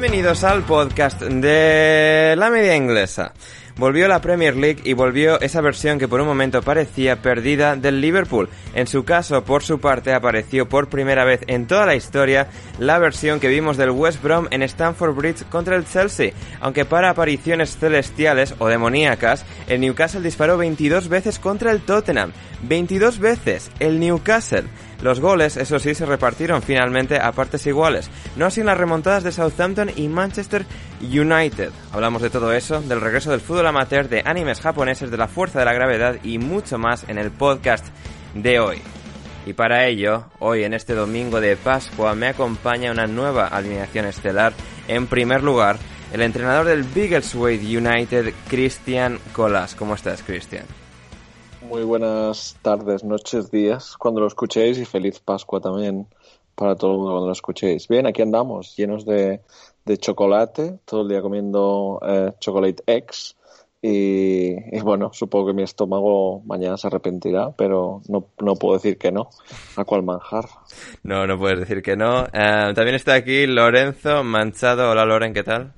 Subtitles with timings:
[0.00, 3.32] Bienvenidos al podcast de la media inglesa.
[3.76, 8.00] Volvió la Premier League y volvió esa versión que por un momento parecía perdida del
[8.00, 8.48] Liverpool.
[8.74, 12.46] En su caso, por su parte, apareció por primera vez en toda la historia
[12.78, 16.32] la versión que vimos del West Brom en Stamford Bridge contra el Chelsea.
[16.60, 22.30] Aunque para apariciones celestiales o demoníacas, el Newcastle disparó 22 veces contra el Tottenham.
[22.62, 24.64] 22 veces el Newcastle.
[25.00, 29.30] Los goles, eso sí, se repartieron finalmente a partes iguales, no así las remontadas de
[29.30, 30.66] Southampton y Manchester
[31.00, 31.70] United.
[31.92, 35.60] Hablamos de todo eso, del regreso del fútbol amateur, de animes japoneses, de la fuerza
[35.60, 37.86] de la gravedad y mucho más en el podcast
[38.34, 38.82] de hoy.
[39.46, 44.52] Y para ello, hoy en este domingo de Pascua me acompaña una nueva alineación estelar.
[44.88, 45.78] En primer lugar,
[46.12, 49.74] el entrenador del Biggleswade United, Christian Colas.
[49.74, 50.64] ¿Cómo estás, Christian?
[51.68, 56.06] Muy buenas tardes, noches, días, cuando lo escuchéis y feliz Pascua también
[56.54, 57.88] para todo el mundo cuando lo escuchéis.
[57.88, 59.42] Bien, aquí andamos, llenos de,
[59.98, 63.36] chocolate, todo el día comiendo eh, chocolate eggs
[63.82, 69.12] y, bueno, supongo que mi estómago mañana se arrepentirá, pero no, no puedo decir que
[69.12, 69.28] no.
[69.76, 70.46] ¿A cuál manjar?
[71.02, 72.24] No, no puedes decir que no.
[72.32, 74.90] Eh, también está aquí Lorenzo Manchado.
[74.90, 75.74] Hola Loren, ¿qué tal?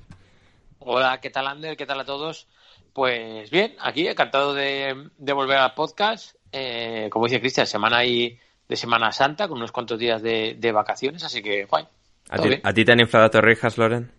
[0.79, 1.75] Hola, ¿qué tal Ander?
[1.75, 2.47] ¿Qué tal a todos?
[2.93, 6.35] Pues bien, aquí encantado de, volver al podcast.
[6.51, 11.23] Eh, como dice Cristian, semana ahí de Semana Santa con unos cuantos días de, vacaciones,
[11.23, 11.87] así que guay.
[12.29, 14.11] ¿A ti, te han inflado torrijas, Loren?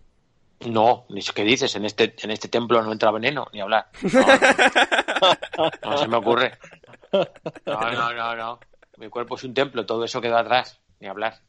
[0.67, 3.87] No, ni qué dices, en este, en este templo no entra veneno, ni hablar.
[5.85, 6.57] No, se me ocurre.
[7.65, 8.59] No, no, no, no.
[8.97, 11.39] Mi cuerpo es un templo, todo eso quedó atrás, ni hablar.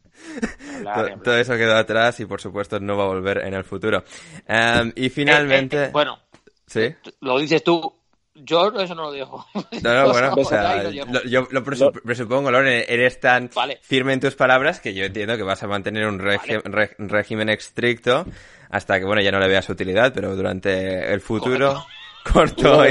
[1.25, 4.05] Todo, eso quedó atrás y por supuesto no va a volver en el futuro.
[4.47, 5.77] Em, y finalmente...
[5.77, 6.21] Eh, eh, bueno,
[6.67, 6.95] ¿Sí?
[7.21, 7.93] Lo dices tú.
[8.37, 9.47] Yo eso no lo digo.
[9.83, 13.49] No, no, bueno, o sea, yo lo presupongo, Loren, eres tan
[13.81, 18.27] firme en tus palabras que yo entiendo que vas a mantener un régimen estricto
[18.71, 21.87] hasta que, bueno, ya no le veas utilidad, pero durante el futuro...
[22.33, 22.83] Corto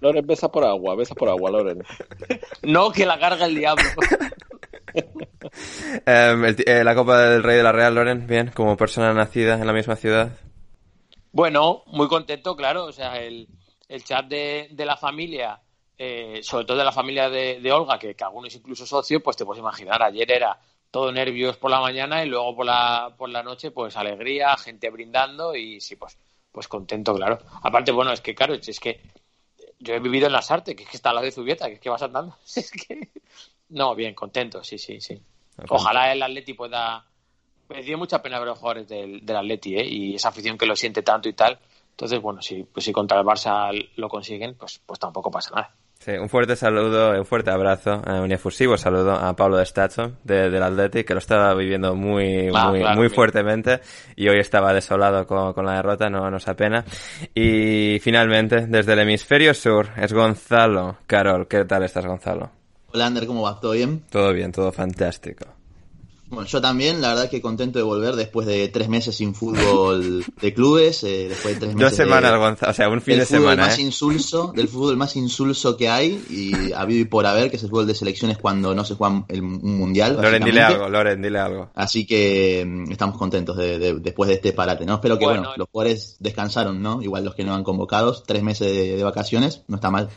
[0.00, 1.82] Loren, besa por agua, besa por agua, Loren.
[2.62, 3.82] No, que la carga el diablo.
[6.06, 9.66] Em, eh, la Copa del Rey de la Real, Loren, bien, como persona nacida en
[9.66, 10.30] la misma ciudad.
[11.32, 12.84] Bueno, muy contento, claro.
[12.84, 13.48] O sea, el,
[13.88, 15.60] el chat de, de la familia,
[15.96, 19.44] eh, sobre todo de la familia de, Olga, que, que algunos incluso socios, pues te
[19.44, 20.58] puedes imaginar, ayer era
[20.90, 24.88] todo nervios por la mañana y luego por la, por la noche, pues alegría, gente
[24.90, 26.16] brindando y sí, pues,
[26.50, 27.38] pues contento, claro.
[27.62, 29.00] Aparte, bueno, es que claro, es que
[29.78, 31.80] yo he vivido en las artes, que es que está la de Zubieta, que es
[31.80, 32.36] que vas andando.
[32.56, 33.10] Es que...
[33.70, 35.20] No, bien, contento, sí, sí, sí.
[35.68, 37.04] Ojalá el Atleti pueda
[37.68, 39.86] me dio mucha pena ver los jugadores del, del Atleti ¿eh?
[39.86, 41.58] y esa afición que lo siente tanto y tal.
[41.90, 45.74] Entonces, bueno, si, pues si contra el Barça lo consiguen, pues, pues tampoco pasa nada.
[45.98, 50.12] Sí, un fuerte saludo, un fuerte abrazo, eh, un efusivo saludo a Pablo de Stacho
[50.22, 53.80] de, del Atleti, que lo estaba viviendo muy, ah, muy, muy fuertemente
[54.14, 56.84] y hoy estaba desolado con, con la derrota, no nos apena.
[57.34, 60.98] Y finalmente, desde el hemisferio sur, es Gonzalo.
[61.08, 62.52] Carol, ¿qué tal estás, Gonzalo?
[62.92, 63.58] Hola, Ander, ¿cómo va?
[63.58, 64.04] ¿Todo bien?
[64.08, 65.57] Todo bien, todo fantástico.
[66.30, 70.22] Bueno, yo también, la verdad que contento de volver después de tres meses sin fútbol
[70.40, 73.66] de clubes, eh, después de tres meses Dos semanas, o sea, un fin de semana.
[73.66, 73.82] Más ¿eh?
[73.82, 77.70] insulso, del fútbol más insulso que hay y habido y por haber, que es el
[77.70, 80.18] fútbol de selecciones cuando no se juega el, un mundial.
[80.20, 81.70] Loren, dile algo, Loren, dile algo.
[81.74, 84.96] Así que mm, estamos contentos de, después de este parate, ¿no?
[84.96, 87.00] Espero que, bueno, los jugadores descansaron, ¿no?
[87.00, 90.10] Igual los que no han convocados, tres meses de, vacaciones, no está mal.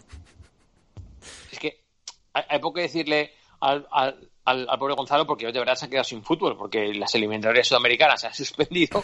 [1.53, 1.85] Es que
[2.33, 6.23] hay, poco que decirle al al, pobre Gonzalo porque de verdad se ha quedado sin
[6.23, 9.03] fútbol, porque las eliminatorias sudamericanas se han suspendido.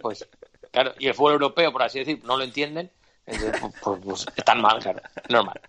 [0.00, 0.28] pues,
[0.70, 2.90] claro, y el fútbol europeo, por así decir, no lo entienden.
[3.26, 5.60] Entonces, pues, pues, pues están mal, claro, normal.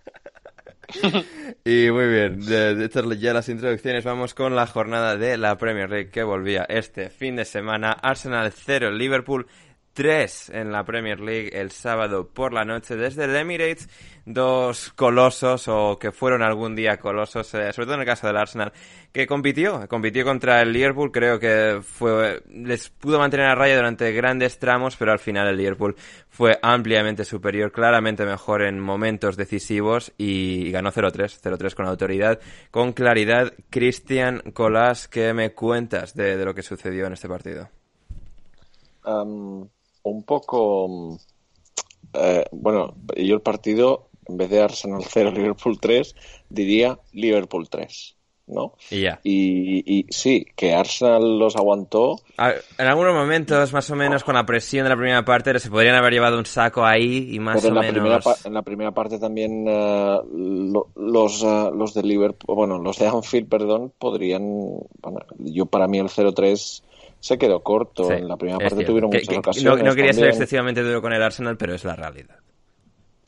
[1.64, 5.88] Y muy bien, de, de ya las introducciones, vamos con la jornada de la Premier
[5.88, 7.92] League que volvía este fin de semana.
[7.92, 9.46] Arsenal 0, Liverpool
[9.92, 13.88] 3 en la Premier League el sábado por la noche desde el Emirates.
[14.24, 18.36] Dos colosos o que fueron algún día colosos, eh, sobre todo en el caso del
[18.36, 18.72] Arsenal,
[19.12, 21.10] que compitió, compitió contra el Liverpool.
[21.10, 25.56] Creo que fue, les pudo mantener a raya durante grandes tramos, pero al final el
[25.56, 25.96] Liverpool
[26.28, 32.40] fue ampliamente superior, claramente mejor en momentos decisivos y, ganó 0-3, 0-3 con autoridad,
[32.70, 33.52] con claridad.
[33.70, 37.68] Cristian Colás, ¿qué me cuentas de, lo que sucedió en este partido?
[40.02, 41.18] Un poco.
[42.14, 46.14] Eh, bueno, yo el partido, en vez de Arsenal 0, Liverpool 3,
[46.48, 48.16] diría Liverpool 3.
[48.46, 48.74] ¿no?
[48.90, 49.20] Y ya.
[49.22, 52.16] Y, sí, que Arsenal los aguantó.
[52.38, 55.94] en algunos momentos, más o menos, con la presión de la primera parte, se podrían
[55.94, 57.94] haber llevado un saco ahí y más o en la menos.
[57.94, 60.18] Primera en la primera parte también eh,
[60.96, 64.42] los, eh, los de Liverpool, bueno, los de Anfield, perdón, podrían.
[65.00, 66.82] Bueno, yo para mí el 0-3
[67.22, 68.10] se quedó corto.
[68.10, 69.84] en la primera parte tuvieron muchas ocasiones.
[69.84, 72.36] No, quería ser excesivamente duro con el Arsenal, pero es la realidad.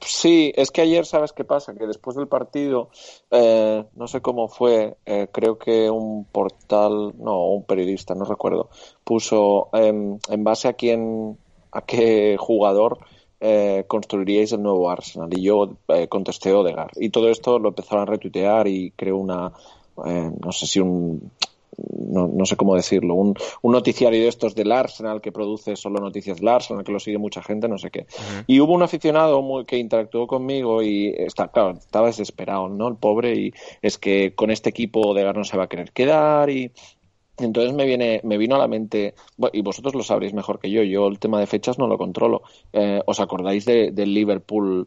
[0.01, 1.75] Sí, es que ayer, ¿sabes qué pasa?
[1.75, 2.91] Que después del partido,
[3.31, 8.69] eh, no sé cómo fue, eh, creo que un portal, no, un periodista, no recuerdo,
[9.05, 11.39] puso em, en base a quién,
[11.71, 12.99] a qué jugador
[13.39, 15.29] eh, construiríais el nuevo Arsenal.
[15.31, 15.77] Y yo
[16.09, 16.91] contesté Odegar.
[16.97, 19.53] Y todo esto lo empezaron a retuitear y creo una,
[19.97, 21.31] no sé si un,
[21.77, 26.01] no, no, sé cómo decirlo, un, un, noticiario de estos del Arsenal que produce solo
[26.01, 28.07] noticias del Arsenal, que lo sigue mucha gente, no sé qué.
[28.47, 32.89] Y hubo un aficionado muy, que interactuó conmigo y está, claro, estaba desesperado, ¿no?
[32.89, 36.51] El pobre, y es que con este equipo de no se va a querer quedar
[36.51, 36.71] y
[37.39, 39.15] entonces me viene, me vino a la mente,
[39.53, 42.43] y vosotros lo sabréis mejor que yo, yo el tema de fechas no lo controlo.
[42.73, 44.87] Eh, ¿Os acordáis de, del Liverpool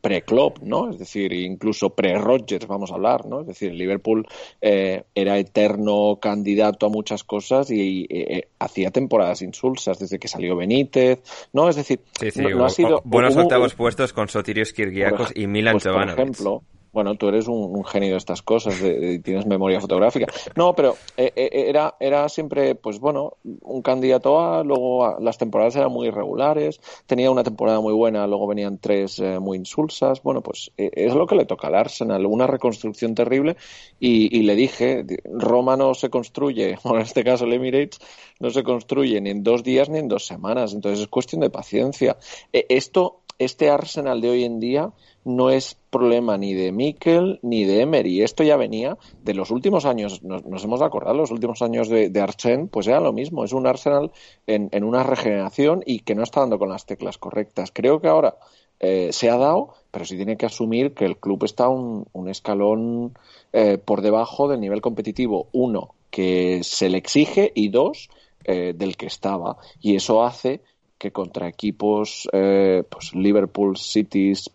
[0.00, 0.90] pre-Klopp, ¿no?
[0.90, 3.40] Es decir, incluso pre-Rodgers, vamos a hablar, ¿no?
[3.40, 4.26] Es decir, Liverpool
[4.60, 10.56] eh, era eterno candidato a muchas cosas y, eh, hacía temporadas insulsas desde que salió
[10.56, 11.20] Benítez,
[11.52, 11.68] ¿no?
[11.68, 12.00] Es decir,
[12.36, 13.02] no, ha sido...
[13.04, 16.62] Buenos octavos puestos con Sotirios Kirgiakos y Milan pues, Por ejemplo,
[16.98, 20.26] bueno, tú eres un, genio de estas cosas, de, tienes memoria fotográfica.
[20.56, 25.76] No, pero eh, eh, era, era siempre, pues bueno, un candidato A, luego las temporadas
[25.76, 30.24] eran muy irregulares, tenía una temporada muy buena, luego venían tres eh, muy insulsas.
[30.24, 33.56] Bueno, pues es lo que le toca al Arsenal, una reconstrucción terrible.
[34.00, 38.00] Y, le dije, Roma no se construye, o en este caso el Emirates,
[38.40, 40.74] no se construye ni en dos días ni en dos semanas.
[40.74, 42.16] Entonces es cuestión de paciencia.
[42.52, 44.90] esto, este Arsenal de hoy en día
[45.24, 48.22] no es problema ni de Mikel ni de Emery.
[48.22, 52.68] Esto ya venía de los últimos años, nos, hemos acordado, los últimos años de, de
[52.70, 54.10] pues era lo mismo, es un Arsenal
[54.46, 57.70] en, en, una regeneración y que no está dando con las teclas correctas.
[57.72, 58.36] Creo que ahora
[58.80, 62.28] eh, se ha dado, pero sí tiene que asumir que el club está un, un
[62.28, 63.14] escalón
[63.52, 68.08] eh, por debajo del nivel competitivo, uno, que se le exige y dos,
[68.44, 69.56] eh, del que estaba.
[69.80, 70.60] Y eso hace
[70.96, 74.50] que contra equipos, pues Liverpool, Cities,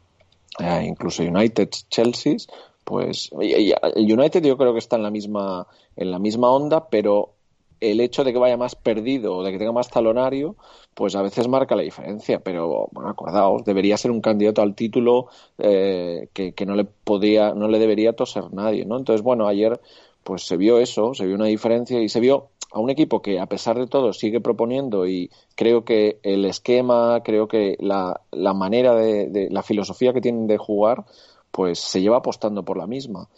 [0.59, 2.37] eh, incluso United, Chelsea,
[2.83, 7.33] pues United yo creo que está en la misma en la misma onda, pero
[7.79, 10.55] el hecho de que vaya más perdido o de que tenga más talonario,
[10.93, 12.39] pues a veces marca la diferencia.
[12.39, 15.27] Pero bueno, acordaos, debería ser un candidato al título
[15.57, 18.97] eh, que, que, no le podía, no le debería toser nadie, ¿no?
[18.97, 19.81] Entonces, bueno, ayer
[20.23, 23.39] pues se vio eso, se vio una diferencia y se vio a un equipo que
[23.39, 28.53] a pesar de todo sigue proponiendo y creo que el esquema, creo que la, la
[28.53, 31.05] manera de, la filosofía que tienen de jugar,
[31.51, 33.29] pues se lleva apostando por la misma.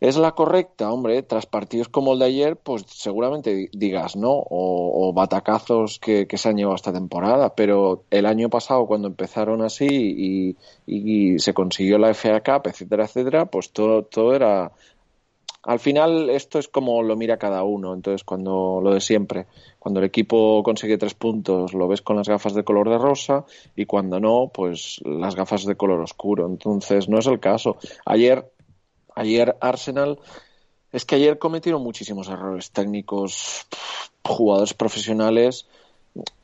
[0.00, 0.92] ¿Es la correcta?
[0.92, 6.48] Hombre, tras partidos como el de ayer, pues seguramente digas no, o, batacazos que, se
[6.48, 10.56] han llevado esta temporada, pero el año pasado cuando empezaron así y,
[10.86, 14.72] y, se consiguió la FA Cup, etcétera, etcétera, pues todo, todo era
[15.66, 17.94] al final esto es como lo mira cada uno.
[17.94, 19.46] Entonces, cuando lo de siempre,
[19.78, 23.44] cuando el equipo consigue tres puntos, lo ves con las gafas de color de rosa
[23.74, 26.46] y cuando no, pues las gafas de color oscuro.
[26.46, 27.78] Entonces, no es el caso.
[28.04, 28.50] Ayer,
[29.14, 30.18] ayer Arsenal,
[30.92, 33.66] es que ayer cometieron muchísimos errores técnicos,
[34.22, 35.66] jugadores profesionales.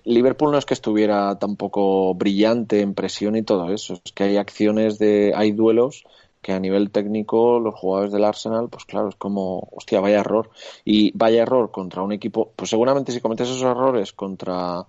[0.05, 4.37] Liverpool no es que estuviera tampoco brillante en presión y todo eso, es que hay
[4.39, 6.05] acciones de, hay duelos
[6.43, 10.51] que a nivel técnico los jugadores del Arsenal, pues claro, es como, hostia, vaya error.
[10.85, 14.87] Y vaya error contra un equipo, pues seguramente si cometes esos errores contra,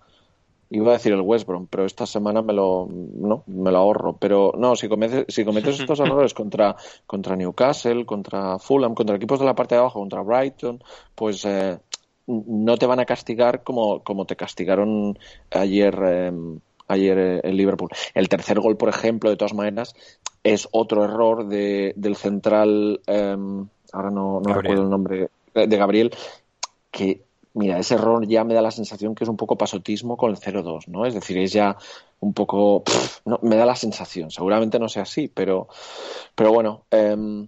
[0.69, 4.17] iba a decir el West Brom, pero esta semana me lo, no, me lo ahorro.
[4.17, 9.39] Pero no, si cometes, si cometes estos errores contra, contra Newcastle, contra Fulham, contra equipos
[9.39, 10.81] de la parte de abajo, contra Brighton,
[11.15, 11.77] pues eh,
[12.27, 15.19] no te van a castigar como, como te castigaron
[15.51, 15.95] ayer.
[16.03, 16.59] Em,
[16.91, 17.89] ayer eh, en Liverpool.
[18.13, 19.95] El tercer gol, por ejemplo, de todas maneras,
[20.43, 26.11] es otro error de, del central, em, ahora no, recuerdo el nombre, de Gabriel,
[26.89, 27.21] que,
[27.53, 30.37] mira, ese error ya me da la sensación que es un poco pasotismo con el
[30.37, 31.05] 0-2, ¿no?
[31.05, 31.77] Es decir, es ya
[32.19, 32.83] un poco,
[33.25, 35.67] no, me da la sensación, seguramente no sea así, pero,
[36.35, 37.45] pero bueno, eh,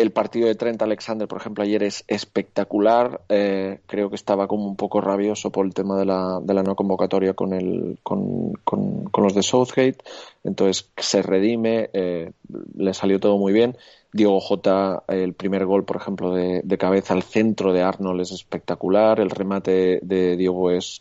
[0.00, 3.20] el partido de Trent Alexander, por ejemplo, ayer es espectacular.
[3.28, 6.62] Eh, creo que estaba como un poco rabioso por el tema de la, de la
[6.62, 9.98] no convocatoria con, el, con, con, los de Southgate.
[10.44, 12.32] Entonces se redime, eh,
[12.76, 13.76] le salió todo muy bien.
[14.12, 18.32] Diego J, el primer gol, por ejemplo, de, de, cabeza al centro de Arnold es
[18.32, 19.20] espectacular.
[19.20, 21.00] El remate de Diego es.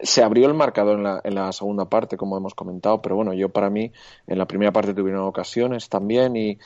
[0.00, 3.34] Se abrió el marcador en la, en la segunda parte, como hemos comentado, pero bueno,
[3.34, 3.92] yo para mí
[4.26, 6.58] en la primera parte tuvieron ocasiones también y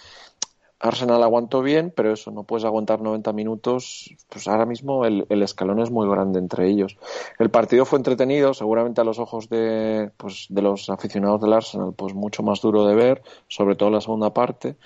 [0.80, 4.14] Arsenal aguantó bien, pero eso, no puedes aguantar 90 minutos.
[4.30, 6.96] Pues ahora mismo el, escalón es muy grande entre ellos.
[7.38, 11.92] El partido fue entretenido, seguramente a los ojos de, pues, de los aficionados del Arsenal,
[11.94, 14.76] pues mucho más duro de ver, sobre todo la segunda parte.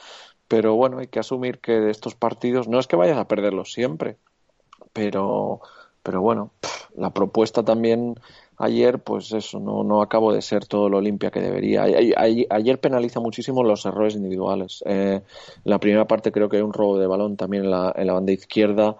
[0.48, 3.72] Pero bueno, hay que asumir que de estos partidos no es que vayas a perderlos
[3.72, 4.18] siempre,
[4.92, 5.62] pero
[6.04, 6.50] pero bueno,
[6.94, 8.20] la propuesta también
[8.58, 11.84] ayer, pues eso, no, no acabo de ser todo lo limpia que debería.
[11.84, 14.82] Ayer penaliza muchísimo los errores individuales.
[14.86, 15.20] Eh,
[15.64, 18.06] en la primera parte creo que hay un robo de balón también en la, en
[18.06, 18.96] la banda izquierda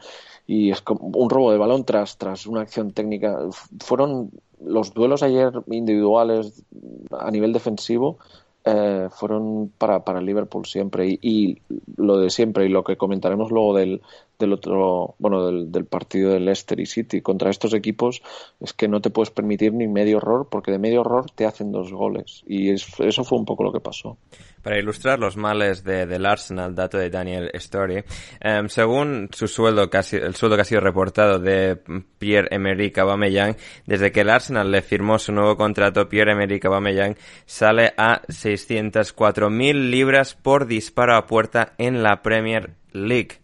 [0.46, 3.38] y es como un robo de balón tras, tras una acción técnica.
[3.80, 4.30] Fueron
[4.64, 6.64] los duelos ayer individuales
[7.11, 8.18] a nivel defensivo
[8.66, 11.62] eh, fueron para, para Liverpool siempre y, y,
[11.99, 14.00] lo de siempre y lo que comentaremos luego del,
[14.38, 18.23] del otro, bueno, del, del, partido del Leicester y City contra estos equipos
[18.61, 21.73] es que no te puedes permitir ni medio error porque de medio error te hacen
[21.73, 24.19] dos goles y eso fue un poco lo que pasó.
[24.62, 28.03] Para ilustrar los males de, del Arsenal, dato de Daniel Story,
[28.43, 31.79] um, según su sueldo casi, el sueldo que ha sido reportado de
[32.19, 38.23] Pierre-Emerick Aubameyang, desde que el Arsenal le firmó su nuevo contrato, Pierre-Emerick Aubameyang sale a
[38.23, 43.41] 604.000 libras por disparo a puerta en la Premier League.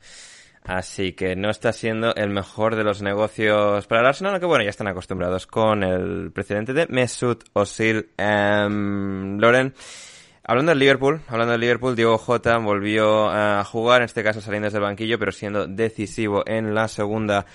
[0.71, 4.62] Así que no está siendo el mejor de los negocios para el Arsenal, aunque bueno,
[4.62, 8.11] ya están acostumbrados con el precedente de Mesut Özil.
[8.17, 9.75] Um, Loren,
[10.45, 14.67] hablando del Liverpool, hablando del Liverpool, Diego Jota volvió a jugar, en este caso saliendo
[14.67, 17.47] desde el banquillo, pero siendo decisivo en la segunda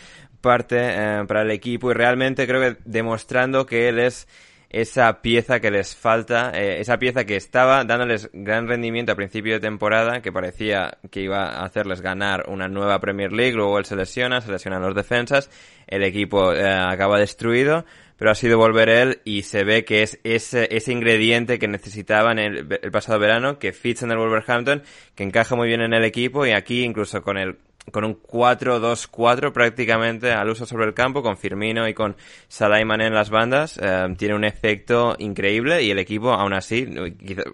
[0.41, 4.27] parte eh, para el equipo y realmente creo que demostrando que él es
[4.75, 9.53] esa pieza que les falta, eh, esa pieza que estaba dándoles gran rendimiento a principio
[9.53, 13.85] de temporada, que parecía que iba a hacerles ganar una nueva Premier League, luego él
[13.85, 15.49] se lesiona, se lesionan los defensas,
[15.87, 17.85] el equipo eh, acaba destruido,
[18.17, 22.37] pero ha sido volver él y se ve que es ese, ese ingrediente que necesitaban
[22.37, 24.83] el, el pasado verano, que ficha en el Wolverhampton,
[25.15, 27.55] que encaja muy bien en el equipo y aquí incluso con el
[27.91, 32.15] con un 4-2-4 prácticamente al uso sobre el campo, con Firmino y con
[32.47, 36.87] Salah en las bandas, eh, tiene un efecto increíble y el equipo aún así,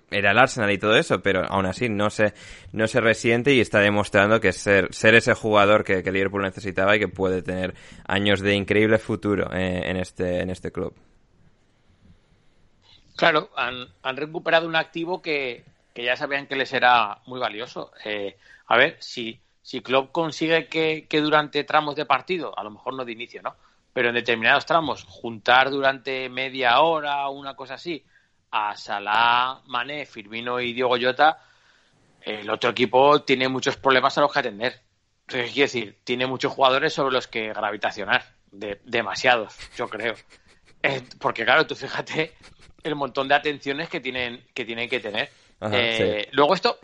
[0.10, 2.34] era el Arsenal y todo eso, pero aún así no se,
[2.72, 7.00] no se resiente y está demostrando que ser, ser ese jugador que, Liverpool necesitaba y
[7.00, 7.74] que puede tener
[8.06, 10.94] años de increíble futuro eh, en, este, en este club.
[13.16, 17.92] Claro, han, han recuperado un activo que, que, ya sabían que les era muy valioso.
[18.04, 18.36] Eh,
[18.68, 23.06] a ver, si si Klopp consigue que, durante tramos de partido, a lo mejor no
[23.06, 23.56] de inicio, ¿no?
[23.94, 28.04] Pero en determinados tramos, juntar durante media hora o una cosa así
[28.52, 31.40] a Salah, Mané, Firmino y Diego Llota,
[32.22, 34.82] el otro equipo tiene muchos problemas a los que atender.
[35.26, 38.24] Quiero decir, tiene muchos jugadores sobre los que gravitacionar.
[38.52, 40.16] De, demasiados, yo creo.
[40.84, 42.34] Eh, porque claro, tú fíjate
[42.82, 45.30] el montón de atenciones que tienen que, tienen que tener.
[45.72, 46.80] Eh, luego esto,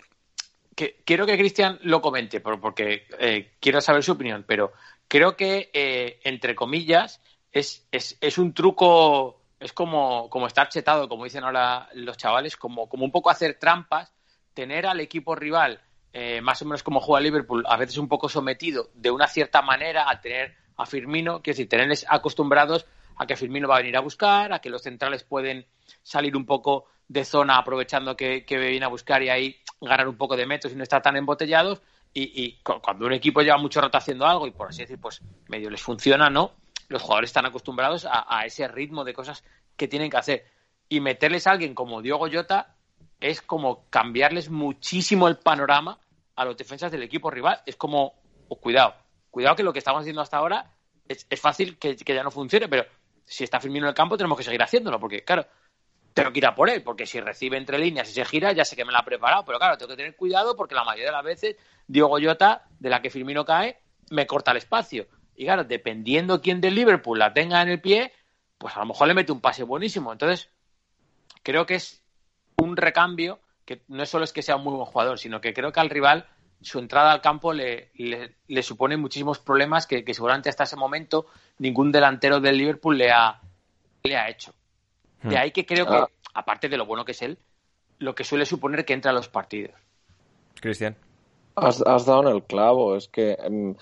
[0.78, 4.74] quiero que Cristian lo comente, porque eh, quiero saber su opinión, pero
[5.08, 11.10] creo que, eh, entre comillas, es, es, es, un truco, es como, como estar chetado,
[11.10, 14.14] como dicen ahora los chavales, como, como un poco hacer trampas,
[14.54, 15.82] tener al equipo rival,
[16.14, 19.62] eh, más o menos como juega Liverpool, a veces un poco sometido de una cierta
[19.62, 23.98] manera a tener a Firmino, quiero decir, tenerles acostumbrados a que Firmino va a venir
[23.98, 25.66] a buscar, a que los centrales pueden
[26.04, 30.18] salir un poco de zona aprovechando que, que viene a buscar y ahí ganar un
[30.18, 31.82] poco de metros y no estar tan embotellados.
[32.14, 35.70] Y, cuando un equipo lleva mucho rato haciendo algo y por así decir, pues medio
[35.70, 36.54] les funciona, ¿no?
[36.88, 39.44] Los jugadores están acostumbrados a, ese ritmo de cosas
[39.76, 40.46] que tienen que hacer.
[40.90, 42.76] Y meterles a alguien como Diogo Jota
[43.20, 46.00] es como cambiarles muchísimo el panorama
[46.36, 47.62] a los defensas del equipo rival.
[47.68, 48.16] Es como,
[48.48, 48.96] oh, cuidado,
[49.30, 50.72] cuidado que lo que estamos haciendo hasta ahora
[51.08, 52.86] es, fácil que, que, ya no funcione, pero
[53.26, 55.46] si está Firmino en el campo tenemos que seguir haciéndolo, porque claro,
[56.18, 58.66] tengo que ir a por él, porque si recibe entre líneas y se gira, ya
[58.66, 61.06] sé que me la ha preparado, pero claro, tengo que tener cuidado porque la mayoría
[61.06, 63.78] de las veces Diogo Jota, de la que Firmino cae,
[64.10, 65.06] me corta el espacio.
[65.36, 68.14] Y claro, dependiendo quién del Liverpool la tenga en el pie,
[68.58, 70.12] pues a lo mejor le mete un pase buenísimo.
[70.12, 70.50] Entonces,
[71.44, 72.02] creo que es
[72.56, 75.72] un recambio que no solo es que sea un muy buen jugador, sino que creo
[75.72, 76.26] que al rival
[76.62, 81.28] su entrada al campo le, le, supone muchísimos problemas que, que, seguramente hasta ese momento
[81.60, 83.40] ningún delantero del Liverpool le ha,
[84.02, 84.57] le ha hecho.
[85.24, 85.40] De hmm.
[85.40, 86.10] ahí que creo que, ah.
[86.34, 87.38] aparte de lo bueno que es él,
[88.00, 89.76] lo que suele suponer que entra a los partidos.
[90.60, 90.96] Cristian.
[91.56, 92.96] Has, dado en el clavo.
[92.96, 93.76] Es que em,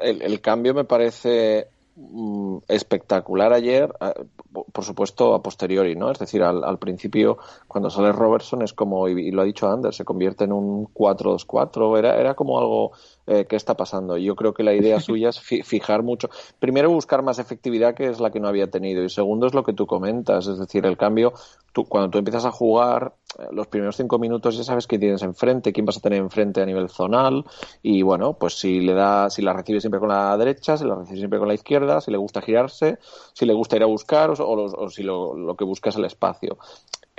[0.00, 1.68] el, cambio me parece
[1.98, 3.92] mm, espectacular ayer,
[4.72, 6.10] por supuesto a posteriori, ¿no?
[6.10, 10.04] Es decir, al, principio, cuando sale Robertson, es como, y, lo ha dicho Anders, se
[10.04, 12.92] convierte en un 4-2-4, era, era como algo
[13.26, 14.16] eh, qué está pasando.
[14.16, 16.30] Yo creo que la idea suya es fijar mucho.
[16.58, 19.02] Primero, buscar más efectividad, que es la que no había tenido.
[19.02, 20.46] Y segundo, es lo que tú comentas.
[20.46, 21.32] Es decir, el cambio,
[21.72, 23.12] tú, cuando tú empiezas a jugar,
[23.52, 26.66] los primeros cinco minutos ya sabes qué tienes enfrente, quién vas a tener enfrente a
[26.66, 27.44] nivel zonal.
[27.82, 30.94] Y bueno, pues si le da, si la recibe siempre con la derecha, si la
[30.94, 32.98] recibe siempre con la izquierda, si le gusta girarse,
[33.32, 36.04] si le gusta ir a buscar o, o, si lo, lo que busca es el
[36.04, 36.58] espacio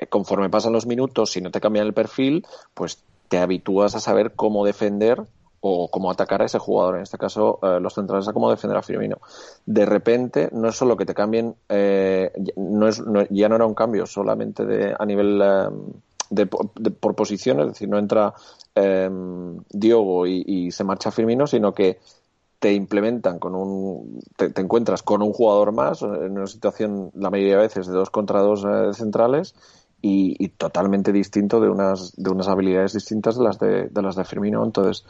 [0.07, 4.33] conforme pasan los minutos, si no te cambian el perfil, pues te habitúas a saber
[4.35, 5.23] cómo defender
[5.61, 6.97] o cómo atacar a ese jugador.
[6.97, 9.17] En este caso, eh, los centrales a cómo defender a Firmino.
[9.65, 13.75] De repente, no es solo que te cambien, eh, no es, ya no era un
[13.75, 15.41] cambio solamente de, a nivel
[16.29, 18.33] de, por posiciones, es decir, no entra
[19.69, 21.99] Diogo y, y, se marcha Firmino, sino que
[22.59, 27.55] te implementan con un, te, encuentras con un jugador más en una situación la mayoría
[27.55, 29.55] de veces de dos contra dos eh, centrales
[30.01, 34.23] y, totalmente distinto de unas, de unas habilidades distintas de las de, de las de
[34.23, 34.63] Firmino.
[34.63, 35.05] Entonces,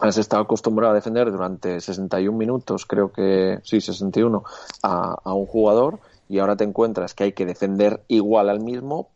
[0.00, 4.44] has estado acostumbrado a defender durante 61 minutos, creo que sí, 61,
[4.82, 9.10] a, a un jugador y ahora te encuentras que hay que defender igual al mismo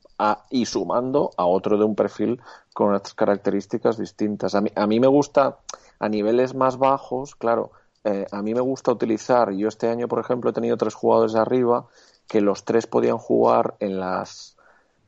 [0.51, 2.41] y sumando a otro de un perfil
[2.73, 4.55] con unas características distintas.
[4.55, 5.59] A mí, a me gusta
[5.99, 7.73] a niveles más bajos, claro,
[8.05, 11.35] eh, a mí me gusta utilizar, yo este año, por ejemplo, he tenido tres jugadores
[11.35, 11.87] arriba
[12.27, 14.57] que los tres podían jugar en, las,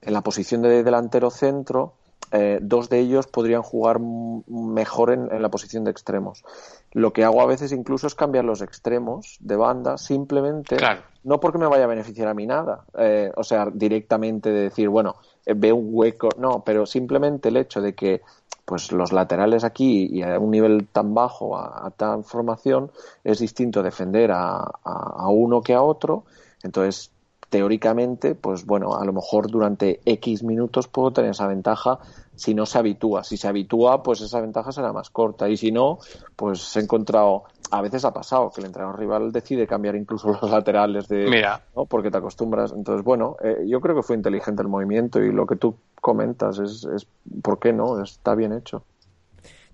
[0.01, 1.95] en la posición de delantero centro,
[2.37, 6.45] eh, dos de ellos podrían jugar mejor en, la posición de extremos.
[6.91, 10.77] Lo que hago a veces incluso es cambiar los extremos de banda, simplemente,
[11.23, 14.89] no porque me vaya a beneficiar a mí nada, eh, o sea, directamente de decir,
[14.89, 15.15] bueno,
[15.47, 18.23] ve un hueco, no, pero simplemente el hecho de que
[18.65, 22.91] pues los laterales aquí y a un nivel tan bajo, a, tan formación,
[23.23, 26.25] es distinto defender a, a, uno que a otro.
[26.63, 27.13] Entonces,
[27.51, 32.01] teóricamente, pues bueno, a lo mejor durante X minutos puedo tener esa ventaja
[32.37, 33.25] si no se habitúa.
[33.25, 35.49] Si se habitúa, pues esa ventaja será más corta.
[35.49, 35.99] Y si no,
[36.37, 40.51] pues he encontrado, a veces ha pasado que el entrenador rival decide cambiar incluso los
[40.51, 41.63] laterales de, Mira.
[41.75, 41.87] ¿no?
[41.87, 42.73] porque te acostumbras.
[42.73, 46.59] Entonces, bueno, eh, yo creo que fue inteligente el movimiento y lo que tú comentas
[46.59, 47.07] es, es
[47.43, 48.03] ¿por qué no?
[48.03, 48.85] Está bien hecho.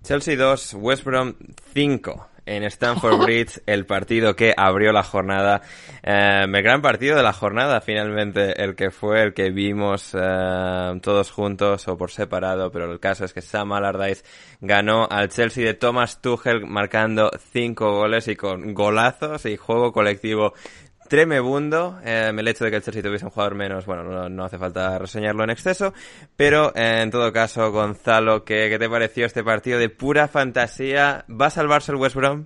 [0.03, 1.35] Chelsea 2, West Brom
[1.73, 5.61] 5 en Stamford Bridge, el partido que abrió la jornada,
[6.03, 10.99] eh, el gran partido de la jornada finalmente, el que fue el que vimos eh,
[11.01, 14.23] todos juntos o por separado, pero el caso es que Sam Allardyce
[14.59, 20.53] ganó al Chelsea de Thomas Tuchel marcando cinco goles y con golazos y juego colectivo
[21.11, 21.99] tremebundo.
[22.05, 24.97] Eh, el hecho de que el Chelsea tuviese un jugador menos, bueno, no, hace falta
[24.97, 25.93] reseñarlo en exceso.
[26.37, 31.25] Pero en todo caso, Gonzalo, ¿qué, ¿qué, te pareció este partido de pura fantasía?
[31.29, 32.45] ¿Va a salvarse el West Brom?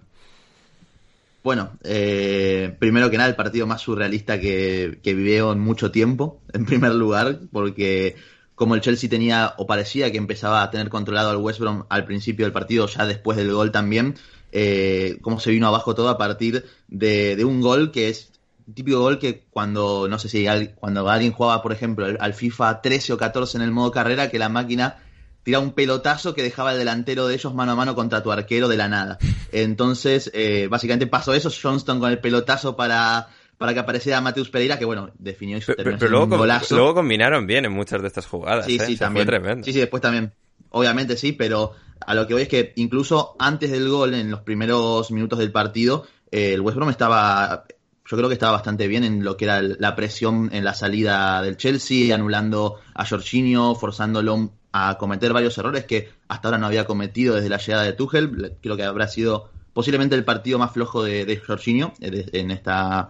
[1.43, 6.65] Bueno, eh, primero que nada, el partido más surrealista que, que en mucho tiempo, en
[6.65, 8.15] primer lugar, porque
[8.55, 12.05] como el Chelsea tenía o parecía que empezaba a tener controlado al West Brom al
[12.05, 14.15] principio del partido, ya después del gol también,
[14.51, 18.31] eh, cómo se vino abajo todo a partir de, de, un gol que es
[18.73, 23.13] típico gol que cuando, no sé si cuando alguien jugaba, por ejemplo, al FIFA 13
[23.13, 24.97] o 14 en el modo carrera, que la máquina
[25.43, 28.67] tira un pelotazo que dejaba el delantero de ellos mano a mano contra tu arquero
[28.67, 29.19] de la nada.
[29.51, 34.79] Entonces, eh, básicamente pasó eso, Johnston con el pelotazo para, para que apareciera Mateus Pereira,
[34.79, 36.75] que bueno, definió pero, pero, luego, golazo.
[36.75, 38.65] luego combinaron bien en muchas de estas jugadas.
[38.65, 38.85] Sí, ¿eh?
[38.85, 39.63] sí, también.
[39.63, 40.33] Sí, sí, después también.
[40.71, 41.73] Obviamente sí, pero
[42.05, 45.51] a lo que voy es que incluso antes del gol, en los primeros minutos del
[45.51, 47.65] partido, eh, el West Brom estaba
[48.05, 51.41] yo creo que estaba bastante bien en lo que era la presión en la salida
[51.41, 56.85] del Chelsea, anulando a Jorginho, forzándolo a cometer varios errores que hasta ahora no había
[56.85, 58.53] cometido desde la llegada de Tuchel.
[58.61, 63.09] Creo que habrá sido posiblemente el partido más flojo de, de Jorginho eh, en esta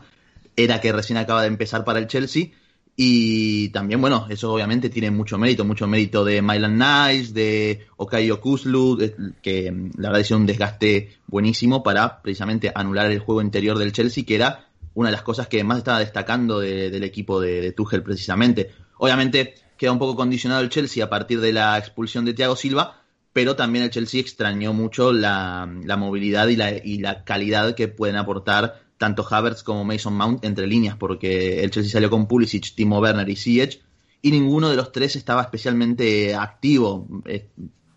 [0.55, 2.51] era que recién acaba de empezar para el Chelsea.
[2.97, 8.39] Y también, bueno, eso obviamente tiene mucho mérito, mucho mérito de Mylan Nice, de Okayo
[8.39, 8.97] Kuzlu,
[9.41, 13.91] que mm, la verdad es un desgaste buenísimo para precisamente anular el juego interior del
[13.91, 14.64] Chelsea, que era
[14.95, 18.71] una de las cosas que más estaba destacando del equipo de, Tuchel precisamente.
[18.97, 23.01] Obviamente queda un poco condicionado el Chelsea a partir de la expulsión de Thiago Silva,
[23.33, 29.27] pero también el Chelsea extrañó mucho la, movilidad y la, calidad que pueden aportar tanto
[29.29, 33.35] Havertz como Mason Mount entre líneas, porque el Chelsea salió con Pulisic, Timo Werner y
[33.35, 33.81] Ziyech,
[34.21, 37.49] y ninguno de los tres estaba especialmente activo, eh,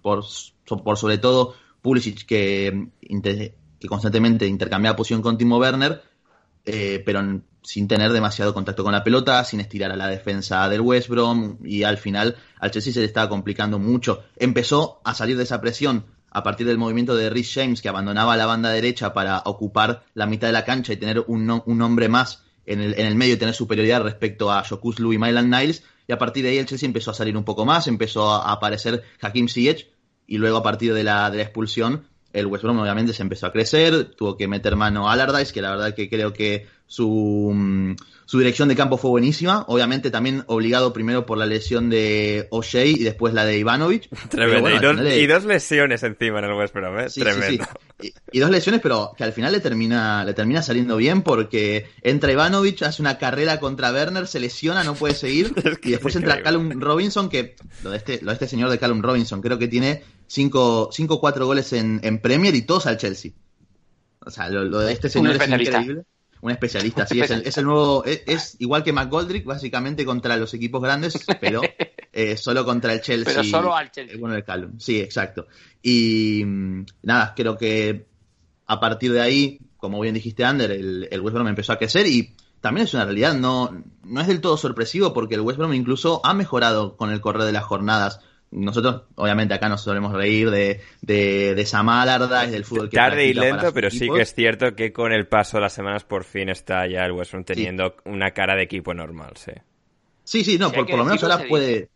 [0.03, 0.25] por,
[0.83, 2.89] por sobre todo Pulisic, que,
[3.79, 6.03] que constantemente intercambiaba posición con Timo Werner,
[6.71, 7.23] eh, pero
[7.63, 11.57] sin tener demasiado contacto con la pelota, sin estirar a la defensa del West Brom
[11.65, 14.23] y al final al Chelsea se le estaba complicando mucho.
[14.37, 18.37] Empezó a salir de esa presión a partir del movimiento de Rhys James que abandonaba
[18.37, 21.49] la banda derecha para ocupar la mitad de la cancha y tener un,
[21.81, 25.49] hombre más en el, en el, medio y tener superioridad respecto a Shokuslu y Mylan
[25.49, 28.31] Niles y a partir de ahí el Chelsea empezó a salir un poco más, empezó
[28.31, 29.91] a, aparecer Hakim Ziyech
[30.27, 33.47] y luego a partir de la, de la expulsión el West Brom obviamente se empezó
[33.47, 37.53] a crecer, tuvo que meter mano a Allardyce, que la verdad que creo que su,
[37.55, 39.65] mm, su dirección de campo fue buenísima.
[39.69, 44.09] Obviamente también obligado primero por la lesión de O'Shea y después la de Ivanovic.
[44.31, 44.61] Tremendo.
[44.63, 47.11] Bueno, y, dos, final le- y dos lesiones encima en el West Brom, ¿eh?
[47.11, 47.65] Sí, Tremendo.
[48.01, 48.07] sí.
[48.31, 51.89] Y, y dos lesiones, pero que al final le termina, le termina saliendo bien porque
[52.03, 55.53] entra Ivanovic, hace una carrera contra Werner, se lesiona, no puede seguir.
[55.65, 56.43] Es que y después es entra.
[56.43, 59.69] Callum Robinson, que lo de este, lo de este señor de Callum Robinson, creo que
[59.69, 63.33] tiene 5 o 4 goles en, en Premier y todos al Chelsea.
[64.25, 66.05] O sea, lo, lo de este señor es increíble.
[66.41, 70.37] Un especialista, sí, es el, es el nuevo, es, es igual que McGoldrick, básicamente contra
[70.37, 71.63] los equipos grandes, pero
[72.13, 73.35] eh, solo contra el Chelsea.
[73.35, 74.17] Pero solo al Chelsea.
[74.19, 75.49] Bueno, el Callum, sí, exacto.
[75.83, 78.07] Y mm, nada, creo que
[78.67, 82.07] a partir de ahí, como bien dijiste, Ander, el, el West Brom empezó a crecer
[82.07, 85.75] y también es una realidad, no, no es del todo sorpresivo porque el West Brom
[85.75, 88.21] incluso ha mejorado con el correr de las jornadas.
[88.51, 93.27] Nosotros, obviamente, acá nos solemos reír de, de, de Sam Allardyce, del fútbol que Tarde
[93.27, 96.25] y lento, pero sí que es cierto que con el paso de las semanas por
[96.25, 99.53] fin está ya el West teniendo una cara de equipo normal, sí.
[100.25, 101.91] Sí, sí, no, por, lo menos ahora puede,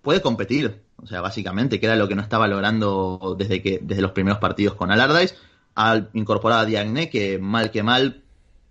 [0.00, 0.80] puede competir.
[0.96, 4.38] O sea, básicamente, que era lo que no estaba logrando desde que desde los primeros
[4.38, 5.34] partidos con Allardyce.
[5.74, 8.22] Al incorporar a Diagne, que mal que mal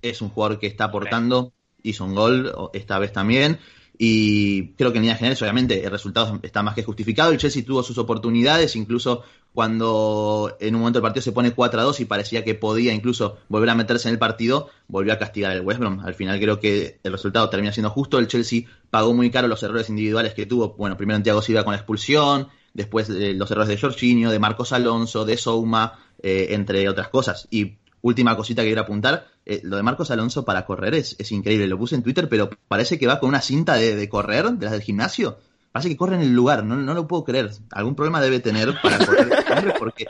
[0.01, 1.51] es un jugador que está aportando,
[1.83, 3.59] hizo un gol o- esta vez también.
[4.03, 7.31] Y creo que en líneas generales, obviamente, el resultado está más que justificado.
[7.31, 9.21] El Chelsea tuvo sus oportunidades, incluso
[9.53, 12.93] cuando en un momento el partido se pone 4 a 2 y parecía que podía
[12.93, 15.99] incluso volver a meterse en el partido, volvió a castigar el West Brom.
[15.99, 18.17] Al final creo que el resultado termina siendo justo.
[18.17, 20.69] El Chelsea pagó muy caro los errores individuales que tuvo.
[20.69, 24.39] Bueno, primero en Thiago Silva con la expulsión, después eh, los errores de Jorginho, de
[24.39, 27.47] Marcos Alonso, de Souma, eh, entre otras cosas.
[27.51, 31.31] Y última cosita que quiero apuntar, eh, lo de Marcos Alonso para correr es, es
[31.31, 31.67] increíble.
[31.67, 34.65] Lo puse en Twitter, pero parece que va con una cinta de, de correr, de
[34.65, 35.37] las del gimnasio.
[35.71, 37.51] Parece que corre en el lugar, no, no lo puedo creer.
[37.71, 39.29] Algún problema debe tener para correr
[39.79, 40.05] porque,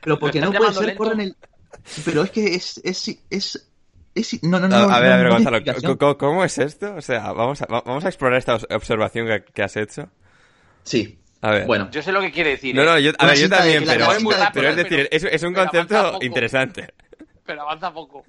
[0.00, 0.98] pero porque ¿Lo no puede ser, lento?
[1.04, 1.36] corre en el...
[2.04, 2.80] Pero es que es...
[2.82, 3.68] es, es,
[4.14, 5.98] es- no, no, no, A, ver, a ver, Gonzalo.
[5.98, 6.94] ¿cómo, cómo es esto?
[6.96, 10.08] O sea, vamos a, va- vamos a explorar esta observación que, que has hecho.
[10.82, 11.66] Sí, A ver.
[11.66, 11.88] bueno.
[11.90, 12.74] Yo sé lo que quiere decir.
[12.74, 12.86] No, ¿eh?
[12.86, 16.18] no, yo, a ver, yo también, pero, pero es pero- decir, es, es un concepto
[16.22, 16.92] interesante.
[17.44, 18.24] Pero avanza poco.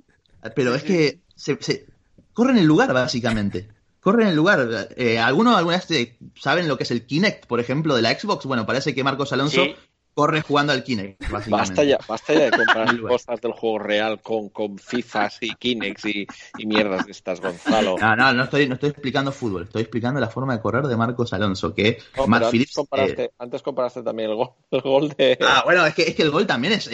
[0.56, 1.86] Pero es que se, se-
[2.34, 3.68] corre en el lugar, básicamente.
[4.00, 4.90] Corre en el lugar.
[4.96, 8.18] Eh, ¿Alguno alguna vez eh, saben lo que es el Kinect, por ejemplo, de la
[8.18, 8.46] Xbox?
[8.46, 9.76] Bueno, parece que Marcos Alonso Sí.
[10.14, 11.52] corre jugando al Kinect, básicamente.
[11.72, 16.06] Basta ya, basta ya de comprar cosas del juego real con, con FIFAs y Kinects
[16.06, 16.28] y,
[16.60, 17.98] y mierdas de estas, Gonzalo.
[18.00, 20.96] No, no, no estoy, no estoy explicando fútbol, estoy explicando la forma de correr de
[20.98, 22.78] Marcos Alonso, que No, Matt pero Phillips...
[22.78, 25.38] antes, comparaste, eh, antes comparaste también el gol, el gol de...
[25.42, 26.88] ah, bueno, es que, es que el gol también es.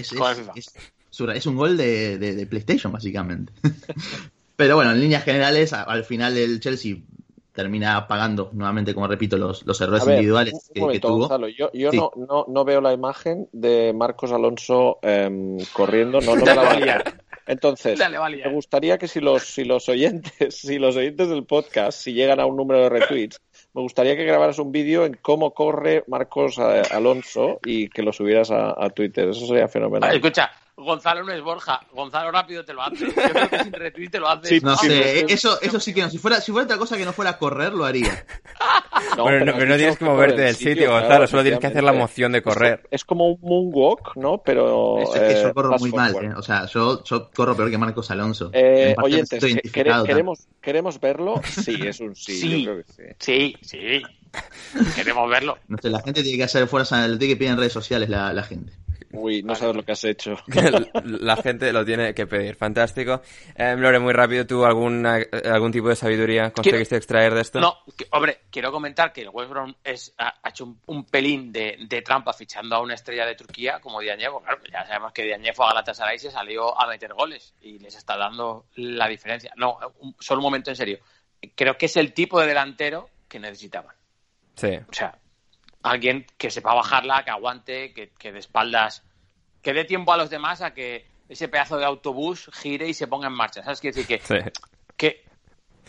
[1.12, 3.54] Es- un gol de, de- de PlayStation, básicamente.
[4.56, 6.98] Pero bueno, en líneas generales, a- al final el Chelsea
[7.54, 11.08] termina pagando, nuevamente, como repito, los, los errores ver, individuales un- un que, que momento,
[11.08, 11.20] tuvo.
[11.20, 11.98] Gonzalo, yo, yo Sí.
[11.98, 16.62] no, no, no veo la imagen de Marcos Alonso em, corriendo, no, no me la
[16.64, 17.22] va a liar.
[17.48, 22.00] Entonces, Dale, me gustaría que si los, si los oyentes, si los oyentes del podcast,
[22.00, 23.42] si llegan a un número de retweets,
[23.74, 28.14] me gustaría que grabaras un vídeo en cómo corre Marcos eh, Alonso y que lo
[28.14, 29.30] subieras a, a Twitter.
[29.30, 30.16] Eso sería fenomenal.
[30.16, 31.80] escucha, Gonzalo no es Borja.
[31.94, 33.06] Gonzalo rápido te lo hace.
[33.06, 34.48] Yo creo que sin retweet te lo hace.
[34.48, 36.10] Sí, No Sí, sé, pero- eso, eso sí que no.
[36.10, 38.26] Si fuera, si fuera otra cosa que no fuera correr, lo haría.
[39.18, 41.84] No, pero no tienes que moverte el del sitio, Gonzalo, claro, solo tienes que hacer
[41.84, 42.88] la moción de correr.
[42.92, 44.38] Es como un moonwalk, ¿no?
[44.44, 45.00] Pero.
[45.00, 46.16] Es, es que eh, yo corro muy mal.
[46.24, 46.32] ¿eh?
[46.38, 48.52] O sea, yo, yo corro peor que Marcos Alonso.
[48.54, 51.42] Eh, En oyentes, queremos, ¿queremos verlo?
[51.46, 52.38] Sí, es un sí.
[52.40, 52.64] Sí.
[52.64, 53.04] Yo creo que sí.
[53.20, 54.02] Sí, sí.
[54.96, 55.58] Queremos verlo.
[55.68, 58.08] No sé, la gente tiene que hacer fuerza, lo tiene que pedir en redes sociales
[58.08, 58.72] la, la gente.
[59.12, 60.36] Uy, no sabes lo que has hecho.
[61.04, 62.56] La gente lo tiene que pedir.
[62.56, 63.22] Fantástico.
[63.56, 67.60] Eh, Lore, muy rápido, ¿tú alguna, algún tipo de sabiduría conseguiste extraer de esto?
[67.60, 71.06] No, que- hombre, quiero comentar que el West Brom es, ha, ha hecho un, un
[71.06, 74.26] pelín de, de trampa fichando a una estrella de Turquía como Diagne.
[74.44, 77.96] Claro, ya sabemos que fue a Galatasaray y se salió a meter goles y les
[77.96, 79.52] está dando la diferencia.
[79.58, 81.00] No, un- solo un momento en serio.
[81.56, 83.96] Creo que es el tipo de delantero que necesitaban.
[84.56, 84.76] Sí.
[84.88, 85.18] O sea,
[85.84, 89.04] alguien que sepa bajarla, que aguante, que, que de espaldas,
[89.62, 93.08] que dé tiempo a los demás a que ese pedazo de autobús gire y se
[93.08, 93.64] ponga en marcha.
[93.64, 93.80] ¿Sabes?
[93.80, 94.52] Quiere decir que, Sí.
[94.98, 95.24] que,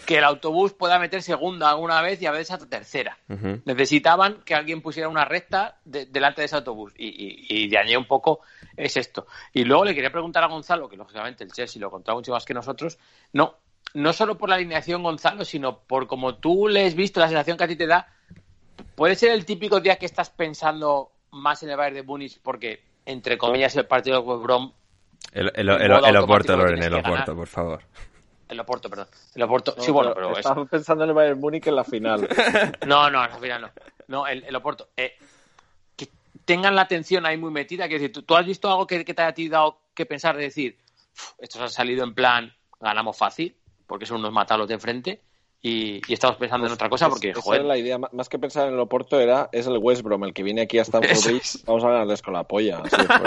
[0.07, 3.19] que el autobús pueda meter segunda alguna vez y a veces hasta tercera.
[3.65, 6.93] Necesitaban que alguien pusiera una recta de- delante de ese autobús.
[6.97, 8.41] Y, y, y de un poco
[8.77, 9.27] es esto.
[9.53, 12.45] Y luego le quería preguntar a Gonzalo, que lógicamente el Chelsea lo contaba mucho más
[12.45, 12.99] que nosotros,
[13.33, 13.57] no,
[13.95, 17.57] no solo por la alineación Gonzalo, sino por como tú le has visto, la sensación
[17.57, 18.09] que a ti te da,
[18.95, 22.83] puede ser el típico día que estás pensando más en el Bayern de Múnich porque,
[23.07, 24.73] entre comillas, el partido de West Brom,
[25.33, 27.83] El, el, En el, Oporto, lo Loren, el Oporto, por favor.
[28.49, 31.15] el Oporto, perdón, el Oporto, sí, No, bueno, pero pero es, Estaba pensando en el
[31.15, 32.29] Bayern Múnich en la final.
[32.87, 33.71] No, no, al final no.
[34.09, 34.89] No, el, el Oporto.
[34.97, 35.15] Eh,
[35.97, 36.09] que
[36.45, 37.89] tengan la atención ahí muy metida.
[37.89, 40.43] Que decir, ¿tú, tú has visto algo que, que te haya dado que pensar de
[40.45, 40.77] decir,
[41.15, 42.53] "Uf, estos han salido en plan
[42.83, 45.23] ganamos fácil, porque son unos matalos de frente.
[45.65, 47.65] Y, estamos pensando en otra cosa porque, esa joder.
[47.65, 50.43] la idea, más que pensar en el Oporto, era, es el West Brom, el que
[50.43, 52.83] viene aquí hasta Bridge, vamos a ganarles con la polla.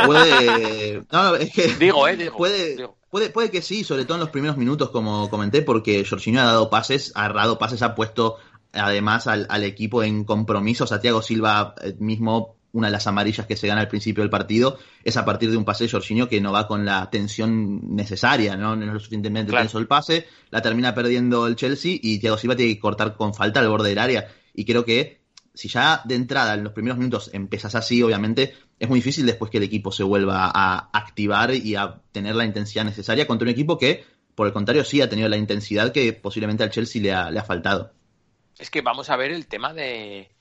[0.06, 4.20] puede, no, es que digo, eh, digo, puede, Puede, puede que sí, sobre todo en
[4.20, 8.36] los primeros minutos, como comenté, porque Jorginho ha dado pases, ha dado pases, ha puesto
[8.74, 10.86] además al, al equipo en compromiso.
[10.86, 14.78] Santiago Silva eh, mismo una de las amarillas que se gana al principio del partido
[15.02, 18.58] es a partir de un pase de Jorginho que no va con la tensión necesaria,
[18.58, 18.76] ¿no?
[18.76, 22.58] No es lo suficientemente tenso el pase, la termina perdiendo el Chelsea y Thiago Silva
[22.58, 24.28] tiene que cortar con falta al borde del área.
[24.54, 25.22] Y creo que
[25.54, 29.50] si ya de entrada en los primeros minutos empiezas así, obviamente es muy difícil después
[29.50, 33.52] que el equipo se vuelva a activar y a tener la intensidad necesaria contra un
[33.52, 34.04] equipo que,
[34.36, 37.40] por el contrario, sí ha tenido la intensidad que posiblemente al Chelsea le ha, le
[37.40, 37.94] ha faltado.
[38.60, 40.35] Es que vamos a ver el tema de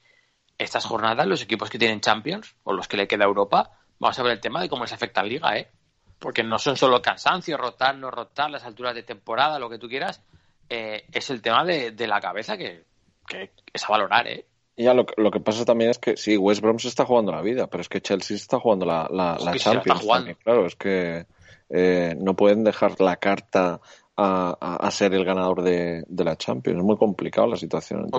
[0.58, 4.22] estas jornadas, los equipos que tienen Champions o los que le queda Europa, vamos a
[4.22, 5.68] ver el tema de cómo les afecta la liga, ¿eh?
[6.18, 9.88] Porque no son solo cansancio, rotar, no rotar, las alturas de temporada, lo que tú
[9.88, 10.22] quieras,
[10.68, 12.84] eh, es el tema de, la cabeza que,
[13.72, 14.46] es a valorar, ¿eh?
[14.76, 17.42] Ya, lo, lo, que pasa también es que sí, West Brom se está jugando la
[17.42, 20.04] vida, pero es que Chelsea está jugando la, la, Champions.
[20.42, 21.26] claro, es que
[21.70, 23.80] eh, no pueden dejar la carta
[24.16, 26.78] a, ser el ganador de, la Champions.
[26.78, 28.10] Es muy complicado la situación.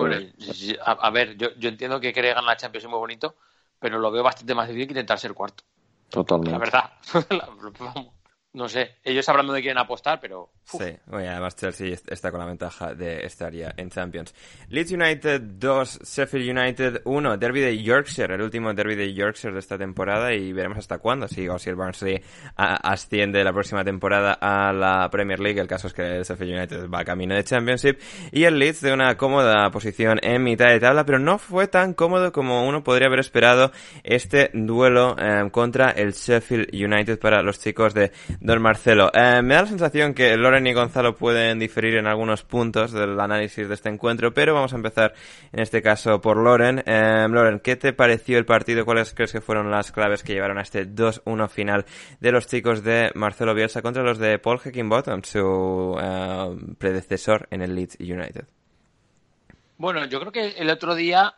[0.84, 3.36] a, ver, yo, yo entiendo que querer ganar la Champions es muy bonito,
[3.78, 5.64] pero lo veo bastante más difícil que intentar ser cuarto.
[6.10, 6.52] Totalmente.
[6.52, 8.10] La verdad.
[8.56, 10.48] no sé, ellos sabrán dónde quieren apostar, pero...
[10.64, 14.34] Sí, además Chelsea está con la ventaja de estar ya en Champions.
[14.70, 19.58] Leeds United 2, Sheffield United 1, Derby de Yorkshire, el último Derby de Yorkshire de
[19.58, 22.22] esta temporada y veremos hasta cuándo, si, o si el Barnsley
[22.56, 26.88] asciende la próxima temporada a la Premier League, el caso es que el Sheffield United
[26.88, 28.00] va camino de Championship
[28.32, 31.92] y el Leeds de una cómoda posición en mitad de tabla, pero no fue tan
[31.92, 33.70] cómodo como uno podría haber esperado
[34.02, 38.12] este duelo eh, contra el Sheffield United para los chicos de
[38.46, 42.44] Don Marcelo, eh, me da la sensación que Loren y Gonzalo pueden diferir en algunos
[42.44, 45.14] puntos del análisis de este encuentro, pero vamos a empezar
[45.52, 46.80] en este caso por Loren.
[46.86, 48.84] Eh, Loren, ¿qué te pareció el partido?
[48.84, 51.86] ¿Cuáles crees que fueron las claves que llevaron a este 2-1 final
[52.20, 57.62] de los chicos de Marcelo Bielsa contra los de Paul Heckingbottom, su eh, predecesor en
[57.62, 58.44] el Leeds United?
[59.76, 61.34] Bueno, yo creo que el otro día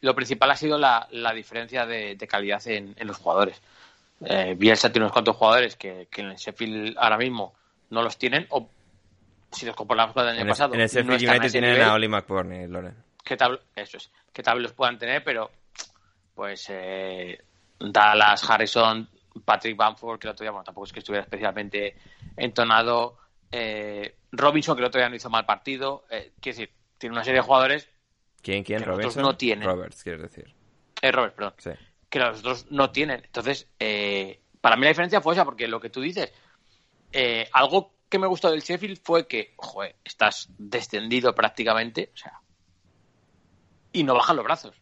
[0.00, 3.60] lo principal ha sido la, diferencia de, calidad en los jugadores
[4.24, 7.54] eh, Bielsa tiene unos cuantos jugadores que, en el Sheffield ahora mismo
[7.90, 8.68] no los tienen, o
[9.50, 10.74] si los comparamos con el año pasado.
[10.74, 12.96] En el Sheffield United tienen a Oli McBurney, Loren.
[13.22, 15.50] Que tal, eso es, que tal los puedan tener, pero
[16.34, 17.38] pues eh,
[17.78, 19.08] Dallas, Harrison,
[19.44, 21.96] Patrick Bamford, que el otro día, bueno, tampoco es que estuviera especialmente
[22.36, 23.18] entonado,
[23.50, 27.24] eh, Robinson, que el otro día no hizo mal partido, eh, quiero decir, tiene una
[27.24, 27.88] serie de jugadores
[28.42, 28.78] ¿Quién, quién?
[28.78, 29.22] que Robinson?
[29.22, 29.66] no tienen.
[29.66, 30.54] Roberts, quieres decir.
[31.02, 31.54] Eh, Roberts, perdón.
[31.58, 31.70] Sí
[32.08, 33.22] que los otros no tienen.
[33.24, 36.32] Entonces, eh, para mí la diferencia fue esa, porque lo que tú dices,
[37.12, 42.40] eh, algo que me gustó del Sheffield fue que, joder, estás descendido prácticamente, o sea,
[43.92, 44.80] y no bajan los brazos.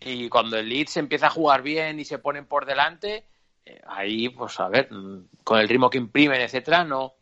[0.00, 3.26] Y cuando el Leeds empieza a jugar bien y se ponen por delante,
[3.64, 4.88] eh, ahí, pues a ver,
[5.44, 7.14] con el ritmo que imprimen, etcétera, no.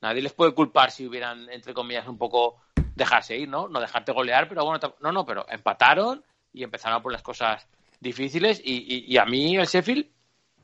[0.00, 2.60] Nadie les puede culpar si hubieran, entre comillas, un poco
[2.94, 3.68] dejarse ir, ¿no?
[3.68, 7.66] No dejarte golear, pero bueno, no, no, pero empataron y empezaron a por las cosas
[8.00, 10.06] difíciles y, a mí el Sheffield,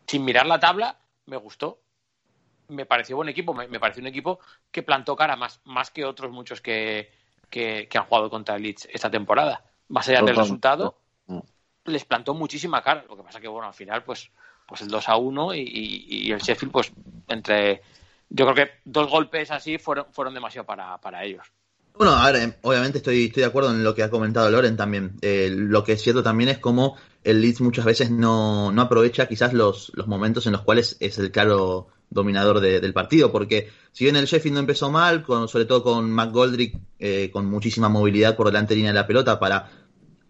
[0.06, 1.80] sin mirar la tabla, me gustó.
[2.68, 4.38] Me pareció buen equipo, me, pareció un equipo
[4.70, 7.10] que plantó cara más, más que otros muchos que,
[7.50, 9.64] que, han jugado contra el Leeds esta temporada.
[9.88, 10.98] Más allá del resultado,
[11.84, 13.04] les plantó muchísima cara.
[13.08, 14.30] Lo que pasa que, bueno, al final, pues,
[14.66, 16.92] pues el 2 a 1 y, el Sheffield, pues,
[17.28, 17.82] entre.
[18.30, 21.52] Yo creo que dos golpes así fueron, fueron demasiado para, para ellos.
[21.96, 25.16] Bueno, a ver, obviamente estoy, estoy de acuerdo en lo que ha comentado Loren también.
[25.20, 29.28] Eh, lo que es cierto también es como el Leeds muchas veces no, no aprovecha
[29.28, 34.04] quizás los, los, momentos en los cuales es el claro dominador del partido, porque si
[34.04, 38.36] bien el Sheffield no empezó mal, con, sobre todo con McGoldrick eh, con muchísima movilidad
[38.36, 39.70] por delante línea de la pelota para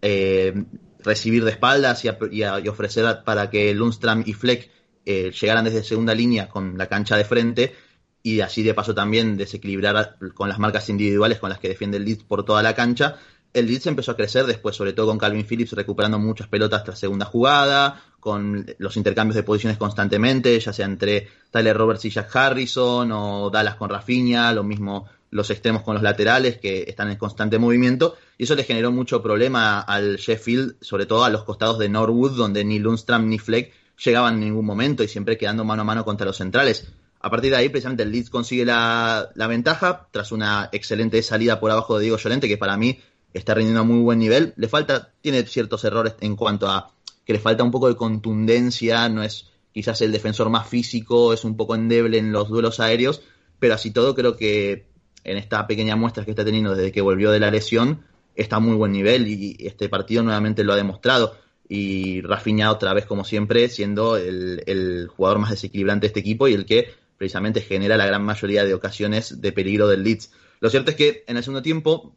[0.01, 0.63] eh,
[0.99, 4.69] recibir de espaldas y, y, ofrecer para que Lundstram y Fleck
[5.05, 7.75] eh, llegaran desde segunda línea con la cancha de frente
[8.23, 12.05] y así de paso también desequilibrar con las marcas individuales con las que defiende el
[12.05, 13.17] Leeds por toda la cancha
[13.53, 16.99] el Leeds empezó a crecer después, sobre todo con Calvin Phillips recuperando muchas pelotas tras
[16.99, 22.35] segunda jugada, con los intercambios de posiciones constantemente, ya sea entre Tyler Roberts y Jack
[22.35, 27.17] Harrison, o Dallas con Rafinha, lo mismo los extremos con los laterales que están en
[27.17, 31.79] constante movimiento, y eso le generó mucho problema al Sheffield, sobre todo a los costados
[31.79, 35.83] de Norwood, donde ni Lundstram ni Fleck llegaban en ningún momento y siempre quedando mano
[35.83, 36.87] a mano contra los centrales.
[37.23, 41.57] A partir de ahí, precisamente el Leeds consigue la, la ventaja tras una excelente salida
[41.57, 42.99] por abajo de Diego Llorente, que para mí
[43.33, 44.53] está rindiendo a muy buen nivel.
[44.57, 46.91] Le falta, tiene ciertos errores en cuanto a
[47.25, 51.45] que le falta un poco de contundencia, no es quizás el defensor más físico, es
[51.45, 53.21] un poco endeble en los duelos aéreos,
[53.57, 54.87] pero así todo creo que
[55.23, 58.03] en esta pequeña muestra que está teniendo desde que volvió de la lesión,
[58.35, 61.37] está a muy buen nivel y este partido nuevamente lo ha demostrado.
[61.69, 66.49] Y Rafinha otra vez, como siempre, siendo el, el jugador más desequilibrante de este equipo
[66.49, 70.31] y el que precisamente genera la gran mayoría de ocasiones de peligro del Leeds.
[70.59, 72.15] Lo cierto es que en el segundo tiempo,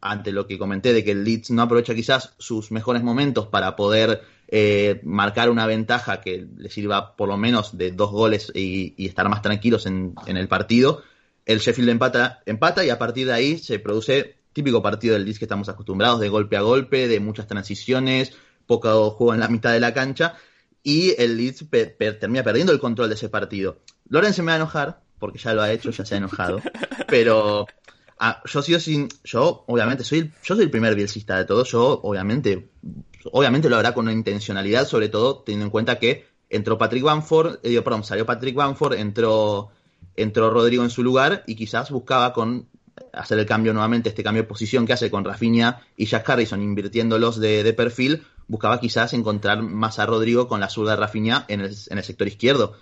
[0.00, 3.76] ante lo que comenté de que el Leeds no aprovecha quizás sus mejores momentos para
[3.76, 8.94] poder eh, marcar una ventaja que le sirva por lo menos de dos goles y,
[9.04, 11.02] estar más tranquilos en, en, el partido,
[11.44, 15.38] el Sheffield empata, empata y a partir de ahí se produce típico partido del Leeds
[15.38, 18.32] que estamos acostumbrados, de golpe a golpe, de muchas transiciones,
[18.66, 20.36] poco juego en la mitad de la cancha
[20.88, 23.76] y el Leeds per, per, termina perdiendo el control de ese partido.
[24.08, 26.62] Loren se me va a enojar, porque ya lo ha hecho, ya se ha enojado,
[27.08, 27.66] pero
[28.18, 32.00] ah, yo sigo sin, yo obviamente soy, yo soy el primer bielcista de todos, yo
[32.02, 32.70] obviamente,
[33.32, 37.58] obviamente lo hará con una intencionalidad, sobre todo teniendo en cuenta que entró Patrick Bamford,
[37.64, 39.68] eh, perdón, salió Patrick Bamford, entró,
[40.16, 42.66] entró Rodrigo en su lugar y quizás buscaba con
[43.12, 46.62] hacer el cambio nuevamente, este cambio de posición que hace con Rafinha y Jack Harrison
[46.62, 51.44] invirtiéndolos de, de perfil, buscaba quizás encontrar más a Rodrigo con la zurda de Rafinha
[51.48, 52.74] en el, en el sector izquierdo.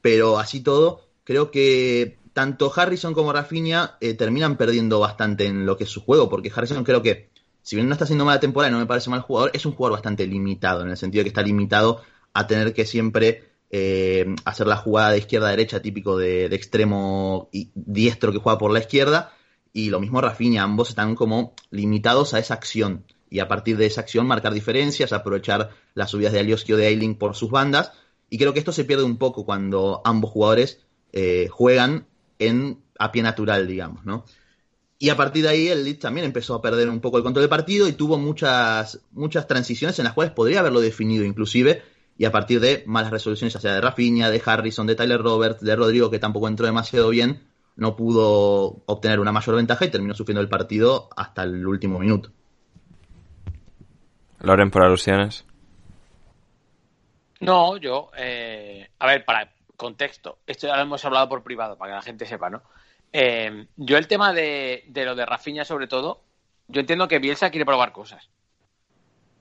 [0.00, 5.76] Pero así todo, creo que tanto Harrison como Rafinha eh, terminan perdiendo bastante en lo
[5.76, 7.30] que es su juego, porque Harrison creo que,
[7.62, 9.72] si bien no está haciendo mala temporada y no me parece mal jugador, es un
[9.72, 12.02] jugador bastante limitado, en el sentido de que está limitado
[12.32, 16.56] a tener que siempre eh, hacer la jugada de izquierda a derecha, típico de, de
[16.56, 19.32] extremo y diestro que juega por la izquierda,
[19.72, 23.86] y lo mismo Rafinha, ambos están como limitados a esa acción y a partir de
[23.86, 27.92] esa acción marcar diferencias, aprovechar las subidas de Alioski o de Ailing por sus bandas
[28.28, 30.80] y creo que esto se pierde un poco cuando ambos jugadores
[31.12, 32.06] eh, juegan
[32.38, 34.24] en a pie natural, digamos, ¿no?
[34.98, 37.44] Y a partir de ahí el Leeds también empezó a perder un poco el control
[37.44, 41.82] del partido y tuvo muchas, muchas transiciones en las cuales podría haberlo definido inclusive
[42.18, 45.62] y a partir de malas resoluciones, ya sea de Rafinha, de Harrison, de Tyler Roberts,
[45.62, 47.40] de Rodrigo, que tampoco entró demasiado bien,
[47.76, 52.30] no pudo obtener una mayor ventaja y terminó sufriendo el partido hasta el último minuto.
[54.40, 55.44] Loren, por alusiones.
[57.40, 61.92] No, yo, eh, a ver, para contexto, esto ya lo hemos hablado por privado, para
[61.92, 62.62] que la gente sepa, ¿no?
[63.12, 66.22] Eh, yo el tema de, de, lo de Rafinha, sobre todo,
[66.68, 68.28] yo entiendo que Bielsa quiere probar cosas.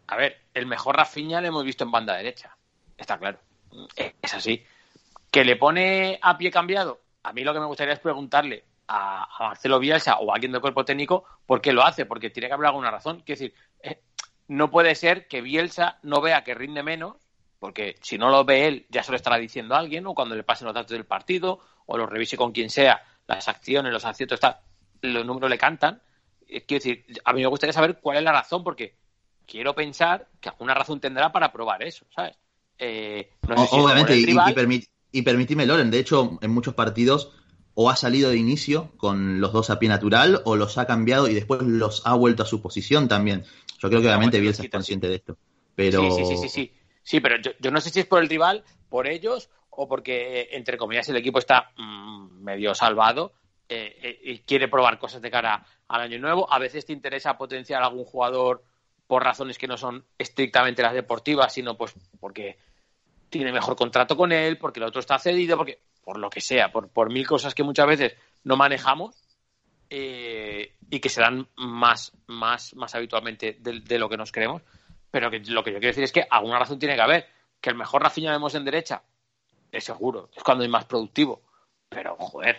[0.07, 2.55] A ver, el mejor Rafinha lo hemos visto en banda derecha,
[2.97, 3.39] está claro,
[4.21, 4.63] es así.
[5.29, 9.23] Que le pone a pie cambiado, a mí lo que me gustaría es preguntarle a,
[9.23, 12.47] a Marcelo Bielsa o a alguien del cuerpo técnico por qué lo hace, porque tiene
[12.47, 13.21] que haber alguna razón.
[13.25, 14.01] Quiero decir, eh,
[14.47, 17.17] no puede ser que Bielsa no vea que rinde menos
[17.59, 20.35] porque si no lo ve él, ya se lo estará diciendo a alguien, o cuando
[20.35, 24.05] le pasen los datos del partido, o lo revise con quien sea, las acciones, los
[24.05, 24.39] aciertos,
[25.01, 26.01] los números le cantan.
[26.47, 28.95] Quiero decir, a mí me gustaría saber cuál es la razón, porque
[29.45, 32.37] quiero pensar que alguna razón tendrá para probar eso, ¿sabes?
[32.77, 36.73] Eh, no sé si Obviamente, y, y, permit, y permitime, Loren, de hecho, en muchos
[36.73, 37.33] partidos
[37.73, 41.29] o ha salido de inicio con los dos a pie natural, o los ha cambiado
[41.29, 43.45] y después los ha vuelto a su posición también.
[43.77, 45.37] Yo creo que obviamente Bielsa es consciente de esto.
[45.75, 46.01] Pero...
[46.01, 46.73] Sí, sí, sí, sí, sí.
[47.03, 50.49] Sí, pero yo, yo, no sé si es por el rival, por ellos, o porque,
[50.51, 53.31] entre comillas, el equipo está mmm, medio salvado
[53.69, 56.51] eh, eh, y quiere probar cosas de cara al año nuevo.
[56.51, 58.63] A veces te interesa potenciar a algún jugador
[59.07, 62.57] por razones que no son estrictamente las deportivas, sino pues porque
[63.29, 66.71] tiene mejor contrato con él, porque el otro está cedido, porque por lo que sea,
[66.71, 69.15] por, por mil cosas que muchas veces no manejamos
[69.89, 74.61] eh, y que se dan más, más, más habitualmente de, de lo que nos creemos.
[75.11, 77.27] Pero que lo que yo quiero decir es que alguna razón tiene que haber.
[77.61, 79.01] Que el mejor Rafinha vemos en derecha,
[79.71, 81.41] es seguro, es cuando es más productivo.
[81.89, 82.57] Pero, joder,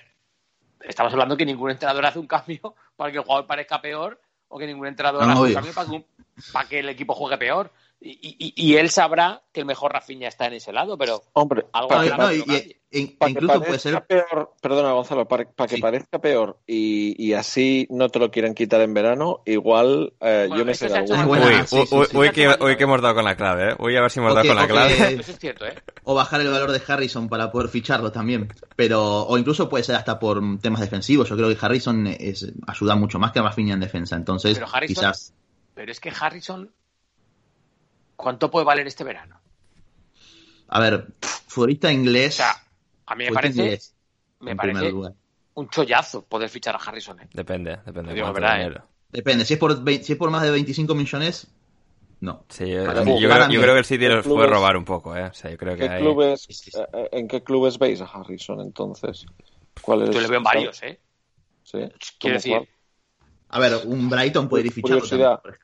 [0.80, 4.58] estamos hablando que ningún entrenador hace un cambio para que el jugador parezca peor o
[4.58, 6.04] que ningún entrenador no, hace un cambio para que,
[6.52, 7.72] para que, el equipo juegue peor.
[8.02, 11.66] Y, y, y, él sabrá que el mejor Rafinha está en ese lado, pero hombre,
[11.70, 15.76] algo para, no, y, y, para incluso puede ser peor, perdona Gonzalo, para, para que
[15.76, 15.82] sí.
[15.82, 20.64] parezca peor y, así no te lo quieran quitar en verano, igual eh, bueno, yo
[20.64, 23.76] me sé de sí, sí, uy, que, uy, que hemos dado con la clave, ¿eh?
[23.78, 25.20] Uy, a ver si hemos okay, dado con la clave.
[25.20, 25.74] Eso es cierto, ¿eh?
[26.04, 29.96] O bajar el valor de Harrison para poder ficharlo también, pero o incluso puede ser
[29.96, 31.28] hasta por temas defensivos.
[31.28, 34.94] Yo creo que Harrison es, ayuda mucho más que Rafinha en defensa, entonces pero Harrison,
[34.94, 35.34] quizás.
[35.74, 36.70] Pero es que Harrison
[38.20, 39.40] ¿Cuánto puede valer este verano?
[40.68, 41.06] A ver,
[41.48, 42.34] futbolista inglés.
[42.34, 42.54] O sea,
[43.06, 43.94] a mí me parece, inglés,
[44.40, 44.92] me parece
[45.54, 47.20] un chollazo poder fichar a Harrison.
[47.20, 47.28] ¿eh?
[47.32, 48.14] Depende, depende.
[48.14, 48.80] Digo, verdad, ¿eh?
[49.10, 51.48] Depende, si es, por, si es por más de 25 millones,
[52.20, 52.44] no.
[52.48, 55.24] Sí, yo, yo, creo, yo, creo, que el City los puede robar un poco, ¿eh?
[55.24, 56.02] O sea, yo creo que ¿qué hay...
[56.02, 56.46] clubes,
[56.76, 59.26] eh, ¿En qué clubes veis a Harrison entonces?
[59.82, 60.10] ¿Cuál es?
[60.10, 61.00] Yo le veo en varios, ¿eh?
[61.64, 61.78] Sí.
[62.18, 62.68] Quiero decir, cuál?
[63.52, 64.72] A ver, un Brighton puede ir.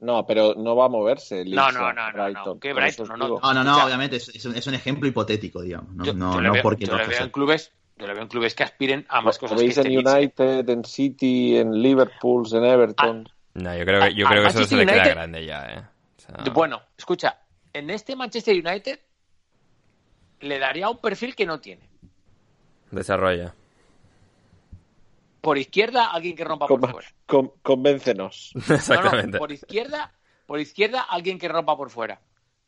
[0.01, 1.45] No, pero no va a moverse.
[1.45, 2.59] No, no, no, no, no.
[2.59, 3.09] ¿Qué Brighton?
[3.09, 5.95] No, no, no, no, no, obviamente es, es, un, ejemplo hipotético, digamos.
[5.95, 8.23] No, yo, no, yo no veo, porque yo le veo en clubes Yo le veo
[8.23, 9.57] en clubes que aspiren a más cosas.
[9.57, 10.17] ¿Lo veis que en este Leeds.
[10.17, 13.29] United, en City, en Liverpool, en Everton?
[13.55, 15.65] No, yo creo que, yo Al creo que eso se le queda United- grande ya,
[15.67, 15.83] ¿eh?
[16.19, 17.39] O sea, Bueno, escucha,
[17.73, 18.99] en este Manchester United
[20.41, 21.89] le daría un perfil que no tiene.
[22.91, 23.55] Desarrolla.
[25.47, 27.09] Por izquierda, alguien que rompa por Con- fuera.
[27.25, 28.51] con- convéncenos.
[28.57, 29.39] No, no, Exactamente.
[29.39, 30.13] por izquierda,
[30.45, 32.21] por izquierda, alguien que rompa por fuera.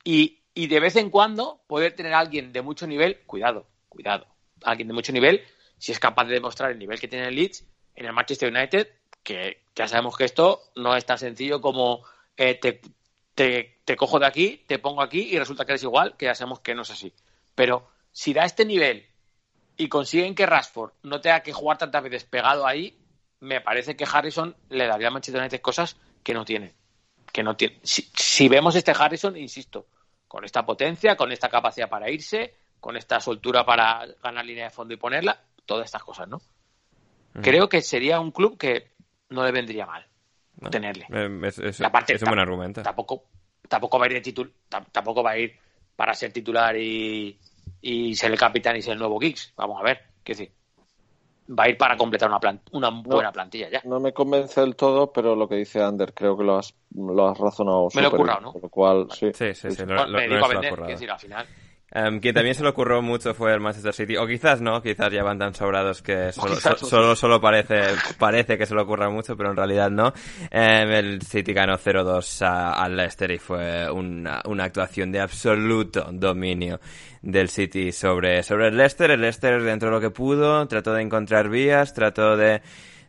[0.04, 4.28] Y, y de vez en cuando poder tener a alguien de mucho nivel, cuidado, cuidado,
[4.62, 5.42] alguien de mucho nivel,
[5.76, 7.66] si es capaz de demostrar el nivel que tiene el Leeds
[7.96, 8.88] en el Manchester United,
[9.24, 12.04] que ya sabemos que esto no es tan sencillo como
[12.36, 12.80] eh, te,
[13.34, 16.34] te, te cojo de aquí, te pongo aquí y resulta que eres igual, que ya
[16.36, 17.12] sabemos que no es así.
[17.56, 19.04] Pero si da este nivel
[19.78, 22.98] y consiguen que Rashford no tenga que jugar tantas veces pegado ahí,
[23.40, 26.74] me parece que Harrison le daría a Manchester United cosas que no tiene.
[27.32, 27.78] Que no tiene.
[27.82, 29.86] Si, si vemos este Harrison, insisto,
[30.26, 34.70] con esta potencia, con esta capacidad para irse, con esta soltura para ganar línea de
[34.70, 36.40] fondo y ponerla, todas estas cosas, ¿no?
[37.40, 38.90] Creo que sería un club que
[39.28, 40.04] no le vendría mal
[40.60, 40.70] ¿no?
[40.70, 41.06] tenerle.
[41.10, 42.82] Eh, Es, es- aparte, es un buen argumento.
[42.82, 43.24] Tampoco,
[43.68, 44.52] tampoco va a ir de titul,
[44.90, 45.56] tampoco va a ir
[45.94, 47.38] para ser titular y,
[47.80, 49.52] y ser el capitán y ser el nuevo Giggs.
[49.56, 50.52] Vamos a ver, qué decir.
[51.50, 53.80] Va a ir para completar una, plan- una buena plantilla ya.
[53.84, 57.26] No me convence del todo, pero lo que dice Ander, creo que lo has, lo
[57.28, 57.88] has razonado.
[57.94, 58.52] Me lo he currado, bien, ¿no?
[58.52, 59.32] Con lo cual, sí.
[59.32, 59.82] Sí, sí, sí.
[59.86, 61.46] lo- Bueno, lo- me lo dedico a vender, quiero decir, al final.
[61.90, 65.10] Em, quien también se le ocurrió mucho fue el Manchester City, o quizás no, quizás
[65.10, 67.80] ya van tan sobrados que solo, so- solo, solo parece,
[68.18, 70.12] parece que se le ocurra mucho, pero en realidad no.
[70.50, 76.08] Em, el City ganó 0-2 a- al Leicester y fue una, una actuación de absoluto
[76.12, 76.78] dominio
[77.22, 79.10] del City sobre, sobre el Leicester.
[79.10, 82.60] El Leicester dentro de lo que pudo, trató de encontrar vías, trató de,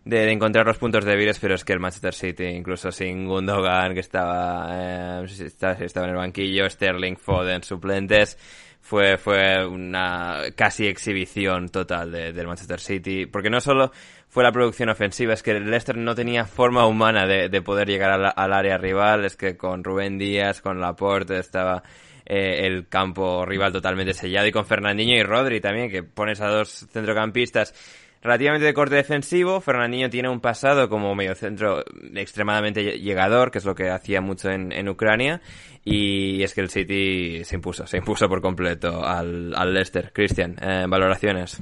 [0.05, 3.93] de, de encontrar los puntos débiles, pero es que el Manchester City, incluso sin Gundogan,
[3.93, 8.37] que estaba, eh, estaba, estaba en el banquillo, Sterling, Foden, suplentes,
[8.89, 13.91] fue, fue una casi exhibición total de- del Manchester City, porque no solo
[14.29, 17.87] fue la producción ofensiva, es que el Leicester no tenía forma humana de, de poder
[17.87, 21.83] llegar al, área rival, es que con Rubén Díaz, con Laporte, estaba
[22.25, 26.47] eh, el campo rival totalmente sellado, y con Fernandinho y Rodri también, que pones a
[26.47, 27.75] dos centrocampistas
[28.21, 29.61] relativamente de corte defensivo.
[29.61, 31.83] Fernandinho tiene un pasado como mediocentro
[32.15, 35.41] extremadamente lle- llegador, que es lo que hacía mucho en, en Ucrania.
[35.85, 40.11] Y es que el City se impuso, se impuso por completo al, al Leicester.
[40.13, 41.61] Cristian, eh, valoraciones.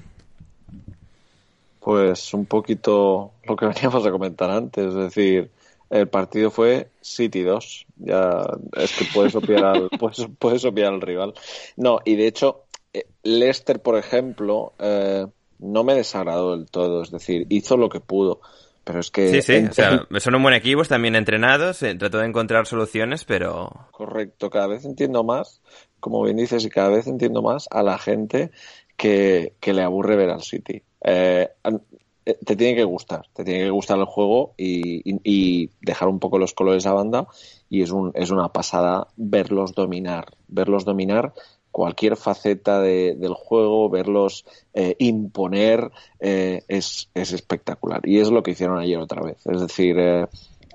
[1.79, 5.51] Pues un poquito lo que veníamos a comentar antes, es decir,
[5.89, 7.85] el partido fue City 2.
[7.97, 8.41] Ya
[8.75, 11.33] es que puedes obviar al, puedes, puedes obviar al rival.
[11.77, 15.27] No, y de hecho, eh, Leicester, por ejemplo, eh,
[15.59, 18.41] no me desagradó del todo, es decir, hizo lo que pudo.
[18.83, 21.83] Pero es que Sí, sí, en- o sea, son un buen equipo, están bien entrenados,
[21.83, 25.61] eh, trató de encontrar soluciones, pero Correcto, cada vez entiendo más,
[25.99, 28.51] como bien dices, y cada vez entiendo más a la gente
[28.95, 30.83] que, que le aburre ver al City.
[31.03, 31.49] Eh,
[32.25, 36.07] eh, te tiene que gustar, te tiene que gustar el juego y, y- y dejar
[36.09, 37.27] un poco los colores a banda
[37.69, 41.33] y es, un, es una pasada verlos dominar, verlos dominar
[41.77, 48.01] cualquier faceta de- del juego, verlos eh, imponer, eh, es, es espectacular.
[48.03, 49.45] Y es lo que hicieron ayer otra vez.
[49.45, 50.25] Es decir, eh,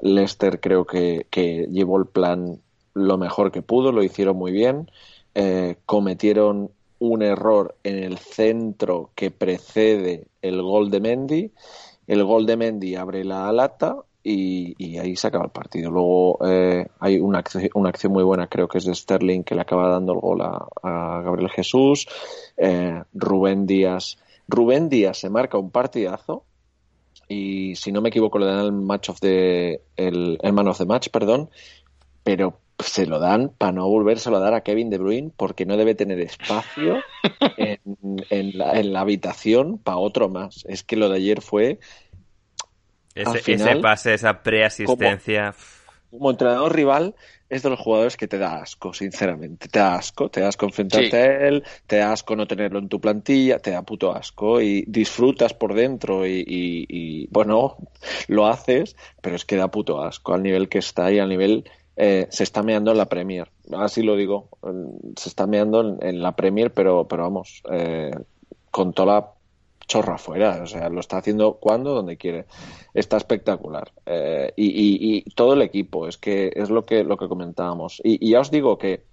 [0.00, 2.60] Leicester creo que, que llevó el plan
[2.94, 4.88] lo mejor que pudo, lo hicieron muy bien,
[5.34, 11.50] eh, cometieron un error en el centro que precede el gol de Mendy,
[12.06, 15.90] el gol de Mendy abre la lata y, y ahí se acaba el partido.
[15.90, 19.54] Luego eh, hay una acción, una acción muy buena, creo que es de Sterling, que
[19.54, 22.06] le acaba dando el gol a, a Gabriel Jesús,
[22.56, 24.18] eh, Rubén Díaz.
[24.48, 26.44] Rubén Díaz se marca un partidazo
[27.28, 30.78] y si no me equivoco le dan el match of the el, el man of
[30.78, 31.50] the match, perdón,
[32.22, 35.76] pero se lo dan para no volvérselo a dar a Kevin De Bruyne porque no
[35.76, 37.00] debe tener espacio
[37.56, 37.80] en,
[38.30, 40.64] en la, en la habitación para otro más.
[40.68, 41.78] Es que lo de ayer fue
[43.14, 45.54] ese, Al final, ese pase, esa preasistencia.
[46.10, 47.14] como entrenador rival
[47.48, 49.68] es de los jugadores que te da asco, sinceramente.
[49.68, 51.16] Te da asco, te da asco enfrentarte Sí.
[51.16, 54.84] a él, te da asco no tenerlo en tu plantilla, te da puto asco y
[54.88, 57.76] disfrutas por dentro y, y- y, bueno,
[58.28, 61.64] lo haces, pero es que da puto asco al nivel que está y al nivel
[61.96, 63.50] eh, se está meando en la Premier.
[63.76, 64.48] Así lo digo,
[65.16, 68.12] se está meando en, en la Premier, pero, pero vamos, eh,
[68.70, 69.32] con toda la
[69.86, 72.46] chorra fuera, o sea, lo está haciendo cuando, donde quiere.
[72.94, 73.90] Está espectacular.
[74.06, 78.00] Eh, y, todo el equipo, es que es lo que, lo que comentábamos.
[78.04, 79.04] Y, ya os digo que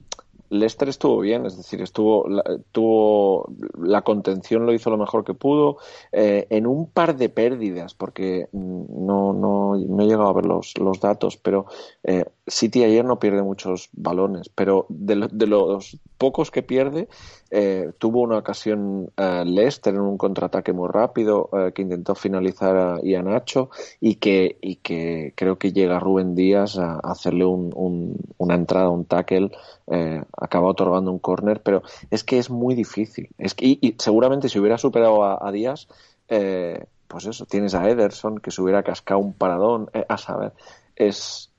[0.50, 5.36] Leicester estuvo bien, es decir, estuvo la, tuvo la contención lo hizo lo mejor que
[5.36, 5.78] pudo
[6.12, 10.48] eh, en un par de pérdidas porque mm, no no no he llegado a ver
[10.48, 11.68] los, los datos pero
[12.04, 17.08] eh, City ayer no pierde muchos balones pero de, de los pocos que pierde.
[17.52, 22.76] Eh, tuvo una ocasión uh, Leicester en un contraataque muy rápido uh, que intentó finalizar
[22.76, 23.70] a Ianacho
[24.00, 28.90] y que, y que creo que llega Rubén Díaz a, hacerle un, un, una entrada,
[28.90, 29.50] un tackle,
[29.88, 31.82] eh, acaba otorgando un corner, pero
[32.12, 33.30] es que es muy difícil.
[33.38, 35.88] Es que, y, y seguramente si hubiera superado a, a Díaz,
[36.28, 40.54] pues eso, tienes a Ederson que se hubiera cascado un paradón, a saber,
[40.96, 41.50] es,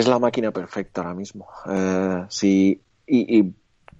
[0.00, 1.46] es la máquina perfecta ahora mismo.
[1.68, 3.52] Eh, si, y,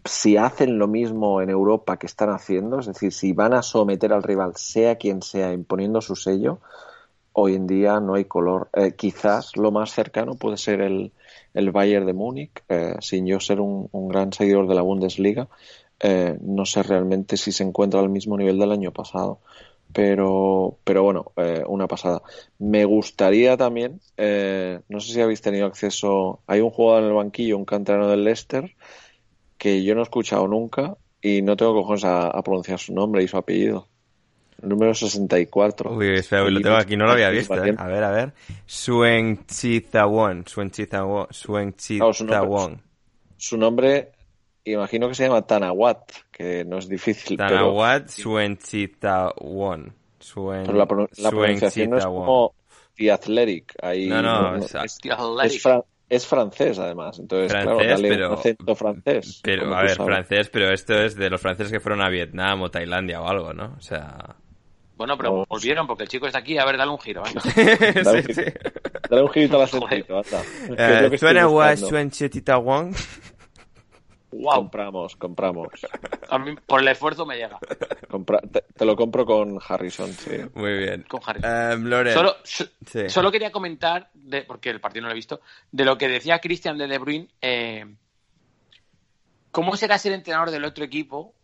[0.05, 4.13] si hacen lo mismo en Europa que están haciendo, es decir, si van a someter
[4.13, 6.61] al rival, sea quien sea, imponiendo su sello,
[7.33, 8.69] hoy en día no hay color.
[8.73, 11.13] Eh, quizás lo más cercano puede ser el,
[11.55, 15.49] el Bayern de Múnich, eh, sin yo ser un, un, gran seguidor de la Bundesliga.
[16.01, 19.41] Eh, no sé realmente si se encuentra al mismo nivel del año pasado
[19.99, 22.23] pero, pero bueno, eh, una pasada.
[22.61, 27.15] Me gustaría también, eh, no sé si habéis tenido acceso, hay un jugador en el
[27.17, 28.77] banquillo, un canterano del Leicester,
[29.57, 33.25] que yo no he escuchado nunca y no tengo cojones a, a pronunciar su nombre
[33.25, 33.89] y su apellido.
[34.63, 35.93] El número 64.
[35.93, 37.65] Uy, espera, lo tengo aquí, no lo había visto.
[37.65, 37.75] ¿eh?
[37.77, 38.33] A ver, a ver.
[38.67, 40.45] Suen Chizawon.
[40.47, 40.71] Suen.
[40.71, 42.81] Suen Chizawon.
[43.37, 44.13] Su nombre
[44.73, 47.37] imagino que se llama Tanawat, que no es difícil.
[47.37, 48.23] Tanawat pero...
[48.23, 49.95] Suenchitawan.
[50.21, 52.55] Suen, pero la, pro la pronunciación no es como
[52.97, 53.75] The Athletic.
[53.81, 57.19] Ahí, no, no, es, es, fra es, francés además.
[57.19, 59.41] Entonces, francés, claro, dale pero, un acento francés.
[59.43, 60.07] Pero, a ver, sabes.
[60.07, 63.53] francés, pero esto es de los franceses que fueron a Vietnam o Tailandia o algo,
[63.53, 63.77] ¿no?
[63.79, 64.37] O sea.
[64.97, 66.59] Bueno, pero volvieron porque el chico está aquí.
[66.59, 67.23] A ver, dale un giro.
[67.25, 67.95] ¿eh?
[68.05, 68.43] dale, sí, sí.
[69.09, 70.21] dale un girito al acentito.
[70.21, 71.53] Uh, Suena.
[74.39, 74.55] Wow.
[74.55, 75.69] Compramos, compramos.
[76.31, 77.59] A mí, por el esfuerzo me llega.
[78.09, 80.37] Compra te, te, lo compro con Harrison, sí.
[80.55, 81.05] Muy bien.
[81.09, 81.81] Con Harrison.
[81.81, 82.15] Um, Loren.
[82.15, 83.09] Solo, so, sí.
[83.09, 85.41] solo, quería comentar, de, porque el partido no lo he visto,
[85.73, 87.29] de lo que decía Christian de De Bruyne.
[87.43, 87.85] Eh,
[89.51, 91.35] ¿Cómo será ser entrenador del otro equipo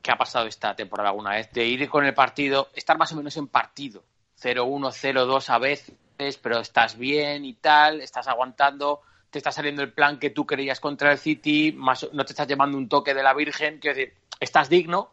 [0.00, 1.50] que ha pasado esta temporada alguna vez?
[1.50, 4.04] De ir con el partido, estar más o menos en partido.
[4.40, 9.00] 0-1, 0-2 a veces, pero estás bien y tal, estás aguantando
[9.32, 12.76] te está saliendo el plan que tú querías contra el City, no te estás llevando
[12.76, 15.10] un toque de la Virgen, quiero decir, estás digno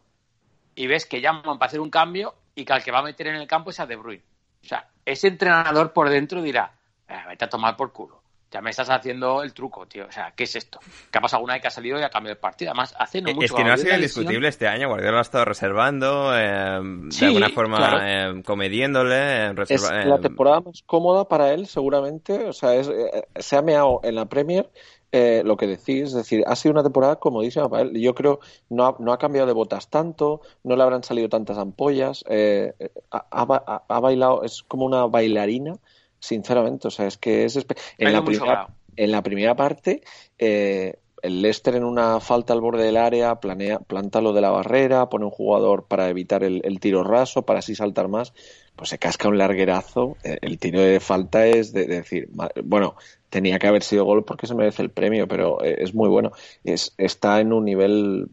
[0.75, 3.27] y ves que llaman para hacer un cambio y que al que va a meter
[3.27, 4.21] en el campo es a De Bruyne.
[4.61, 6.73] O sea, ese entrenador por dentro dirá,
[7.07, 8.18] eh, vete a tomar por culo.
[8.51, 10.07] Ya me estás haciendo el truco, tío.
[10.07, 10.79] O sea, ¿qué es esto?
[11.11, 12.71] ¿Qué ha pasado alguna vez que ha salido y ha cambiado el partido?
[12.71, 13.45] Además, hace no mucho.
[13.45, 14.87] Es que no ha sido indiscutible este año.
[14.87, 16.79] Guardiola lo ha estado reservando, eh,
[17.11, 18.39] sí, de alguna forma claro.
[18.39, 19.53] eh, comediéndole.
[19.53, 22.45] Reserva, es la temporada más cómoda para él, seguramente.
[22.45, 24.69] O sea, es, eh, se ha meado en la Premier.
[25.11, 27.99] Eh, lo que decís, es decir, ha sido una temporada comodísima para él.
[27.99, 28.39] Yo creo
[28.69, 32.73] no ha, no ha cambiado de botas tanto, no le habrán salido tantas ampollas, eh,
[33.09, 35.79] ha, ha, ha, bailado, es como una bailarina
[36.19, 36.87] sinceramente.
[36.87, 37.57] O sea, es que es.
[37.97, 40.01] En, la primera, en la primera parte,
[40.37, 44.51] eh, el Leicester en una falta al borde del área planea, planta lo de la
[44.51, 48.33] barrera, pone un jugador para evitar el, el tiro raso, para así saltar más.
[48.75, 50.15] Pues se casca un larguerazo.
[50.23, 52.29] El tiro de falta es de, de decir,
[52.63, 52.95] bueno,
[53.29, 56.31] tenía que haber sido gol porque se merece el premio, pero es muy bueno.
[56.63, 58.29] Es, está en un nivel,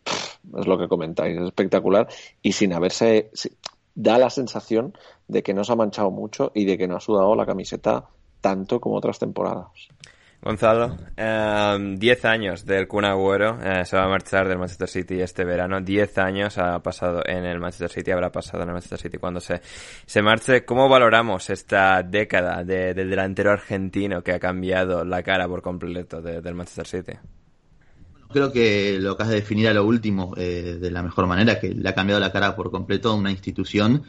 [0.59, 2.09] es lo que comentáis, es espectacular
[2.43, 3.31] y sin haberse,
[3.97, 7.01] da la sensación de que no se ha manchado mucho y de que no ha
[7.01, 8.05] sudado la camiseta
[8.41, 9.89] tanto como otras temporadas.
[10.43, 15.21] Gonzalo, 10 eh, años del Kun Agüero, eh, se va a marchar del Manchester City
[15.21, 15.81] este verano.
[15.81, 19.41] 10 años ha pasado en el Manchester City, habrá pasado en el Manchester City cuando
[19.41, 19.61] se,
[20.05, 20.65] se marche.
[20.65, 26.21] ¿Cómo valoramos esta década de, del delantero argentino que ha cambiado la cara por completo
[26.21, 27.19] de, del Manchester City?
[28.33, 31.69] Creo que lo acabas de definir a lo último eh, de la mejor manera, que
[31.71, 34.03] le ha cambiado la cara por completo a una institución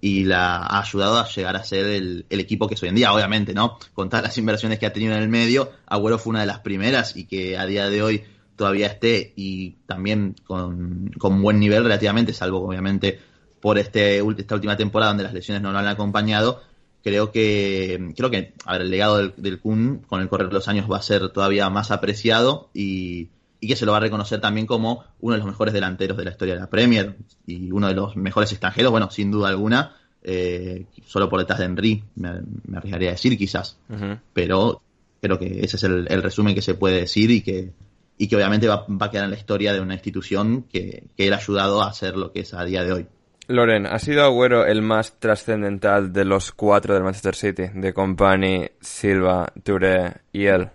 [0.00, 3.12] y la ha ayudado a llegar a ser el, equipo que es hoy en día,
[3.12, 3.78] obviamente, ¿no?
[3.94, 6.58] Con todas las inversiones que ha tenido en el medio, Agüero fue una de las
[6.58, 8.24] primeras y que a día de hoy
[8.56, 13.20] todavía esté y también con, con buen nivel relativamente, salvo obviamente
[13.60, 16.62] por este, esta última temporada donde las lesiones no lo han acompañado,
[17.04, 20.66] creo que, creo que, a el legado del, del Kun con el correr de los
[20.66, 23.28] años va a ser todavía más apreciado y,
[23.62, 26.24] y que se lo va a reconocer también como uno de los mejores delanteros de
[26.24, 27.14] la historia de la Premier
[27.46, 29.94] y uno de los mejores extranjeros, bueno, sin duda alguna,
[30.24, 34.20] eh, solo por detrás de Henry, me, me, arriesgaría a decir quizás, uh -huh.
[34.32, 34.82] pero
[35.20, 37.70] creo que ese es el, el, resumen que se puede decir y que,
[38.18, 41.28] y que obviamente va, va, a quedar en la historia de una institución que, que
[41.28, 43.06] él ha ayudado a hacer lo que es a día de hoy.
[43.46, 47.62] Loren, ¿ha sido Agüero el más trascendental de los cuatro del Manchester City?
[47.72, 50.68] De Company, Silva, Touré y él.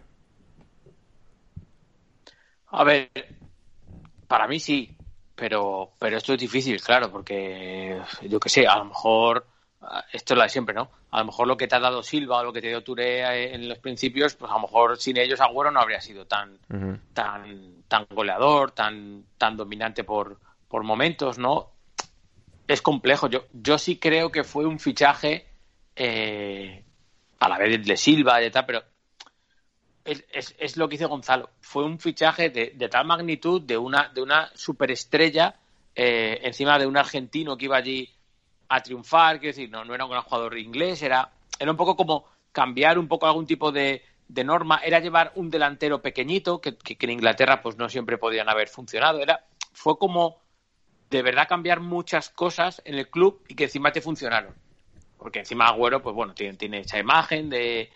[2.70, 3.10] A ver,
[4.28, 4.96] para mí sí,
[5.36, 9.46] pero, pero esto es difícil, claro, porque yo que sé, a lo mejor
[10.12, 10.90] esto es la de siempre, ¿no?
[11.12, 13.54] A lo mejor lo que te ha dado Silva o lo que te dio Touré
[13.54, 16.58] en los principios, pues a lo mejor sin ellos Agüero no habría sido tan,
[17.14, 21.72] tan, tan goleador, tan, tan dominante por, por momentos, ¿no?
[22.68, 23.30] Es complejo.
[23.30, 25.48] Yo, yo sí creo que fue un fichaje
[25.96, 26.84] eh,
[27.40, 28.84] a la vez de Silva y tal, pero
[30.08, 31.50] es, es, lo que dice Gonzalo.
[31.60, 35.56] Fue un fichaje de, de tal magnitud de una, de una superestrella
[36.00, 38.08] eh, encima de un argentino que iba allí
[38.70, 41.96] a triunfar, quiero decir, no, no era un gran jugador inglés, era, era un poco
[41.96, 46.78] como cambiar un poco algún tipo de, de norma, era llevar un delantero pequeñito, que,
[46.78, 50.38] que, en Inglaterra pues no siempre podían haber funcionado, era, fue como
[51.10, 54.54] de verdad cambiar muchas cosas en el club y que encima te funcionaron.
[55.18, 57.90] Porque encima Agüero, pues bueno, tiene, tiene esa imagen de,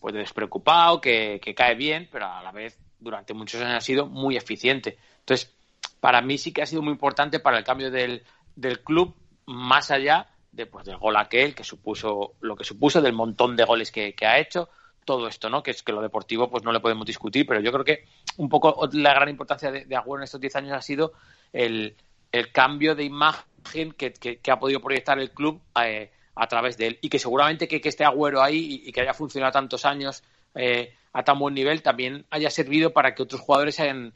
[0.00, 4.06] pues despreocupado, que, que cae bien, pero a la vez durante muchos años ha sido
[4.06, 4.98] muy eficiente.
[5.20, 5.54] Entonces,
[6.00, 8.22] para mí sí que ha sido muy importante para el cambio del,
[8.54, 9.14] del club,
[9.46, 13.64] más allá de, pues, del gol aquel, que supuso lo que supuso, del montón de
[13.64, 14.68] goles que, ha hecho,
[15.04, 15.62] todo esto, ¿no?
[15.62, 18.04] Que es que lo deportivo pues no le podemos discutir, pero yo creo que
[18.38, 21.12] un poco la gran importancia de, de Agüero en estos 10 años ha sido
[21.52, 21.96] el,
[22.32, 26.86] el cambio de imagen que, que, ha podido proyectar el club eh, a través de
[26.86, 30.22] él y que seguramente que, que esté Agüero ahí y, que haya funcionado tantos años
[30.54, 34.12] eh, a tan buen nivel también haya servido para que otros jugadores se hayan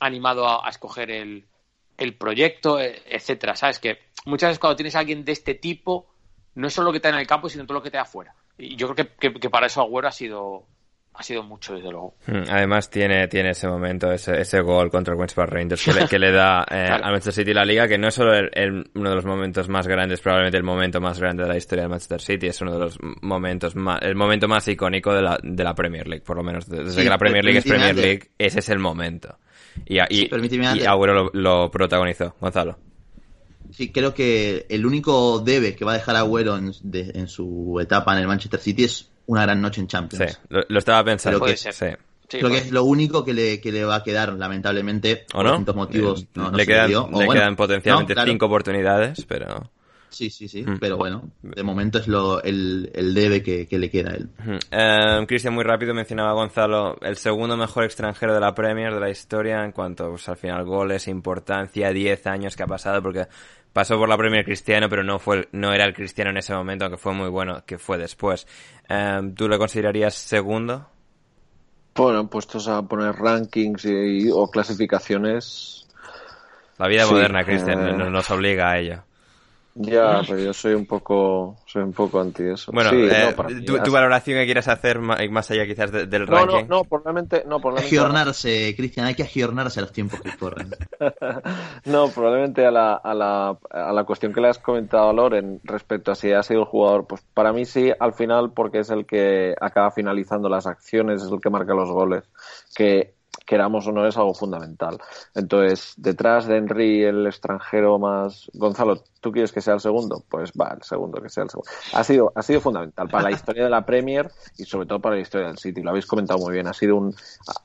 [0.00, 1.46] animado a, escoger el,
[1.96, 3.54] el, proyecto, e, etcétera.
[3.54, 6.06] Sabes que muchas veces cuando tienes a alguien de este tipo
[6.54, 7.98] no es solo lo que te da en el campo, sino todo lo que te
[7.98, 8.34] da afuera.
[8.58, 10.66] Y yo creo que, que para eso Agüero ha sido
[11.12, 12.14] ha sido mucho, desde luego.
[12.26, 15.92] Mm, además tiene, tiene ese momento, ese, ese gol contra el Queens Park Rangers que
[15.92, 18.90] le, que le da eh, al Manchester City la liga, que no es solo el,
[18.94, 21.90] uno de los momentos más grandes, probablemente el momento más grande de la historia del
[21.90, 25.64] Manchester City, es uno de los momentos más, el momento más icónico de la, de
[25.64, 28.60] la Premier League, por lo menos desde que la Premier League es Premier League, ese
[28.60, 29.38] es el momento.
[29.86, 32.78] Y, y, y Agüero lo, protagonizó, Gonzalo.
[33.72, 38.14] Sí, creo que el único debe que va a dejar Agüero en, en su etapa
[38.14, 40.32] en el Manchester City es una gran noche en Champions.
[40.32, 41.40] Sí, lo, estaba pensando.
[41.40, 41.54] que,
[42.28, 45.64] creo que es lo único que le, que le va a quedar, lamentablemente, ¿O no?
[45.64, 46.26] por motivos.
[46.34, 49.70] No, le, quedan, le quedan potencialmente cinco oportunidades, pero...
[50.08, 50.78] Sí, sí, sí, mm.
[50.80, 54.28] pero bueno, de momento es lo, el, el debe que, que, le queda a él.
[54.68, 59.08] Eh, Cristian, muy rápido mencionaba Gonzalo, el segundo mejor extranjero de la Premier de la
[59.08, 63.28] historia en cuanto pues, al final goles, importancia, 10 años que ha pasado, porque
[63.72, 66.84] pasó por la Premier Cristiano, pero no fue no era el Cristiano en ese momento,
[66.84, 68.46] aunque fue muy bueno, que fue después.
[68.88, 70.88] Em, ¿Tú le considerarías segundo?
[71.94, 75.86] Bueno, puestos a poner rankings y, o clasificaciones.
[76.78, 79.02] La vida moderna, Cristian, eh, nos obliga a ello.
[79.82, 82.70] Ya, pero yo soy un poco, soy un poco anti eso.
[82.70, 86.66] Bueno, eh, tu, valoración que quieras hacer más allá quizás del ranking.
[86.68, 87.96] No, no, probablemente, no, probablemente.
[87.96, 90.70] Agiornarse, Cristian, hay que agiornarse a los tiempos que corren.
[91.86, 95.60] no, probablemente a la, a la, a la cuestión que le has comentado a Loren
[95.64, 98.90] respecto a si ha sido el jugador, pues para mí sí, al final, porque es
[98.90, 102.24] el que acaba finalizando las acciones, es el que marca los goles.
[102.76, 103.14] Que
[103.50, 104.96] queramos o no, es algo fundamental.
[105.34, 108.48] Entonces, detrás de Henry, el extranjero más.
[108.54, 110.22] Gonzalo, ¿tú quieres que sea el segundo?
[110.28, 111.68] Pues va, el segundo, que sea el segundo.
[111.92, 115.16] Ha sido, ha sido fundamental para la historia de la Premier y sobre todo para
[115.16, 115.82] la historia del City.
[115.82, 116.68] Lo habéis comentado muy bien.
[116.68, 117.12] Ha sido un.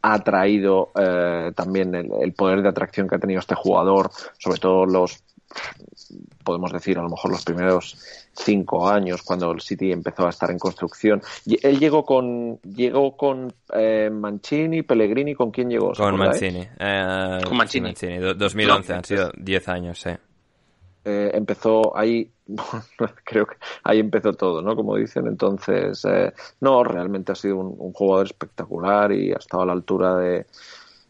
[0.01, 4.09] Ha traído eh, también el poder de atracción que ha tenido este jugador,
[4.39, 5.23] sobre todo los
[6.43, 10.51] podemos decir, a lo mejor los primeros cinco años, cuando el City empezó a estar
[10.51, 11.21] en construcción.
[11.45, 15.93] Él llegó con llegó con eh, Mancini, Pellegrini, ¿con quién llegó?
[15.93, 16.67] Con Mancini.
[16.79, 17.93] Eh, con Mancini.
[17.93, 20.11] 2011, han sido diez años, sí.
[21.07, 22.31] Eh, empezó ahí,
[23.23, 24.75] creo que ahí empezó todo, ¿no?
[24.75, 29.65] Como dicen, entonces, eh, no, realmente ha sido un, jugador espectacular y ha estado a
[29.67, 30.47] la altura de,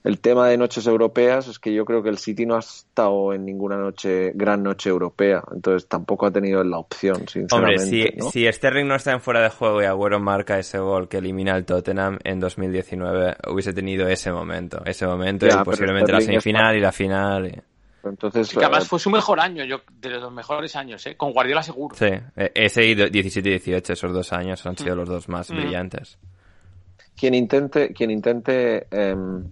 [0.06, 3.34] el tema de noches europeas es que yo creo que el City no ha estado
[3.34, 8.14] en ninguna noche, gran noche europea, entonces tampoco ha tenido la opción, sinceramente.
[8.22, 11.18] Hombre, si, Sterling no está en fuera de juego y Agüero marca ese gol que
[11.18, 16.78] elimina al Tottenham en 2019, hubiese tenido ese momento, ese momento y posiblemente la semifinal
[16.78, 17.64] y la final.
[18.04, 21.18] Entonces, que además eh, fue su mejor año, yo, de los mejores años, ¿eh?
[21.18, 21.96] con Guardiola seguro.
[21.96, 25.00] Sí, e, ese y 17-18, esos dos años han sido mm.
[25.00, 25.56] los dos más mm.
[25.56, 26.20] brillantes.
[27.18, 29.46] Quien intente, quien intente em,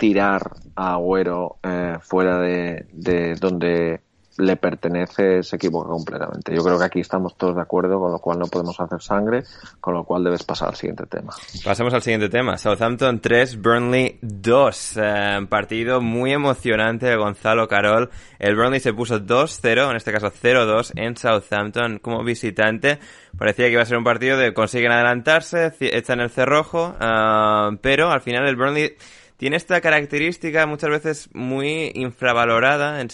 [0.00, 4.00] tirar a Agüero eh, fuera de, de, donde
[4.38, 6.54] le pertenece se equivoca completamente.
[6.54, 9.42] Yo creo que aquí estamos todos de acuerdo, con lo cual no podemos hacer sangre,
[9.78, 11.34] con lo cual debes pasar al siguiente tema.
[11.62, 12.56] Pasamos al siguiente tema.
[12.56, 14.96] Southampton 3, Burnley 2.
[14.96, 18.10] Eh, partido muy emocionante de Gonzalo Carol.
[18.38, 22.98] El Burnley se puso 2-0, en este caso 0-2 en Southampton como visitante.
[23.36, 28.10] Parecía que iba a ser un partido de consiguen adelantarse, echan el cerrojo, eh, pero
[28.10, 28.96] al final el Burnley
[29.40, 33.08] tiene esta característica muchas veces muy infravalorada, en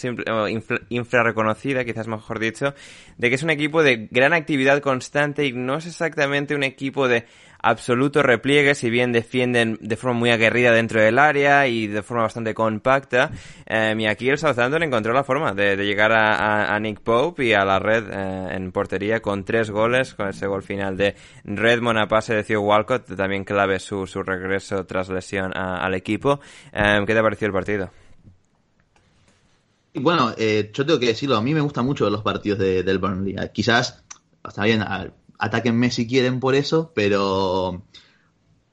[0.89, 2.75] infrarreconocida, quizás mejor dicho,
[3.17, 7.07] de que es un equipo de gran actividad constante y no es exactamente un equipo
[7.07, 7.27] de
[7.67, 12.23] absoluto repliegue, si bien defienden de forma muy aguerrida dentro del área y de forma
[12.23, 13.33] bastante compacta.
[13.67, 17.65] Eh, y aquí el Southampton encontró la forma de, llegar a, Nick Pope y a
[17.65, 22.07] la red eh, en portería con tres goles, con ese gol final de Redmond a
[22.07, 26.41] pase de Theo Walcott, también clave su, su regreso tras lesión al equipo.
[26.73, 27.91] Eh, ¿Qué te ha parecido el partido?
[29.95, 33.35] Bueno, yo tengo que decirlo, a mí me gustan mucho los partidos del Burnley.
[33.53, 34.05] Quizás,
[34.47, 34.85] está bien,
[35.39, 37.83] atáquenme si quieren por eso, pero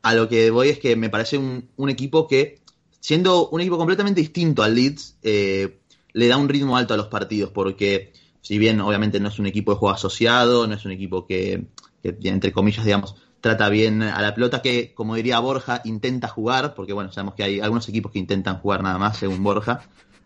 [0.02, 2.62] a lo que voy es que me parece un, equipo que,
[3.00, 5.80] siendo un equipo completamente distinto al Leeds, eh,
[6.12, 9.48] le da un ritmo alto a los partidos, porque si bien obviamente no es un
[9.48, 11.66] equipo de juego asociado, no es un equipo que,
[12.04, 16.94] entre comillas, digamos, trata bien a la pelota, que, como diría Borja, intenta jugar, porque
[16.94, 19.82] bueno, sabemos que hay algunos equipos que intentan jugar nada más, según Borja.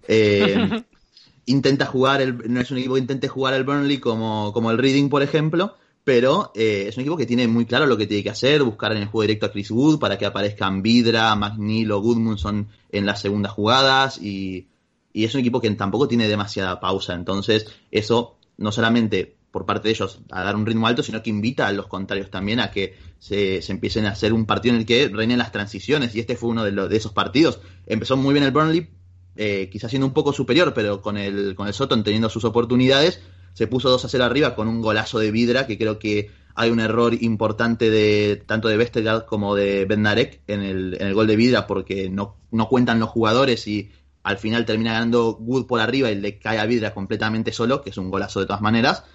[0.08, 0.84] Eh,
[1.46, 4.78] intenta jugar, el, no es un equipo que intente jugar el Burnley como, como el
[4.78, 5.76] Reading, por ejemplo,
[6.08, 8.94] pero eh, es un equipo que tiene muy claro lo que tiene que hacer, buscar
[8.94, 13.06] en el juego directo a Chris Wood para que aparezcan Vidra, McNeil o Goodmundson en
[13.06, 14.70] las segundas jugadas y,
[15.14, 19.96] es un equipo que tampoco tiene demasiada pausa, entonces eso no solamente por parte de
[19.96, 22.96] ellos a dar un ritmo alto, sino que invita a los contrarios también a que
[23.20, 26.52] se, empiecen a hacer un partido en el que reinen las transiciones y este fue
[26.52, 27.60] uno de, esos partidos.
[27.86, 28.88] Empezó muy bien el Burnley,
[29.36, 33.22] eh, quizás siendo un poco superior, pero con el, con el Soton teniendo sus oportunidades
[33.58, 36.70] se puso 2 a 0 arriba con un golazo de Vidra, que creo que hay
[36.70, 41.26] un error importante de tanto de Vestergaard como de Bendarek en el, en el gol
[41.26, 43.90] de Vidra, porque no, no cuentan los jugadores y
[44.22, 47.90] al final termina ganando Wood por arriba y le cae a Vidra completamente solo, que
[47.90, 49.06] es un golazo de todas maneras.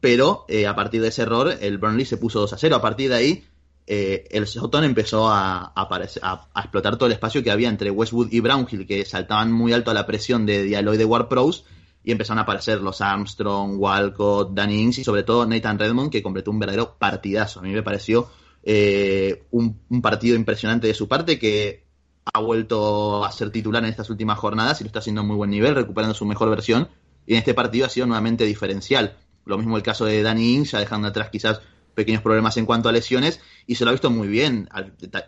[0.00, 2.74] Pero eh, a partir de ese error, el Burnley se puso 2 a 0.
[2.74, 3.44] A partir de ahí,
[3.86, 8.40] eh, el Soton empezó a, a, explotar todo el espacio que había entre Westwood y
[8.40, 11.64] Brownhill, que saltaban muy alto a la presión de Diallo y de War Pros,
[12.04, 16.50] y empezaron a aparecer los Armstrong, Walcott, Ings y sobre todo Nathan Redmond que completó
[16.50, 17.60] un verdadero partidazo.
[17.60, 18.28] A mí me pareció
[18.62, 21.84] eh, un, partido impresionante de su parte que
[22.32, 25.36] ha vuelto a ser titular en estas últimas jornadas y lo está haciendo a muy
[25.36, 26.88] buen nivel, recuperando su mejor versión
[27.26, 29.16] y en este partido ha sido nuevamente diferencial.
[29.46, 31.60] Lo mismo el caso de Danny ya dejando atrás quizás
[31.94, 34.68] pequeños problemas en cuanto a lesiones y se lo ha visto muy bien.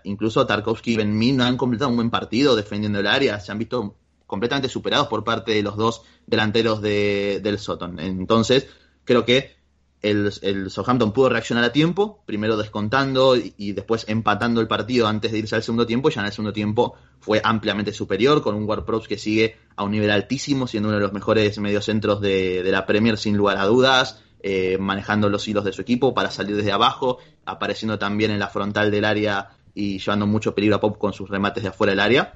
[0.04, 3.58] Incluso Tarkovsky y Ben Min han completado un buen partido defendiendo el área, se han
[3.58, 3.96] visto
[4.26, 7.98] completamente superados por parte de los dos delanteros de, del Soton.
[8.00, 8.66] Entonces,
[9.04, 9.56] creo que
[10.02, 15.32] el, el, Southampton pudo reaccionar a tiempo, primero descontando y, después empatando el partido antes
[15.32, 16.10] de irse al segundo tiempo.
[16.10, 19.92] Ya en el segundo tiempo fue ampliamente superior, con un Ward que sigue a un
[19.92, 23.64] nivel altísimo, siendo uno de los mejores mediocentros de, de la Premier sin lugar a
[23.64, 28.38] dudas, eh, manejando los hilos de su equipo para salir desde abajo, apareciendo también en
[28.38, 31.92] la frontal del área y llevando mucho peligro a Pop con sus remates de afuera
[31.92, 32.34] del área.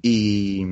[0.00, 0.64] Y,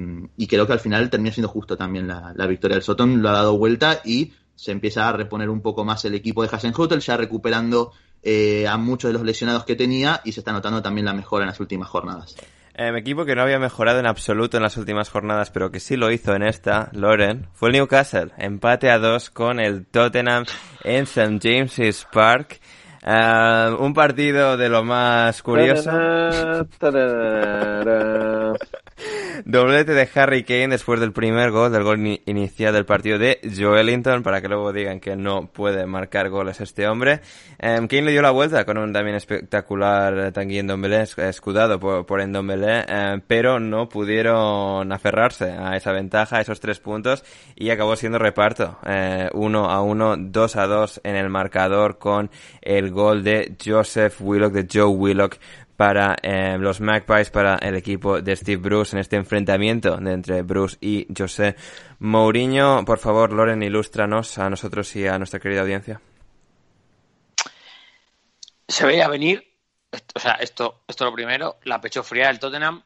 [0.47, 3.59] creo que al final termina siendo justo también la, victoria del Soton, lo ha dado
[3.59, 7.93] vuelta y se empieza a reponer un poco más el equipo de Hasenhutel, ya recuperando
[8.23, 11.45] eh, a muchos de los lesionados que tenía y se está notando también la mejora
[11.45, 12.37] en las últimas jornadas.
[12.79, 15.81] Eh, mi equipo que no había mejorado en absoluto en las últimas jornadas, pero que
[15.81, 18.33] sí lo hizo en esta, Loren, fue el Newcastle.
[18.37, 20.45] Empate a dos con el Tottenham
[20.85, 21.39] en St.
[21.43, 22.61] James's Park.
[23.03, 25.91] Eh, un partido de lo más curioso.
[29.45, 34.23] Doblete de Harry Kane después del primer gol, del gol inicial del partido de Joelinton,
[34.23, 37.21] para que luego digan que no puede marcar goles este hombre.
[37.59, 42.27] Em, Kane le dio la vuelta con un también espectacular Tanguy Ndombele, escudado por, por
[42.27, 47.25] Ndombele, em, pero no pudieron aferrarse a esa ventaja, a esos tres puntos,
[47.55, 48.79] y acabó siendo reparto.
[48.87, 52.31] Eh, uno a uno, dos a dos en el marcador con
[52.63, 55.37] el gol de Joseph Willock, de Joe Willock,
[55.77, 60.43] para eh, los Magpies, para el equipo de Steve Bruce en este enfrentamiento de entre
[60.43, 61.57] Bruce y José
[61.99, 62.85] Mourinho.
[62.85, 66.01] Por favor, Loren, ilústranos a nosotros y a nuestra querida audiencia.
[68.69, 69.47] Se veía venir,
[70.15, 72.83] o sea, esto, esto lo primero, la pecho fría del Tottenham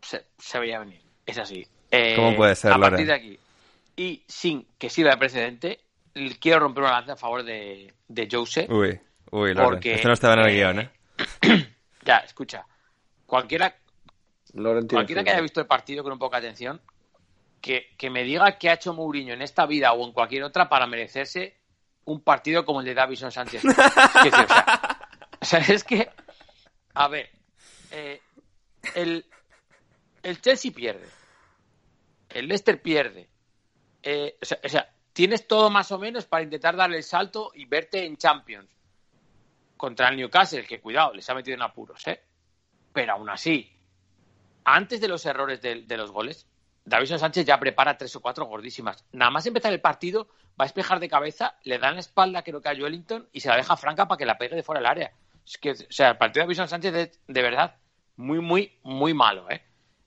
[0.00, 1.00] se, veía venir.
[1.26, 1.66] Es así.
[1.90, 3.38] Eh, ¿Cómo puede ser, A partir de aquí,
[3.96, 5.80] y sin que sirva de precedente,
[6.38, 8.66] quiero romper una lanza a favor de, de Jose.
[8.70, 9.00] Uy,
[9.30, 9.70] uy, Loren.
[9.70, 10.90] Porque, esto no estaba en el guion, ¿eh?
[12.08, 12.66] Ya, escucha.
[13.26, 13.76] Cualquiera,
[14.88, 16.80] cualquiera que haya visto el partido con un poco de atención,
[17.60, 20.86] que, me diga qué ha hecho Mourinho en esta vida o en cualquier otra para
[20.86, 21.58] merecerse
[22.06, 23.62] un partido como el de Davison Sánchez.
[25.40, 26.08] o, sea, es que,
[26.94, 27.28] a ver,
[27.90, 28.22] eh,
[28.94, 29.26] el,
[30.22, 31.06] el Chelsea pierde,
[32.30, 33.28] el Leicester pierde,
[34.02, 38.06] eh, o sea, tienes todo más o menos para intentar darle el salto y verte
[38.06, 38.77] en Champions
[39.78, 42.20] contra el Newcastle, que cuidado, les ha metido en apuros, ¿eh?
[42.92, 43.72] Pero aún así,
[44.64, 46.46] antes de los errores de, de los goles,
[46.84, 49.04] Davison Sánchez ya prepara tres o cuatro gordísimas.
[49.12, 52.60] Nada más empezar el partido, va a despejar de cabeza, le dan la espalda, creo
[52.60, 54.90] que a Wellington, y se la deja franca para que la pegue de fuera del
[54.90, 55.12] área.
[55.46, 57.76] Es que, o sea, el partido de Davison Sánchez es de verdad
[58.16, 59.62] muy, muy, muy malo, ¿eh?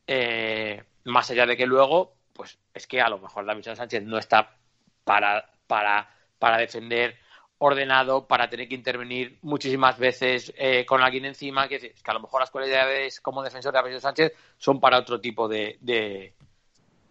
[0.08, 0.84] ¿eh?
[1.06, 4.58] Más allá de que luego, pues es que a lo mejor Davison Sánchez no está
[5.04, 7.18] para, para, para defender
[7.64, 12.14] ordenado, para tener que intervenir muchísimas veces eh, con alguien encima, que es que a
[12.14, 15.78] lo mejor las cualidades como defensor de Davison Sánchez son para otro tipo de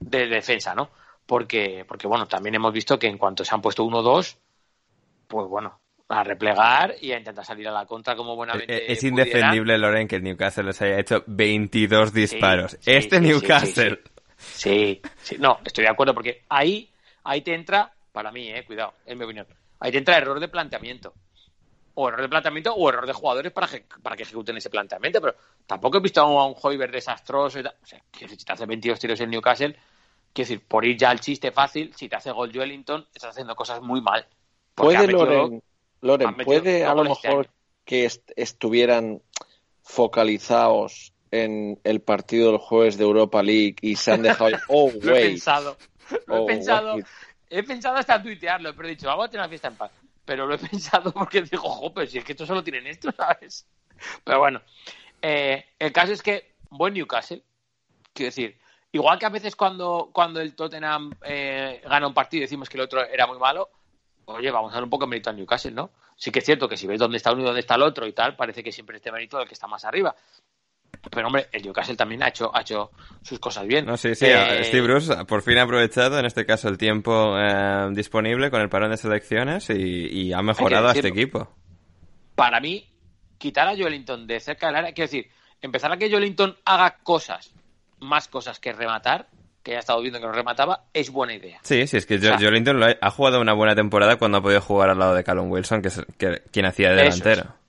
[0.01, 0.91] de defensa, ¿no?
[1.27, 4.37] Porque, porque, bueno, también hemos visto que en cuanto se han puesto uno o dos,
[5.29, 5.79] pues bueno,
[6.09, 8.75] a replegar y a intentar salir a la contra como buenamente.
[8.75, 12.77] Eh, es, indefendible, Loren, que el Newcastle les haya hecho 22 disparos.
[12.85, 14.01] este Newcastle.
[14.37, 16.91] Sí, sí, no, estoy de acuerdo porque ahí,
[17.23, 19.47] ahí te entra, para mí, eh, cuidado, en mi opinión,
[19.81, 21.15] ahí te entra error de planteamiento.
[21.95, 23.69] O error de planteamiento o error de jugadores para,
[24.03, 25.35] para que ejecuten ese planteamiento, pero
[25.67, 27.63] tampoco he visto a un, Hoiber desastroso y.
[27.67, 29.77] O sea, que si te hace 22 tiros en Newcastle,
[30.33, 33.57] Quiero decir, por ir ya al chiste fácil, si te hace gol Wellington, estás haciendo
[33.57, 34.27] cosas muy mal.
[34.77, 35.61] Puede, Loren,
[36.03, 37.49] Loren puede a lo este mejor
[37.85, 39.21] que estuvieran
[39.83, 44.51] focalizados en el partido del jueves de Europa League y se han dejado.
[44.69, 45.77] Oh, lo he pensado.
[46.27, 46.97] Lo he oh, pensado.
[47.51, 49.91] He pensado hasta tuitearlo, pero he dicho, vamos a tener una fiesta en paz.
[50.25, 53.13] Pero lo he pensado porque digo, ojo, pero si es que esto solo tienen esto,
[53.17, 53.67] ¿sabes?
[54.25, 54.63] Pero bueno,
[55.21, 57.43] eh, el caso es que, buen Newcastle,
[58.15, 58.57] quiero decir,
[58.93, 62.77] Igual que a veces cuando, cuando el Tottenham eh, gana un partido y decimos que
[62.77, 63.69] el otro era muy malo,
[64.25, 65.91] oye, vamos a dar un poco de mérito al Newcastle, ¿no?
[66.17, 68.07] Sí que es cierto que si ves dónde está uno y dónde está el otro
[68.07, 70.15] y tal, parece que siempre este mérito del que está más arriba.
[71.09, 72.91] Pero hombre, el Newcastle también ha hecho, ha hecho
[73.23, 73.87] sus cosas bien.
[73.87, 77.39] No, sí, sí, eh, Steve Bruce por fin ha aprovechado, en este caso, el tiempo
[77.39, 81.49] eh, disponible con el parón de selecciones y, ha mejorado a este equipo.
[82.35, 82.87] Para mí,
[83.39, 85.31] quitar a Joelinton de cerca del área, quiero decir,
[85.63, 87.55] empezar a que Joelinton haga cosas
[88.01, 89.29] más cosas que rematar,
[89.63, 91.61] que ha estado viendo que no remataba, es buena idea.
[91.63, 94.99] Sí, sí, es que Jolinton ha, jugado una buena temporada cuando ha podido jugar al
[94.99, 96.01] lado de Callum Wilson, que es
[96.51, 97.60] quien hacía de delantero.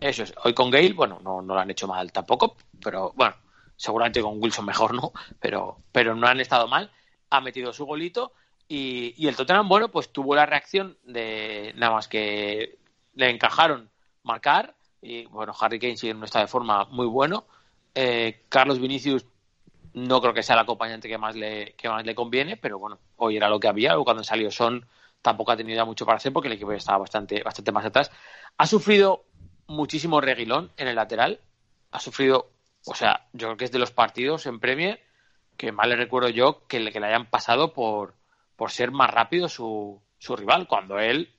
[0.00, 0.34] Eso es.
[0.44, 3.34] Hoy con Gale, bueno, no, no lo han hecho mal tampoco, pero bueno,
[3.76, 6.90] seguramente con Wilson mejor no, pero, pero no han estado mal.
[7.30, 8.32] Ha metido su golito
[8.68, 12.78] y, y el Tottenham, bueno, pues tuvo la reacción de nada más que
[13.14, 13.90] le encajaron
[14.22, 17.46] marcar y bueno, Harry Kane sigue en un estado de forma muy bueno.
[17.94, 19.24] Eh, Carlos Vinicius
[19.94, 22.98] no creo que sea el acompañante que más le, que más le conviene, pero bueno,
[23.16, 24.86] hoy era lo que había, cuando salió Son
[25.22, 27.84] tampoco ha tenido ya mucho para hacer porque el equipo ya estaba bastante, bastante más
[27.84, 28.10] atrás.
[28.58, 29.25] Ha sufrido
[29.66, 31.40] muchísimo reguilón en el lateral,
[31.90, 32.50] ha sufrido,
[32.84, 35.00] o sea, yo creo que es de los partidos en Premier
[35.56, 38.14] que más le recuerdo yo que le, que le hayan pasado por,
[38.56, 41.32] por ser más rápido su, su rival, cuando él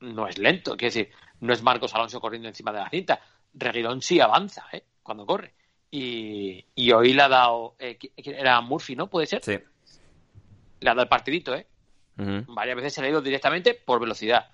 [0.00, 3.20] no es lento, quiere decir, no es Marcos Alonso corriendo encima de la cinta,
[3.54, 4.84] Reguilón sí avanza, ¿eh?
[5.02, 5.54] cuando corre.
[5.90, 7.76] Y, hoy le ha dado.
[7.78, 9.08] Eh, era Murphy, ¿no?
[9.08, 9.44] ¿Puede ser?
[9.44, 9.56] Sí.
[10.80, 11.66] Le ha dado el partidito, ¿eh?
[12.16, 14.50] Varias veces se le ha ido directamente por velocidad.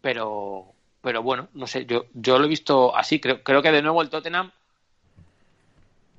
[0.00, 0.72] Pero,
[1.04, 3.20] pero bueno, no sé, yo, yo lo he visto así.
[3.20, 4.50] Creo, creo que de nuevo el Tottenham,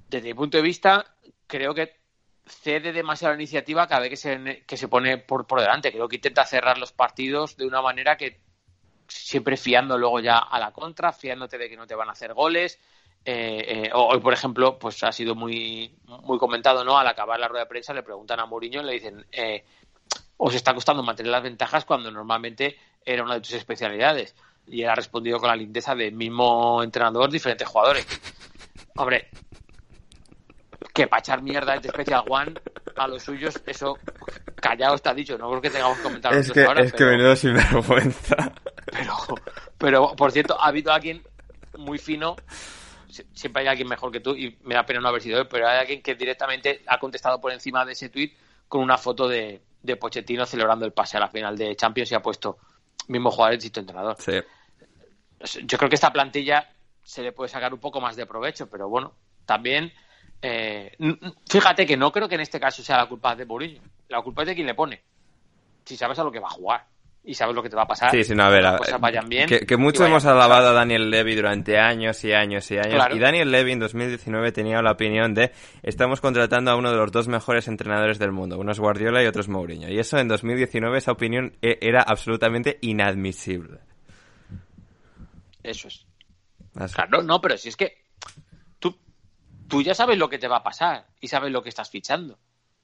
[0.10, 1.06] desde mi punto de vista,
[1.48, 1.96] creo que
[2.46, 5.92] cede demasiado la iniciativa cada vez que se, que se pone por, por delante.
[5.92, 8.40] Creo que intenta cerrar los partidos de una manera que
[9.08, 12.34] siempre fiando luego ya a la contra, fiándote de que no te van a hacer
[12.34, 12.80] goles
[13.28, 17.00] eh, eh, hoy, por ejemplo, pues ha sido muy, muy comentado, ¿no?
[17.00, 19.66] Al acabar la rueda de prensa le preguntan a Mourinho y le dicen, eh,
[20.38, 24.36] os está costando mantener las ventajas cuando normalmente era una de tus especialidades.
[24.68, 28.06] Y él ha respondido con la lindeza del mismo entrenador, diferentes jugadores.
[28.96, 29.30] Hombre,
[30.94, 32.54] que para echar mierda de Special One
[32.96, 33.98] a los suyos, eso
[34.56, 38.54] callado está dicho, no creo que tengamos que comentar es que, Es que menudo sinvergüenza.
[38.92, 39.14] Pero,
[39.78, 41.22] pero, por cierto, ha habido alguien
[41.78, 42.36] muy fino
[43.34, 45.68] siempre hay alguien mejor que tú y me da pena no haber sido él, pero
[45.68, 48.34] hay alguien que directamente ha contestado por encima de ese tweet
[48.68, 52.16] con una foto de, de Pochettino celebrando el pase a la final de Champions y
[52.16, 52.58] ha puesto
[53.08, 54.18] mismo jugador, distinto entrenador.
[55.64, 56.70] Yo creo que esta plantilla
[57.04, 59.14] se le puede sacar un poco más de provecho, pero bueno,
[59.46, 59.92] también
[60.42, 60.96] eh,
[61.48, 64.42] fíjate que no creo que en este caso sea la culpa de Mourinho, la culpa
[64.42, 65.02] es de quien le pone.
[65.86, 66.88] Si sabes a lo que va a jugar
[67.26, 68.12] y sabes lo que te va a pasar.
[68.12, 69.50] Sí, sí, no, a ver, las cosas vayan bien.
[69.50, 73.08] Que, mucho hemos alabado a Daniel Levy durante años y años y años.
[73.12, 75.52] Y Daniel Levy en 2019 tenía la opinión de
[75.82, 78.60] estamos contratando a uno de los dos mejores entrenadores del mundo.
[78.60, 79.90] Uno es Guardiola y otro es Mourinho.
[79.90, 83.80] Y eso en 2019, esa opinión e, era absolutamente inadmisible.
[85.64, 86.06] Eso es.
[86.94, 88.04] Claro, no, pero si es que
[88.78, 88.96] tú,
[89.68, 92.38] tú ya sabes lo que te va a pasar y sabes lo que estás fichando.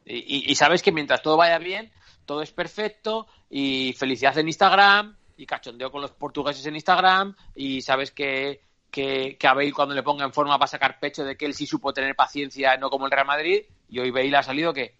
[0.03, 1.91] y sabes que mientras todo vaya bien,
[2.25, 7.81] todo es perfecto y felicidad en Instagram y cachondeo con los portugueses en Instagram y
[7.81, 11.23] sabes que, que, que a Bale cuando le ponga en forma va a sacar pecho
[11.23, 14.37] de que él sí supo tener paciencia, no como el Real Madrid, y hoy Bale
[14.37, 14.95] ha salido que...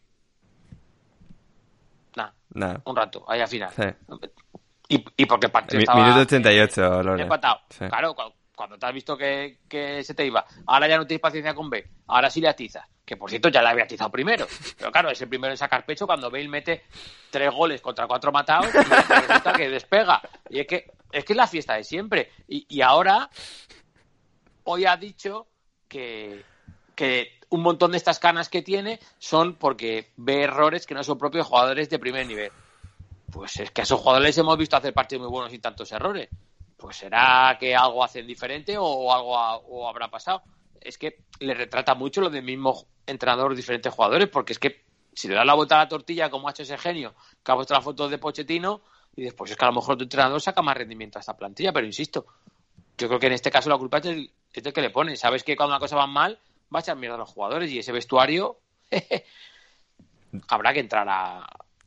[2.54, 3.72] Nada, un rato, ahí al final.
[3.74, 3.84] Sí.
[4.90, 7.24] Y, y porque el partido estaba Minuto 88, Lore.
[7.24, 7.62] empatado.
[7.70, 7.86] Sí.
[7.88, 8.14] Claro,
[8.62, 9.58] cuando te has visto que,
[10.04, 12.88] se te iba, ahora ya no tienes paciencia con B, ahora sí le atizas.
[13.04, 14.46] Que por cierto ya le había atizado primero.
[14.78, 16.84] Pero claro, es el primero en sacar pecho cuando Bale mete
[17.32, 20.22] tres goles contra cuatro matados y resulta que despega.
[20.48, 22.32] Y es que es que es la fiesta de siempre.
[22.48, 23.32] Y, y ahora,
[24.66, 25.48] hoy ha dicho
[25.88, 26.46] que,
[26.96, 31.18] que un montón de estas canas que tiene son porque ve errores que no son
[31.18, 32.52] propios de jugadores de primer nivel.
[33.32, 36.30] Pues es que a esos jugadores hemos visto hacer partidos muy buenos sin tantos errores.
[36.82, 40.42] Pues será que algo hacen diferente o algo ha- o habrá pasado.
[40.82, 45.28] Es que le retrata mucho lo del mismo entrenador diferentes jugadores, porque es que si
[45.28, 47.14] le das la vuelta a la tortilla como ha hecho ese genio,
[47.44, 48.82] que ha puesto las fotos de Pochettino,
[49.16, 51.72] y después es que a lo mejor tu entrenador saca más rendimiento a esta plantilla,
[51.72, 52.26] pero insisto,
[52.98, 55.16] yo creo que en este caso la culpa es del, es que le pone.
[55.18, 56.40] Sabes que cuando una cosa va mal,
[56.74, 58.58] va a echar mierda a los jugadores y ese vestuario
[60.48, 61.46] habrá que entrar a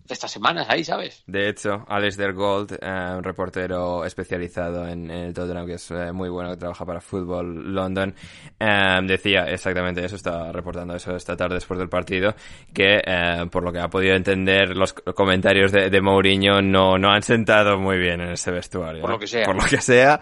[0.09, 1.22] estas semanas ahí, ¿sabes?
[1.26, 6.12] De hecho, Alistair Gold, eh, un reportero especializado en, en el Tottenham, que es eh,
[6.12, 8.14] muy bueno, que trabaja para Fútbol London,
[8.61, 12.34] eh, decía exactamente eso, estaba reportando eso esta tarde después del partido,
[12.72, 13.00] que
[13.50, 17.78] por lo que ha podido entender, los comentarios de, de Mourinho no, no han sentado
[17.78, 19.02] muy bien en ese vestuario.
[19.02, 19.44] Por lo que sea.
[19.44, 20.20] Por lo que sea.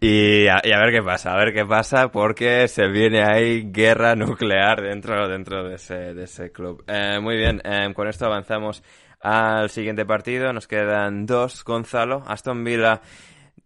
[0.00, 3.70] Y a, y a ver qué pasa, a ver qué pasa, porque se viene ahí
[3.70, 6.84] guerra nuclear dentro, dentro de ese, de ese club.
[7.20, 7.60] Muy bien,
[7.94, 8.82] con esto avanzamos
[9.20, 10.52] al siguiente partido.
[10.52, 12.22] Nos quedan dos, Gonzalo.
[12.26, 13.00] Aston Villa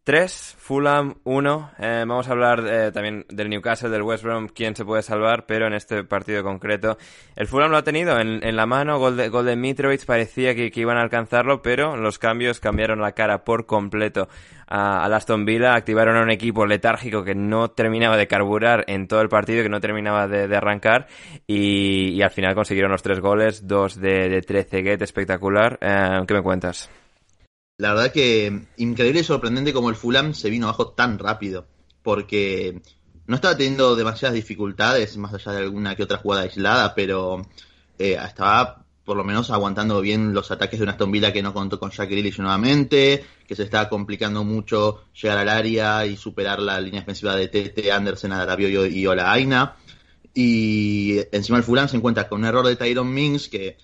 [0.05, 1.71] 3, Fulham 1.
[1.79, 5.47] Eh, vamos a hablar eh, también del Newcastle, del West Brom, quién se puede salvar,
[5.47, 6.99] pero en este partido concreto
[7.37, 10.55] el Fulham lo ha tenido en, en la mano, gol de, gol de Mitrovic, parecía
[10.55, 14.29] que, que iban a alcanzarlo, pero los cambios cambiaron la cara por completo
[14.69, 19.23] a, Aston Villa, activaron a un equipo letárgico que no terminaba de carburar en todo
[19.23, 21.07] el partido, que no terminaba de, arrancar,
[21.47, 25.79] y, y al final consiguieron los tres goles, dos de, de 13 get, espectacular.
[25.81, 26.91] Eh, ¿Qué me cuentas?
[27.77, 31.67] La verdad que increíble y sorprendente como el Fulham se vino abajo tan rápido,
[32.03, 32.81] porque
[33.27, 37.43] no estaba teniendo demasiadas dificultades, más allá de alguna que otra jugada aislada, pero
[37.99, 41.53] eh, estaba por lo menos aguantando bien los ataques de una Aston Villa que no
[41.53, 46.61] contó con Jack Grealish nuevamente, que se estaba complicando mucho llegar al área y superar
[46.61, 49.77] la línea defensiva de Tete, Anderson, Adarabio y Ola Aina.
[50.33, 53.77] Y encima el Fulham se encuentra con un error de Tyron Mings, que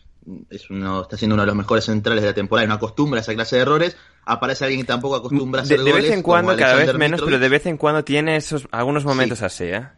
[0.51, 3.19] es uno, está siendo uno de los mejores centrales de la temporada y no acostumbra
[3.19, 3.97] a esa clase de errores.
[4.25, 6.09] Aparece alguien que tampoco acostumbra a De, hacer de goles.
[6.09, 9.43] vez en cuando, cada vez menos, pero de vez en cuando tiene esos algunos momentos
[9.43, 9.89] así, ¿eh?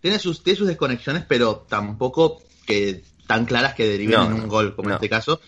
[0.00, 4.48] Tiene sus, tiene sus desconexiones, pero tampoco que tan claras que deriven No, en un
[4.48, 4.94] gol, como no.
[4.94, 5.40] en este caso.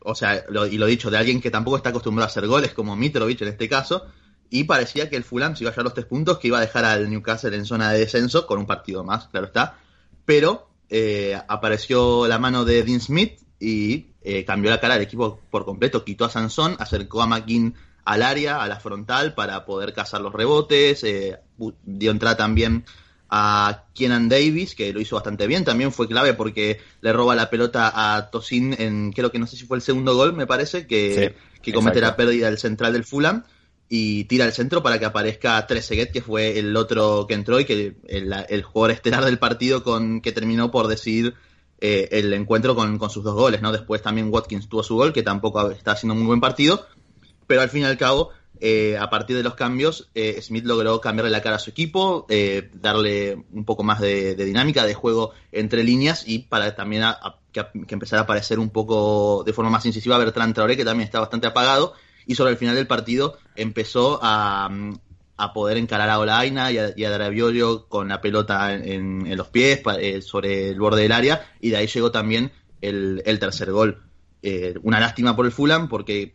[0.00, 2.72] O sea, lo- y lo dicho, de alguien que tampoco está acostumbrado a hacer goles,
[2.74, 4.04] como Mitrovic en este caso.
[4.50, 6.60] Y parecía que el Fulham se iba a llevar los tres puntos, que iba a
[6.60, 9.78] dejar al Newcastle en zona de descenso, con un partido más, claro está.
[10.26, 15.40] Pero eh, apareció la mano de Dean Smith y eh, cambió la cara del equipo
[15.50, 16.04] por completo.
[16.04, 20.32] Quitó a Sansón, acercó a McKean al área, a la frontal, para poder cazar los
[20.32, 21.04] rebotes.
[21.04, 21.38] eh,
[21.84, 22.84] dio entrada también
[23.30, 25.64] a Keenan Davis, que lo hizo bastante bien.
[25.64, 29.56] También fue clave porque le roba la pelota a Tosin en, creo que no sé
[29.56, 32.92] si fue el segundo gol, me parece, que, Sí, que comete la pérdida del central
[32.94, 33.44] del Fulham.
[33.88, 37.64] Y tira al centro para que aparezca Trezeguet, que fue el otro que entró y
[37.64, 41.34] que el, el jugador estelar del partido con que terminó por decidir
[41.84, 43.72] eh, el encuentro con, con sus dos goles, ¿no?
[43.72, 46.86] Después también Watkins tuvo su gol, que tampoco está haciendo un muy buen partido,
[47.48, 48.30] pero al fin y al cabo,
[48.60, 52.24] eh, a partir de los cambios, eh, Smith logró cambiarle la cara a su equipo,
[52.74, 57.02] darle un poco más de, dinámica, de juego entre líneas y para también
[57.50, 61.18] que, empezara a aparecer un poco de forma más incisiva Bertrand Traoré, que también está
[61.18, 61.94] bastante apagado,
[62.28, 64.70] y sobre el final del partido empezó a,
[65.36, 69.80] a poder encarar a Olaina y a, y a con la pelota en, los pies
[69.98, 74.02] eh, sobre el borde del área y de ahí llegó también el, el tercer gol.
[74.42, 76.34] Eh, una lástima por el Fulham porque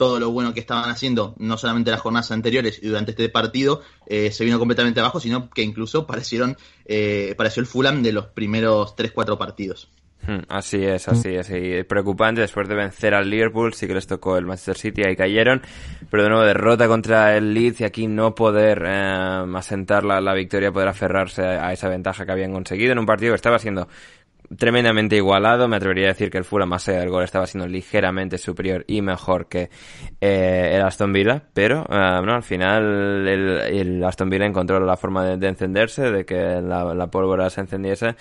[0.00, 3.82] todo lo bueno que estaban haciendo, no solamente las jornadas anteriores y durante este partido,
[4.06, 8.24] eh, se vino completamente abajo, sino que incluso parecieron, eh, pareció el Fulham de los
[8.28, 9.90] primeros 3-4 partidos.
[10.26, 11.50] Hmm, Así es, así es.
[11.50, 15.16] Y preocupante después de vencer al Liverpool, sí que les tocó el Manchester City, ahí
[15.16, 15.62] cayeron,
[16.10, 20.34] pero de nuevo derrota contra el Leeds y aquí no poder eh, asentar la, la
[20.34, 23.88] victoria, poder aferrarse a esa ventaja que habían conseguido en un partido que estaba siendo
[24.58, 25.68] tremendamente igualado.
[25.68, 28.84] Me atrevería a decir que el Fulham, más allá del gol, estaba siendo ligeramente superior
[28.88, 29.70] y mejor que
[30.20, 34.96] eh, el Aston Villa, pero eh, no, al final el, el Aston Villa encontró la
[34.96, 38.16] forma de, de encenderse, de que la, la pólvora se encendiese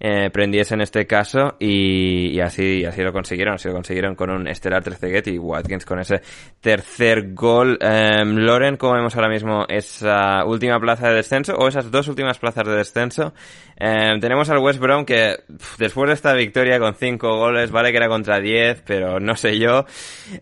[0.00, 4.46] eh, prendiese en este caso y, así, así lo consiguieron, así lo consiguieron con un
[4.46, 6.20] estelar Trezeguet y Watkins con ese
[6.60, 7.78] tercer gol.
[7.80, 12.38] Em, Loren, como vemos ahora mismo esa última plaza de descenso o esas dos últimas
[12.38, 13.32] plazas de descenso,
[13.78, 15.36] em, tenemos al West Brom que
[15.78, 19.58] después de esta victoria con cinco goles, vale que era contra 10, pero no sé
[19.58, 19.86] yo,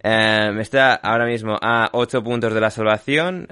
[0.03, 3.47] em, está ahora mismo a 8 puntos de la salvación,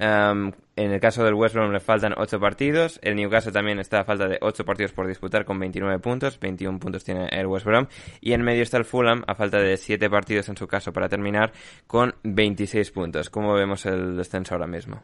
[0.77, 2.99] en el caso del West Brom le faltan 8 partidos.
[3.03, 6.39] El Newcastle también está a falta de 8 partidos por disputar con 29 puntos.
[6.41, 7.87] 21 puntos tiene el West Brom.
[8.21, 11.09] Y en medio está el Fulham a falta de 7 partidos en su caso para
[11.09, 11.53] terminar
[11.87, 13.31] con 26 puntos.
[13.31, 15.03] ¿Cómo vemos el descenso ahora mismo?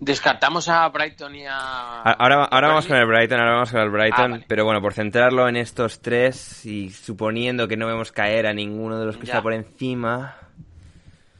[0.00, 2.02] Descartamos a Brighton y a...
[2.02, 4.92] Ahora, ahora vamos con el Brighton, ahora vamos con el Brighton, ah, pero bueno, por
[4.92, 9.24] centrarlo en estos tres y suponiendo que no vemos caer a ninguno de los que
[9.24, 10.36] está por encima...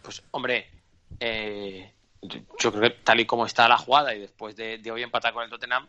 [0.03, 0.69] Pues hombre,
[1.19, 1.93] eh,
[2.59, 5.43] yo creo que tal y como está la jugada y después de, hoy empatar con
[5.43, 5.87] el Tottenham,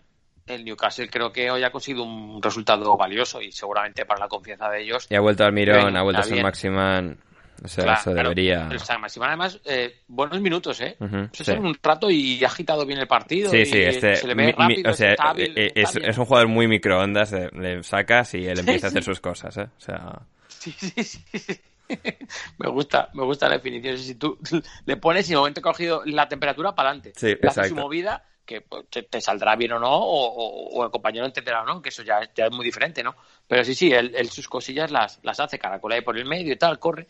[0.48, 4.70] el Newcastle creo que hoy ha conseguido un resultado valioso y seguramente para la confianza
[4.70, 5.08] de ellos.
[5.10, 7.18] Y ha vuelto al Mirón, ha vuelto a San Maximan.
[7.64, 8.66] O sea, eso debería.
[8.68, 10.98] Pero San Maximan, además, eh, buenos minutos, ¿eh?
[11.00, 13.50] un rato y ha agitado bien el partido.
[13.50, 14.16] Sí, sí, este.
[14.16, 18.34] Se le ve rápido, o sea, eh, es, es, un jugador muy microondas, le, sacas
[18.34, 19.70] y él empieza a hacer sus cosas, ¿eh?
[19.78, 20.22] O sea.
[20.48, 21.62] Sí, sí, sí.
[22.58, 23.98] me gusta, me gusta la definición.
[23.98, 24.38] Si tú
[24.86, 28.24] le pones y en el momento cogido la temperatura para adelante, sí, hace su movida,
[28.46, 32.04] que pues, te, saldrá bien o no, o, el compañero entenderá o no, que eso
[32.04, 33.16] ya, es muy diferente, ¿no?
[33.48, 36.58] Pero sí, sí, él, sus cosillas las, las hace, caracola ahí por el medio y
[36.58, 37.08] tal, corre,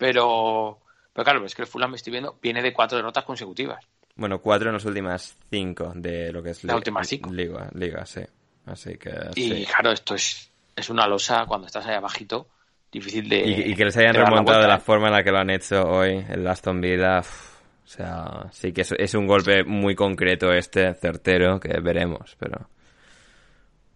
[0.00, 0.78] pero,
[1.12, 3.84] pero claro, es que el Fulham, me estoy viendo, viene de cuatro derrotas consecutivas.
[4.16, 7.30] Bueno, cuatro en las últimas cinco de lo que es la última cinco.
[7.30, 8.22] Liga, Liga, sí.
[8.64, 9.12] Así que.
[9.34, 12.48] Y claro, esto es, es una losa cuando estás ahí abajito
[12.90, 13.40] difícil de.
[13.40, 16.24] Y, que les hayan remontado de la forma en la que lo han hecho hoy,
[16.30, 17.20] el Aston Villa.
[17.20, 22.70] o sea, sí que es, un golpe muy concreto este, certero, que veremos, pero.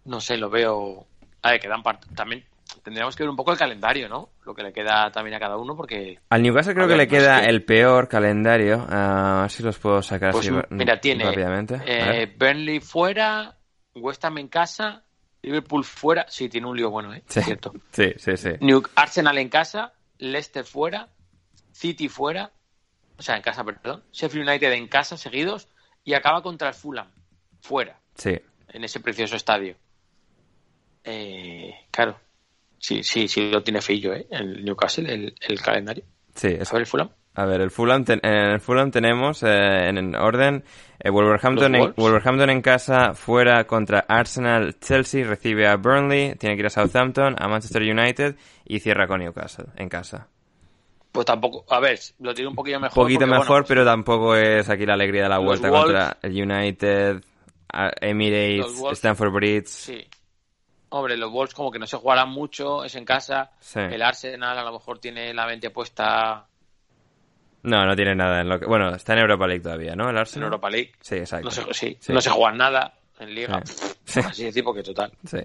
[0.05, 1.07] No sé, lo veo.
[1.41, 1.81] A ver, quedan
[2.15, 2.45] también
[2.81, 4.29] tendríamos que ver un poco el calendario, ¿no?
[4.43, 6.19] Lo que le queda también a cada uno, porque...
[6.29, 8.85] Al Newcastle creo que le queda el peor calendario.
[8.89, 11.81] a ver si los puedo sacar pues así mira, tiene rápidamente.
[11.85, 13.57] Eh, Burnley fuera,
[13.95, 15.03] West Ham en casa,
[15.41, 17.23] Liverpool fuera, sí, tiene un lío bueno, ¿eh?
[17.27, 17.73] Sí, cierto.
[17.91, 18.49] Sí, sí, sí.
[18.95, 21.09] Arsenal en casa, Leicester fuera,
[21.71, 22.51] City fuera,
[23.17, 25.67] o sea, en casa, perdón, Sheffield United en casa seguidos
[26.03, 27.11] y acaba contra el Fulham,
[27.59, 27.99] fuera.
[28.15, 28.39] Sí.
[28.69, 29.75] En ese precioso estadio.
[31.03, 32.19] Eh, claro.
[32.85, 34.27] Sí, sí, sí lo tiene feillo, ¿eh?
[34.29, 36.03] El Newcastle, el, el calendario.
[36.35, 36.71] Sí, es...
[36.71, 37.09] el Fulham.
[37.33, 40.63] A ver, el Fulham en el Fulham tenemos eh, en orden
[40.99, 46.59] eh, Wolverhampton, en, Wolverhampton en casa, fuera contra Arsenal, Chelsea, recibe a Burnley, tiene que
[46.59, 50.27] ir a Southampton, a Manchester United y cierra con Newcastle en casa.
[51.11, 52.99] Pues tampoco, a ver, lo tiene un poquito mejor.
[52.99, 57.23] Un poquito mejor, pero tampoco es aquí la alegría de la vuelta contra el United,
[57.99, 59.67] Emirates, Stanford Bridge.
[59.69, 60.07] Sí.
[60.95, 63.51] Hombre, los Wolves como que no se jugarán mucho, es en casa.
[63.75, 66.47] El Arsenal a lo mejor tiene la mente puesta
[67.65, 68.65] no, no tiene nada en lo que...
[68.67, 70.07] Bueno, está en Europa League todavía, ¿no?
[70.09, 70.43] El Arsenal.
[70.43, 70.91] En Europa League.
[71.01, 71.45] Sí, exacto.
[71.45, 73.61] No se, sí, No se juega nada en Liga.
[74.07, 74.19] Sí.
[74.19, 75.11] Así decir, porque total.
[75.25, 75.39] Sí.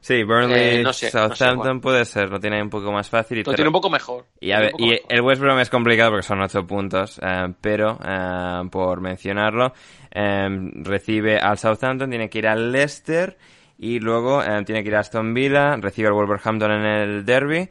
[0.00, 3.38] Sí, Burnley, eh, Southampton puede ser, lo tiene un poco más fácil.
[3.38, 4.24] Y lo tiene un poco mejor.
[4.40, 9.00] Y, y el West Brom es complicado porque son 8 puntos, eh, pero eh, por
[9.00, 9.72] mencionarlo,
[10.12, 13.36] recibe al Southampton, tiene que ir al Leicester
[13.78, 17.68] y luego tiene que ir a Aston Villa, recibe al Wolverhampton en el Derby.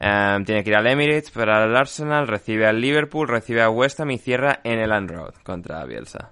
[0.00, 3.98] Em, tiene que ir al Emirates para el Arsenal, recibe al Liverpool, recibe a West
[3.98, 6.30] Ham y cierra en el Road contra Bielsa.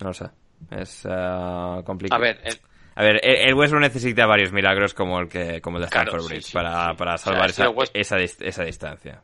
[0.00, 0.30] No lo sé.
[0.70, 2.22] Es uh, complicado.
[2.22, 2.60] A ver, el...
[2.96, 6.52] A ver, el West necesita varios milagros como el que como el de Stamford Bridge
[6.52, 9.20] para, para salvar esa, esa, esa, distancia.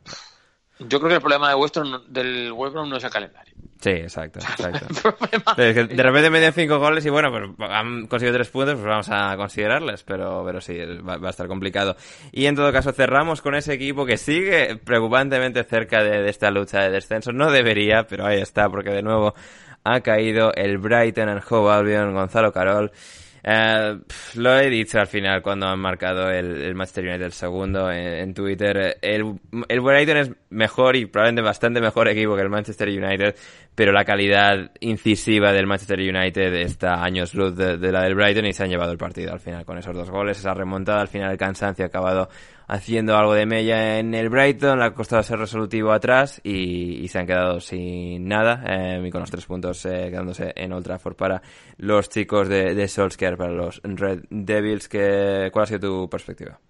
[0.81, 3.55] Yo creo que el problema de del West Brom no es el calendario.
[3.81, 5.15] Sí, exacto, exacto.
[5.57, 9.35] de repente meten cinco goles y bueno, pues han conseguido tres puntos, pues vamos a
[9.39, 11.97] considerarles, pero, pero sí, va, a estar complicado.
[12.31, 16.83] Y en todo caso cerramos con ese equipo que sigue preocupantemente cerca de, esta lucha
[16.83, 17.33] de descenso.
[17.33, 19.35] No debería, pero ahí está, porque de nuevo
[19.83, 22.93] ha caído el Brighton, el Hove Albion, Gonzalo Carol.
[23.43, 23.99] Eh,
[24.35, 28.99] lo he dicho al final cuando han marcado el, Manchester United el segundo en, Twitter.
[29.01, 33.35] El, el Brighton es mejor y probablemente bastante mejor equipo que el Manchester United,
[33.75, 38.47] pero la calidad incisiva del Manchester United está años luz de, de, la del Brighton
[38.47, 41.09] y se han llevado el partido al final con esos dos goles, esa remontada, al
[41.09, 42.29] final el cansancio ha acabado
[42.71, 47.19] haciendo algo de mella en el Brighton, le ha costado ser resolutivo atrás y, se
[47.19, 51.17] han quedado sin nada eh, y con los tres puntos eh, quedándose en Old Trafford
[51.17, 51.43] para
[51.79, 54.89] los chicos de, de Solskjaer, para los Red Devils.
[54.89, 56.61] Que, ¿Cuál ha sido tu perspectiva?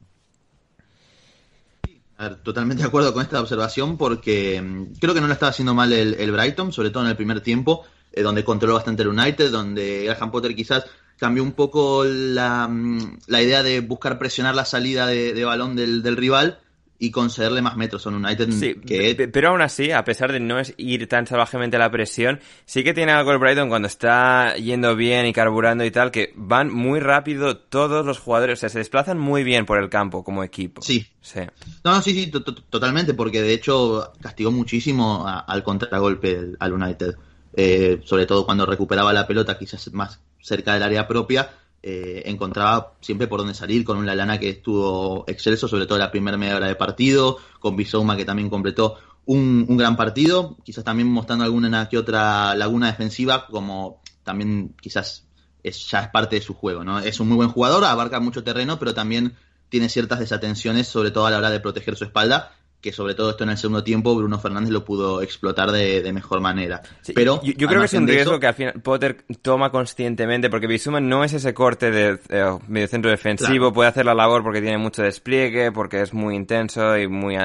[2.43, 5.90] totalmente de acuerdo con esta observación porque mm, creo que no la estaba haciendo mal
[5.93, 7.85] el, Brighton, sobre todo en el primer tiempo.
[8.12, 10.85] eh, donde controló bastante el United, donde Graham Potter quizás
[11.20, 15.76] cambió un poco la, mm, la idea de buscar presionar la salida de, de balón
[15.76, 16.59] del, del rival
[17.02, 20.32] y concederle más metros a un United Sí, que pe- pero aún así, a pesar
[20.32, 23.70] de no es ir tan salvajemente a la presión, sí que tiene algo el Brighton
[23.70, 28.59] cuando está yendo bien y carburando y tal, que van muy rápido todos los jugadores,
[28.59, 30.82] o sea, se desplazan muy bien por el campo como equipo.
[30.82, 31.40] sí, Sí.
[31.84, 36.72] No, sí, sí, to- to- totalmente, porque de hecho castigó muchísimo a- al contragolpe al
[36.74, 37.14] United.
[37.55, 41.51] Eh, sobre todo cuando recuperaba la pelota, quizás más cerca del área propia,
[41.82, 46.10] eh, encontraba siempre por dónde salir con un Lalana que estuvo excelso, sobre todo la
[46.10, 48.97] primera media hora de partido, con Bisouma que también completó
[49.27, 55.27] un, un gran partido, quizás también mostrando alguna que otra laguna defensiva, como también quizás
[55.62, 57.01] es, ya es parte de su juego, ¿no?
[57.01, 59.36] Es un muy buen jugador, abarca mucho terreno, pero también
[59.68, 63.31] tiene ciertas desatenciones, sobre todo a la hora de proteger su espalda, que sobre todo
[63.31, 66.81] esto en el segundo tiempo Bruno Fernández lo pudo explotar de, de mejor manera.
[67.02, 70.48] Sí, Pero yo, creo que es un riesgo eso- que al final Potter toma conscientemente
[70.48, 73.73] porque Bisuma no es ese corte de eh, mediocentro defensivo, Claro.
[73.73, 77.36] puede hacer la labor porque tiene mucho despliegue, porque es muy intenso y muy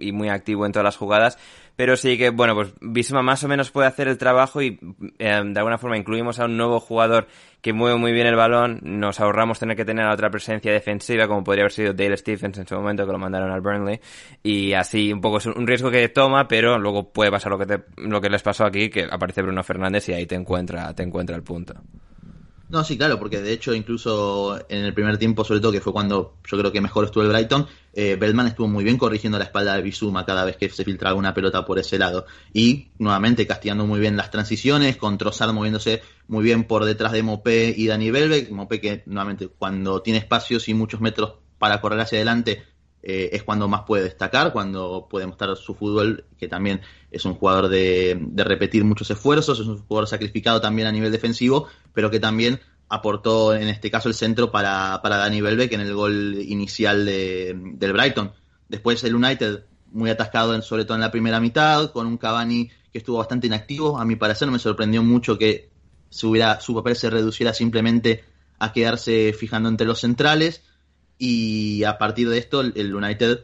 [0.00, 1.38] y muy activo en todas las jugadas,
[1.76, 4.78] pero sí que bueno, pues Bisuma más o menos puede hacer el trabajo y
[5.18, 7.26] eh, de alguna forma incluimos a un nuevo jugador
[7.60, 11.26] que mueve muy bien el balón, nos ahorramos tener que tener a otra presencia defensiva
[11.26, 14.00] como podría haber sido Dale Stephens en su momento que lo mandaron al Burnley
[14.42, 17.66] y así un poco es un riesgo que toma, pero luego puede pasar lo que
[17.66, 21.02] te, lo que les pasó aquí, que aparece Bruno Fernández y ahí te encuentra, te
[21.02, 21.74] encuentra el punto.
[22.74, 25.92] No, sí, claro, porque de hecho incluso en el primer tiempo, sobre todo que fue
[25.92, 29.44] cuando yo creo que mejor estuvo el Brighton, eh, Bellman estuvo muy bien corrigiendo la
[29.44, 32.26] espalda de Bizuma cada vez que se filtraba una pelota por ese lado.
[32.52, 37.22] Y nuevamente castigando muy bien las transiciones, con Trossard moviéndose muy bien por detrás de
[37.22, 38.50] Mopé y Dani Belbeck.
[38.50, 42.64] Mopé que nuevamente cuando tiene espacios y muchos metros para correr hacia adelante
[43.06, 47.34] eh, es cuando más puede destacar, cuando puede mostrar su fútbol, que también es un
[47.34, 52.10] jugador de, de repetir muchos esfuerzos, es un jugador sacrificado también a nivel defensivo, pero
[52.10, 56.36] que también aportó en este caso el centro para, para Dani Welbeck en el gol
[56.38, 58.32] inicial de, del Brighton.
[58.70, 62.98] Después el United muy atascado sobre todo en la primera mitad, con un Cavani que
[62.98, 63.98] estuvo bastante inactivo.
[63.98, 65.68] A mi parecer me sorprendió mucho que
[66.22, 68.24] hubiera, su papel se reduciera simplemente
[68.58, 70.62] a quedarse fijando entre los centrales
[71.18, 73.40] y a partir de esto el United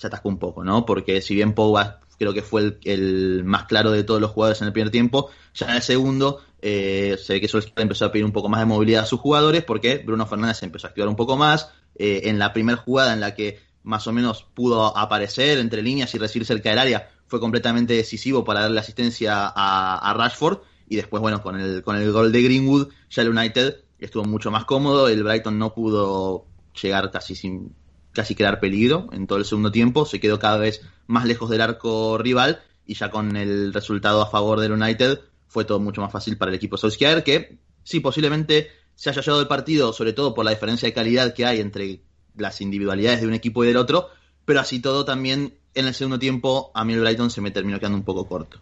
[0.00, 0.86] se atascó un poco, ¿no?
[0.86, 4.66] Porque si bien Pogba creo que fue el, más claro de todos los jugadores en
[4.66, 8.24] el primer tiempo, ya en el segundo eh, se ve que Solskjaer empezó a pedir
[8.24, 11.16] un poco más de movilidad a sus jugadores porque Bruno Fernández empezó a activar un
[11.16, 11.70] poco más.
[11.96, 16.14] Eh, en la primera jugada en la que más o menos pudo aparecer entre líneas
[16.14, 20.60] y recibir cerca del área, fue completamente decisivo para darle asistencia a, a Rashford.
[20.88, 24.50] Y después, bueno, con el, con el gol de Greenwood, ya el United estuvo mucho
[24.50, 25.08] más cómodo.
[25.08, 26.46] El Brighton no pudo
[26.80, 27.74] llegar casi sin
[28.12, 30.04] casi crear peligro en todo el segundo tiempo.
[30.04, 32.62] Se quedó cada vez más lejos del arco rival.
[32.86, 36.50] Y ya con el resultado a favor del United, fue todo mucho más fácil para
[36.50, 40.50] el equipo Solskjaer, que sí, posiblemente se haya llevado el partido, sobre todo por la
[40.50, 42.02] diferencia de calidad que hay entre
[42.36, 44.08] las individualidades de un equipo y del otro,
[44.44, 47.78] pero así todo también en el segundo tiempo a mí el Brighton se me terminó
[47.78, 48.60] quedando un poco corto.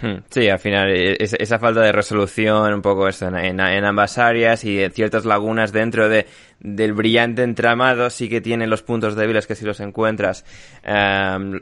[0.00, 4.18] Hmm, Sí, al final e- es- esa falta de resolución, un poco eso, en, ambas
[4.18, 6.26] áreas y ciertas lagunas dentro de,
[6.58, 10.44] del brillante entramado sí que tienen los puntos débiles que si los encuentras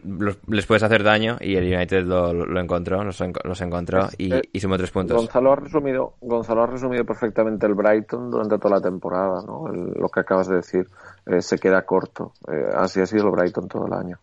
[0.03, 4.09] los- les puedes hacer daño y el United lo, lo encontró, los, en- los encontró
[4.19, 5.17] y, y sumó tres puntos.
[5.17, 9.69] Gonzalo ha resumido, Gonzalo ha resumido perfectamente el Brighton durante toda la temporada, ¿no?
[9.73, 10.87] El- lo que acabas de decir
[11.27, 12.33] eh, se queda corto.
[12.51, 14.19] Eh, así ha sido el Brighton todo el año.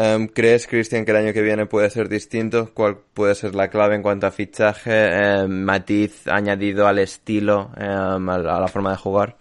[0.00, 2.70] Em, ¿Crees, Cristian, que el año que viene puede ser distinto?
[2.72, 8.28] ¿Cuál puede ser la clave en cuanto a fichaje, em, matiz añadido al estilo, em,
[8.30, 9.36] a, la- forma de jugar?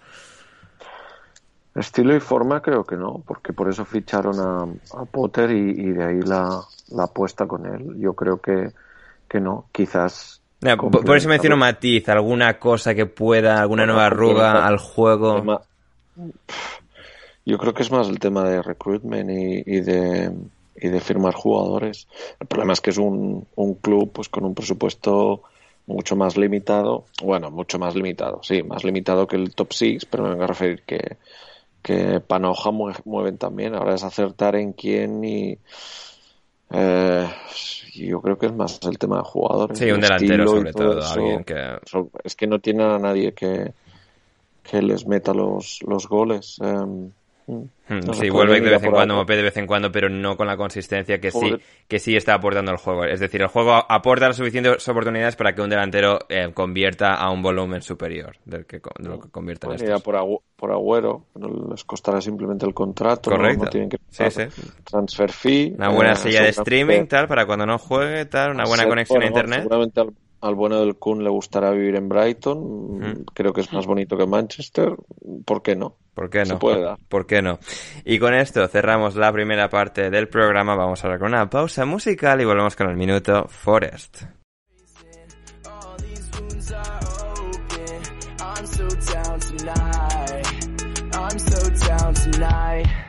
[1.75, 5.91] Estilo y forma creo que no, porque por eso ficharon a, a Potter y, y
[5.91, 6.59] de ahí la,
[6.89, 7.95] la apuesta con él.
[7.99, 8.71] Yo creo que,
[9.29, 10.41] que no, quizás.
[10.59, 15.35] Por, eso menciono matiz, alguna cosa que pueda, alguna nueva arruga al juego.
[15.35, 15.61] tema-
[17.49, 20.31] Yo creo que es más el tema de recruitment y, y de
[20.79, 22.07] y de firmar jugadores.
[22.39, 25.41] El problema es que es un, un club pues con un presupuesto
[25.87, 30.23] mucho más limitado, bueno, mucho más limitado, sí, más limitado que el top 6, pero
[30.23, 31.17] me vengo a referir que,
[31.81, 33.73] que Panoja mue- mueven también.
[33.73, 35.57] Ahora es acertar en quién y
[36.71, 37.27] eh,
[37.95, 39.79] yo creo que es más el tema de jugadores.
[39.79, 41.13] Sí, un delantero sobre todo, eso.
[41.13, 41.79] alguien que...
[42.23, 43.73] Es que no tienen a nadie que,
[44.63, 46.57] que les meta los, los goles.
[46.61, 47.11] em,
[47.47, 49.15] no sí, vuelve de vez a en cuando.
[49.15, 51.55] Mopé de vez en cuando, pero no con la consistencia que sí,
[51.87, 53.05] que sí está aportando el juego.
[53.05, 57.31] Es decir, el juego aporta las suficientes oportunidades para que un delantero eh, convierta a
[57.31, 60.03] un volumen superior del que, de lo que conviertan Pueden ir a estos.
[60.03, 63.29] por, Agü- por Agüero, no les costará simplemente el contrato.
[63.29, 63.37] ¿no?
[63.37, 63.63] Correcto.
[63.65, 64.43] No tienen que Sí, sí.
[64.83, 65.73] transfer fee.
[65.77, 69.21] Una buena eh, silla de streaming, tal, para cuando no juegue, tal, una buena conexión
[69.21, 69.59] a bueno, internet.
[69.61, 72.99] Seguramente al, al bueno del Kun le gustará vivir en Brighton.
[72.99, 73.25] Mm.
[73.33, 74.95] Creo que es más bonito que Manchester.
[75.45, 75.97] ¿Por qué no?
[76.13, 76.45] ¿Por qué no?
[76.45, 76.97] Se puede dar.
[77.07, 77.59] ¿Por qué no?
[78.05, 80.75] Y con esto cerramos la primera parte del programa.
[80.75, 84.23] Vamos ahora con una pausa musical y volvemos con el minuto Forest.
[91.27, 93.06] I'm so down tonight.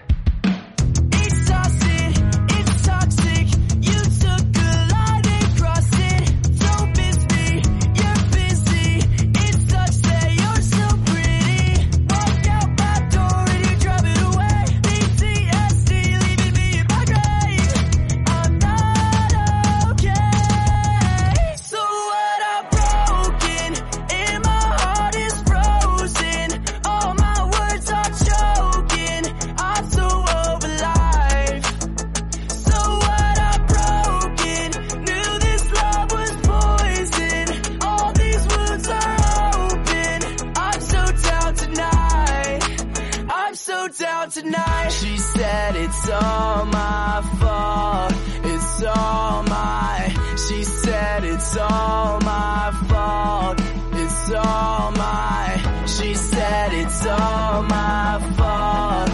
[44.28, 44.88] Down tonight.
[44.90, 48.12] She said it's all my fault.
[48.44, 50.14] It's all my.
[50.48, 53.60] She said it's all my fault.
[53.92, 55.84] It's all my.
[55.86, 59.07] She said it's all my fault.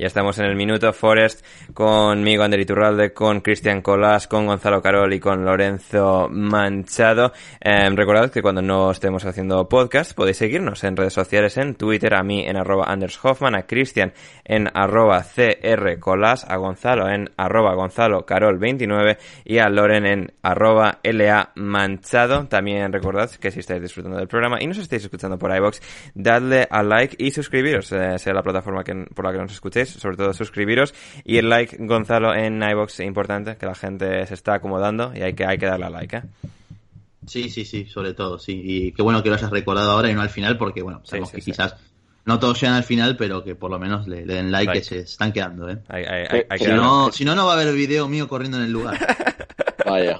[0.00, 1.44] Ya estamos en el minuto Forest
[1.80, 7.32] conmigo, Ander Iturralde, con Cristian Colás, con Gonzalo Carol y con Lorenzo Manchado.
[7.58, 12.12] Eh, recordad que cuando no estemos haciendo podcast podéis seguirnos en redes sociales, en Twitter,
[12.12, 14.12] a mí en arroba Anders Hoffman, a Cristian
[14.44, 19.16] en arroba CR Colás, a Gonzalo en arroba Gonzalo Carol 29
[19.46, 22.46] y a Loren en arroba LA Manchado.
[22.46, 25.80] También recordad que si estáis disfrutando del programa y nos estáis escuchando por iBox,
[26.14, 29.88] dadle a like y suscribiros, eh, sea la plataforma que, por la que nos escuchéis,
[29.88, 30.92] sobre todo suscribiros.
[31.24, 35.34] Y el like, Gonzalo, en iBox, importante, que la gente se está acomodando y hay
[35.34, 36.22] que, hay que darle a like, ¿eh?
[37.26, 38.60] Sí, sí, sí, sobre todo, sí.
[38.64, 41.30] Y qué bueno que lo hayas recordado ahora y no al final, porque bueno, sabemos
[41.30, 41.50] sí, que sí.
[41.52, 41.76] quizás
[42.24, 44.78] no todos llegan al final, pero que por lo menos le, le den like, Like.
[44.80, 45.78] que se están quedando, ¿eh?
[45.88, 48.08] Hay, hay- hay- hay que Si darle- no, si no, no va a haber video
[48.08, 48.98] mío corriendo en el lugar.
[49.86, 50.18] Vaya.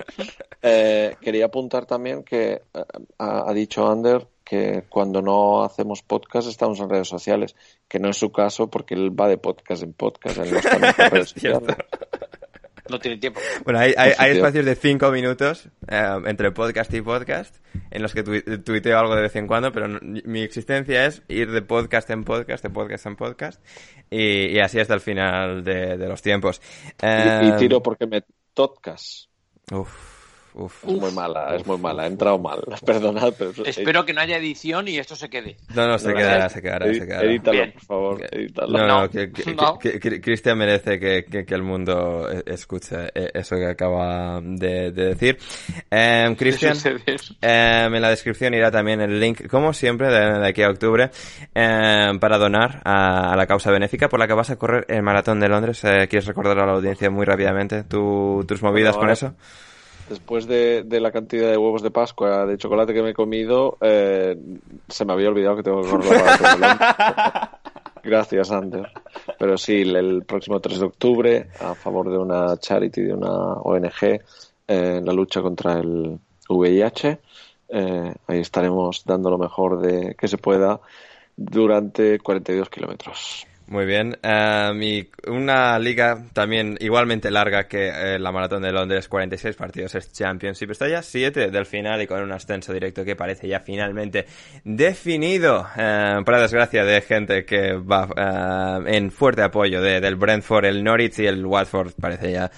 [0.62, 2.84] Eh, quería apuntar también que eh,
[3.18, 7.54] ha, ha dicho Ander que cuando no hacemos podcast estamos en redes sociales,
[7.86, 10.76] que no es su caso porque él va de podcast en podcast, él no está
[10.76, 10.82] en
[11.12, 11.62] redes sociales.
[12.90, 13.38] No tiene tiempo.
[13.64, 17.54] Bueno, hay, hay, espacios de cinco minutos eh, entre podcast y podcast
[17.92, 21.22] en los que tui- tuiteo algo de vez en cuando, pero no- mi existencia es
[21.28, 23.64] ir de podcast en podcast, de podcast en podcast,
[24.10, 26.60] y, y así hasta el final de, de los tiempos.
[27.00, 28.24] Y, Eh, y tiro porque me
[28.54, 29.28] tocas.
[29.70, 30.19] Uf,
[30.54, 30.84] uf.
[30.84, 32.60] Es muy mala, es muy mala, he entrado mal.
[32.84, 35.56] Perdonad, pero Espero que no haya edición y esto se quede.
[35.74, 37.22] No, no, se No, quedará, eh, se quedará, se quedará.
[37.28, 37.72] Edítalo, Bien.
[37.72, 38.78] por favor, edítalo.
[38.78, 39.78] No, no, No, que, que- no.
[39.78, 44.40] que- que Cristian merece que, que- que el mundo eh, escuche eh, eso que acaba
[44.42, 45.38] de, de decir.
[45.90, 46.76] Eh, Cristian,
[47.40, 51.10] eh, en la descripción irá también el link, como siempre, de, de aquí a octubre,
[51.54, 55.02] eh, para donar a, a la causa benéfica por la que vas a correr el
[55.02, 55.82] Maratón de Londres.
[55.84, 59.34] Eh, ¿Quieres recordar a la audiencia muy rápidamente tu- tus movidas Bueno, con eso?
[60.10, 63.78] Después de, de la cantidad de huevos de Pascua de chocolate que me he comido,
[63.80, 64.36] eh,
[64.88, 66.20] se me había olvidado que tengo que Londres.
[68.02, 68.90] Gracias, Ander.
[69.38, 73.30] Pero sí, el, el próximo 3 de octubre, a favor de una charity, de una
[73.30, 74.20] ONG, eh,
[74.66, 76.18] en la lucha contra el
[76.48, 77.20] VIH.
[77.68, 80.80] Eh, ahí estaremos dando lo mejor de que se pueda
[81.36, 83.46] durante 42 kilómetros.
[83.70, 84.18] Muy bien.
[84.24, 89.94] Em, y una liga también igualmente larga que eh, la Maratón de Londres, 46 partidos,
[89.94, 90.72] es Championship.
[90.72, 94.26] Está ya 7 del final y con un ascenso directo que parece ya finalmente
[94.64, 95.68] definido.
[95.76, 98.08] em, para desgracia de gente que va
[98.80, 101.92] em, en fuerte apoyo de- del Brentford, el Norwich y el Watford.
[102.00, 102.50] Parece ya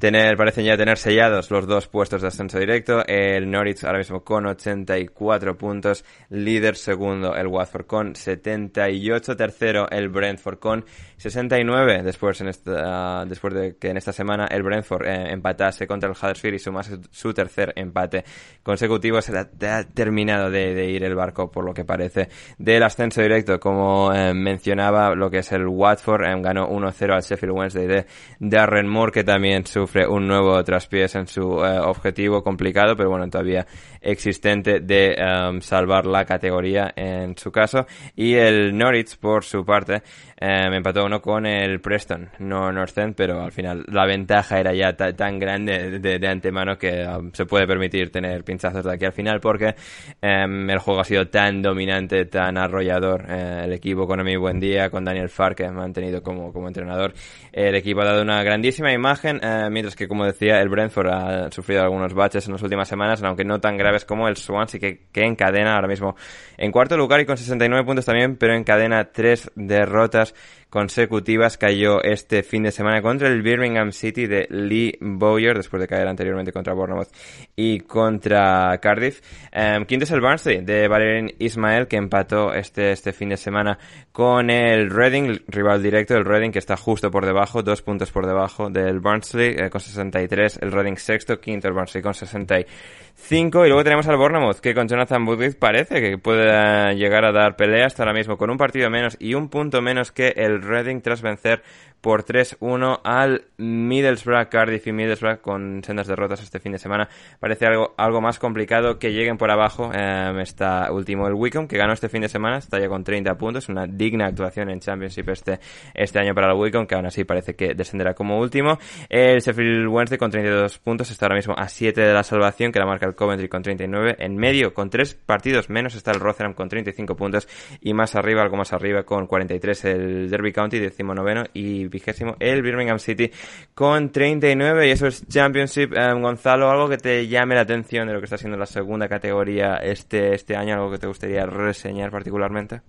[0.00, 3.06] tener, parecen ya tener sellados los dos puestos de ascenso directo.
[3.06, 10.08] El Norwich ahora mismo con 84 puntos, líder segundo el Watford con 78, tercero el
[10.08, 10.84] Brentford con
[11.18, 16.08] 69, después, en esta, después de que en esta semana el Brentford eh, empatase contra
[16.08, 18.24] el Huddersfield y sumase su tercer empate
[18.62, 23.60] consecutivo, se ha, terminado de, ir el barco por lo que parece del ascenso directo,
[23.60, 28.06] como eh, mencionaba lo que es el Watford, eh, ganó 1-0 al Sheffield Wednesday de
[28.38, 33.28] Darren Moore, que también sufre un nuevo traspiés en su eh, objetivo complicado, pero bueno,
[33.28, 33.66] todavía
[34.00, 37.86] existente de em, salvar la categoría en su caso.
[38.16, 40.02] Y el Norwich, por su parte,
[40.40, 44.72] me empató uno con el Preston, no North End, pero al final la ventaja era
[44.72, 49.12] ya tan grande de, antemano que um, se puede permitir tener pinchazos de aquí al
[49.12, 49.74] final porque
[50.22, 53.26] el juego ha sido tan dominante, tan arrollador.
[53.28, 56.68] Eh, el equipo con Emi Buendía, con Daniel Farr, que me han tenido como, como
[56.68, 57.12] entrenador.
[57.52, 61.50] El equipo ha dado una grandísima imagen, eh, mientras que, como decía, el Brentford ha
[61.50, 65.06] sufrido algunos baches en las últimas semanas, aunque no tan graves como el Swansea, que,
[65.12, 66.16] que encadena ahora mismo.
[66.56, 70.34] En cuarto lugar y con 69 puntos también, pero encadena tres derrotas
[70.70, 71.58] consecutivas.
[71.58, 76.08] Cayó este fin de semana contra el Birmingham City de Lee Bowyer, después de caer
[76.08, 77.08] anteriormente contra Bournemouth
[77.56, 79.20] y contra Cardiff.
[79.54, 83.78] Um, quinto es el Barnsley de Valerian Ismael, que empató este, este fin de semana
[84.12, 88.26] con el Reading, rival directo del Reading, que está justo por debajo, dos puntos por
[88.26, 93.68] debajo del Barnsley, eh, con 63, el Reading sexto, quinto el Barnsley con 65, y
[93.68, 97.86] luego tenemos al Bournemouth, que con Jonathan Woodward parece que puede llegar a dar pelea
[97.86, 101.22] hasta ahora mismo, con un partido menos y un punto menos que el Reading tras
[101.22, 101.62] vencer
[102.00, 107.08] por 3-1 al Middlesbrough, Cardiff y Middlesbrough con sendas derrotas este fin de semana.
[107.38, 109.90] Parece algo, algo más complicado que lleguen por abajo.
[109.94, 113.34] Eh, está último el Wickham, que ganó este fin de semana, está ya con 30
[113.36, 115.60] puntos, una digna actuación en Championship este,
[115.94, 118.78] este año para el Wickham, que aún así parece que descenderá como último.
[119.08, 122.78] El Sheffield Wednesday con 32 puntos, está ahora mismo a 7 de la salvación, que
[122.78, 124.16] la marca el Coventry con 39.
[124.18, 127.46] En medio, con 3 partidos menos, está el Rotherham con 35 puntos
[127.80, 132.62] y más arriba, algo más arriba, con 43 el Derby County, decimonoveno y vigésimo el
[132.62, 133.30] Birmingham City
[133.74, 135.92] con 39 y eso es Championship.
[135.94, 139.08] Eh, Gonzalo, algo que te llame la atención de lo que está siendo la segunda
[139.08, 142.82] categoría este, este año, algo que te gustaría reseñar particularmente.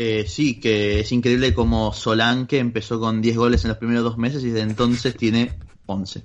[0.00, 4.16] Eh, sí, que es increíble como Solanke empezó con 10 goles en los primeros dos
[4.16, 6.22] meses y desde entonces tiene 11.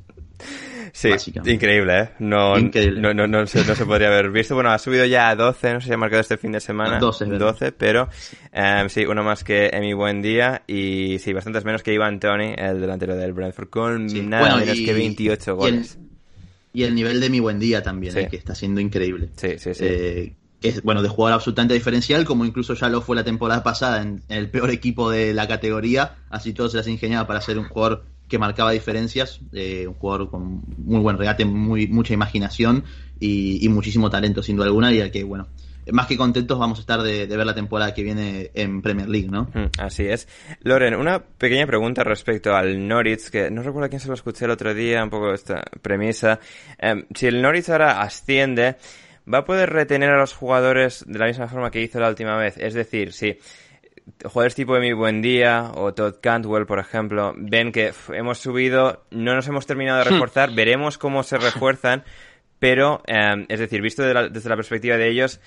[0.93, 1.09] Sí,
[1.47, 2.09] increíble, ¿eh?
[2.19, 4.53] No, no, no, no, se, no se podría haber visto.
[4.53, 6.99] Bueno, ha subido ya a 12, no sé si ha marcado este fin de semana.
[6.99, 8.09] 12, 12 pero
[8.53, 12.79] um, sí, uno más que Emi Buendía y sí, bastantes menos que Ivan Tony, el
[12.79, 15.97] delantero del Brentford, con nada menos que 28 goles.
[16.73, 18.27] Y el, nivel de Emi Buendía también, ¿eh?
[18.29, 19.29] que está siendo increíble.
[19.35, 19.85] Sí, sí, sí.
[19.85, 24.01] Eh, es, bueno, de jugador absolutamente diferencial, como incluso ya lo fue la temporada pasada
[24.03, 27.65] en, el peor equipo de la categoría, así todo se las ingeniaba para ser un
[27.65, 32.83] jugador que marcaba diferencias, eh, un jugador con muy buen regate, muy, mucha imaginación
[33.19, 35.47] y, muchísimo talento sin duda alguna y al que, bueno,
[35.91, 39.29] más que contentos vamos a estar de, ver la temporada que viene en Premier League,
[39.29, 39.43] ¿no?
[39.53, 40.27] Mm, así es.
[40.61, 44.45] Loren, una pequeña pregunta respecto al Norwich, que no recuerdo a quién se lo escuché
[44.45, 46.39] el otro día, un poco esta premisa.
[46.77, 48.77] Em, si el Norwich ahora asciende,
[49.31, 52.37] ¿va a poder retener a los jugadores de la misma forma que hizo la última
[52.37, 52.57] vez?
[52.57, 53.37] Es decir, si
[54.25, 59.05] jugadores tipo de Mi Buen Día o Todd Cantwell, por ejemplo, ven que hemos subido,
[59.11, 60.13] no nos hemos terminado de hmm.
[60.13, 62.03] reforzar, veremos cómo se refuerzan,
[62.59, 65.41] pero, em, es decir, visto desde la perspectiva de ellos,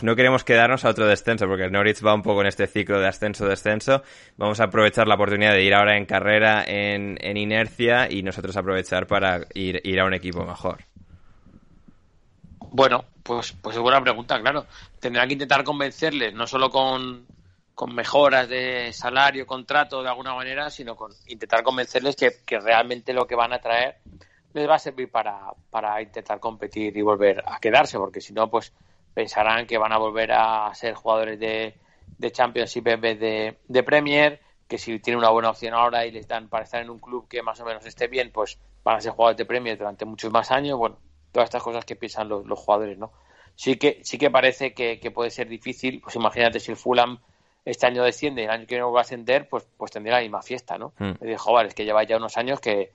[0.00, 2.98] no queremos quedarnos a otro descenso, porque el Norwich va un poco en este ciclo
[3.00, 4.02] de ascenso-descenso.
[4.38, 9.06] Vamos a aprovechar la oportunidad de ir ahora en carrera, en, inercia, y nosotros aprovechar
[9.06, 10.84] para ir, ir a un equipo mejor.
[12.70, 14.64] Bueno, pues, pues es buena pregunta, claro.
[15.00, 17.26] Tendrán que intentar convencerles, no solo con,
[17.74, 23.26] con mejoras de salario, contrato de alguna manera, sino con intentar convencerles que, realmente lo
[23.26, 23.96] que van a traer
[24.52, 28.48] les va a servir para, para intentar competir y volver a quedarse, porque si no,
[28.48, 28.72] pues
[29.12, 31.74] pensarán que van a volver a ser jugadores de,
[32.18, 36.12] de Championship en vez de, de Premier, que si tienen una buena opción ahora y
[36.12, 38.96] les dan para estar en un club que más o menos esté bien, pues van
[38.96, 40.78] a ser jugadores de Premier durante muchos más años.
[40.78, 40.98] Bueno,
[41.32, 43.12] todas estas cosas que piensan los, los jugadores, ¿no?
[43.56, 47.18] Sí que, sí que parece que, que puede ser difícil, pues imagínate si el Fulham
[47.64, 50.22] este año desciende y el año que viene va a ascender, pues, pues tendría la
[50.22, 50.92] misma fiesta, ¿no?
[50.98, 51.18] Me hmm.
[51.20, 52.92] dijo, vale, es que lleváis ya unos años que,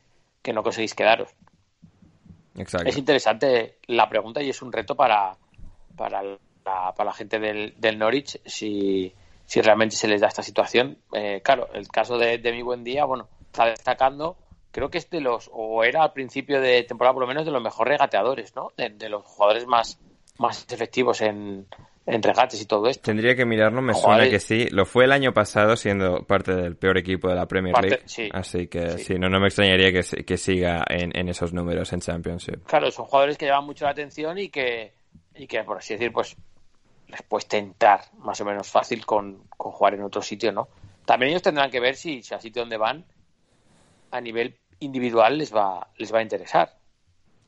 [0.54, 1.30] no conseguís quedaros.
[2.56, 2.90] Exacto.
[2.90, 5.38] Es interesante la pregunta y es un reto para,
[5.96, 9.14] para, la, para la gente del, del Norwich si,
[9.46, 10.98] si realmente se les da esta situación.
[11.14, 14.38] Eh, claro, el caso de, de mi buen día, bueno, está destacando,
[14.72, 17.52] creo que es de los, o era al principio de temporada por lo menos de
[17.52, 18.72] los mejores regateadores, ¿no?
[18.76, 20.00] de los jugadores más,
[20.38, 21.68] más efectivos en,
[22.06, 23.04] en regates y todo esto.
[23.04, 24.68] Tendría que mirarlo, me suena que sí.
[24.72, 28.30] Lo fue el año pasado siendo parte del peor equipo de la Premier League.
[28.34, 29.16] Así que sí.
[29.20, 32.64] no, no me extrañaría que, que siga en, esos números en Championship.
[32.66, 34.94] Claro, son jugadores que llevan mucho la atención y que,
[35.36, 36.36] y que por así decir, pues
[37.08, 40.68] les puedes tentar más o menos fácil con, con jugar en otro sitio, ¿no?
[41.06, 43.06] También ellos tendrán que ver si, si al sitio donde van
[44.12, 46.78] a nivel individual les va, les va a interesar.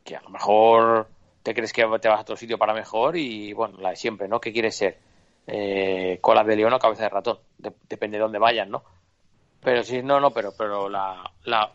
[0.03, 1.07] Que a lo mejor
[1.43, 4.27] te crees que te vas a otro sitio para mejor y bueno, la de siempre,
[4.27, 4.39] ¿no?
[4.39, 4.97] ¿Qué quieres ser?
[5.47, 7.39] Eh, cola de león o cabeza de ratón,
[7.89, 8.83] depende de dónde vayan, ¿no?
[9.61, 11.71] Pero sí, no, no, pero, pero la, la,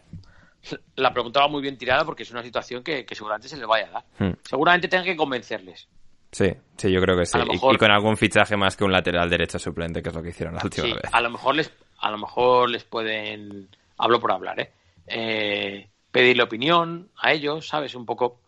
[0.96, 3.66] la pregunta va muy bien tirada porque es una situación que, que seguramente se les
[3.66, 4.04] vaya a dar.
[4.18, 4.36] Hmm.
[4.42, 5.88] Seguramente tengan que convencerles.
[6.32, 7.38] Sí, sí, yo creo que sí.
[7.50, 10.54] Y- con algún fichaje más que un lateral derecho suplente, que es lo que hicieron
[10.54, 11.12] la última Sí, vez.
[11.12, 13.68] a lo mejor les, a lo mejor les pueden,
[13.98, 14.70] hablo por hablar, ¿eh?
[15.06, 17.94] Eh, pedirle opinión a ellos, ¿sabes?
[17.94, 18.40] Un poco,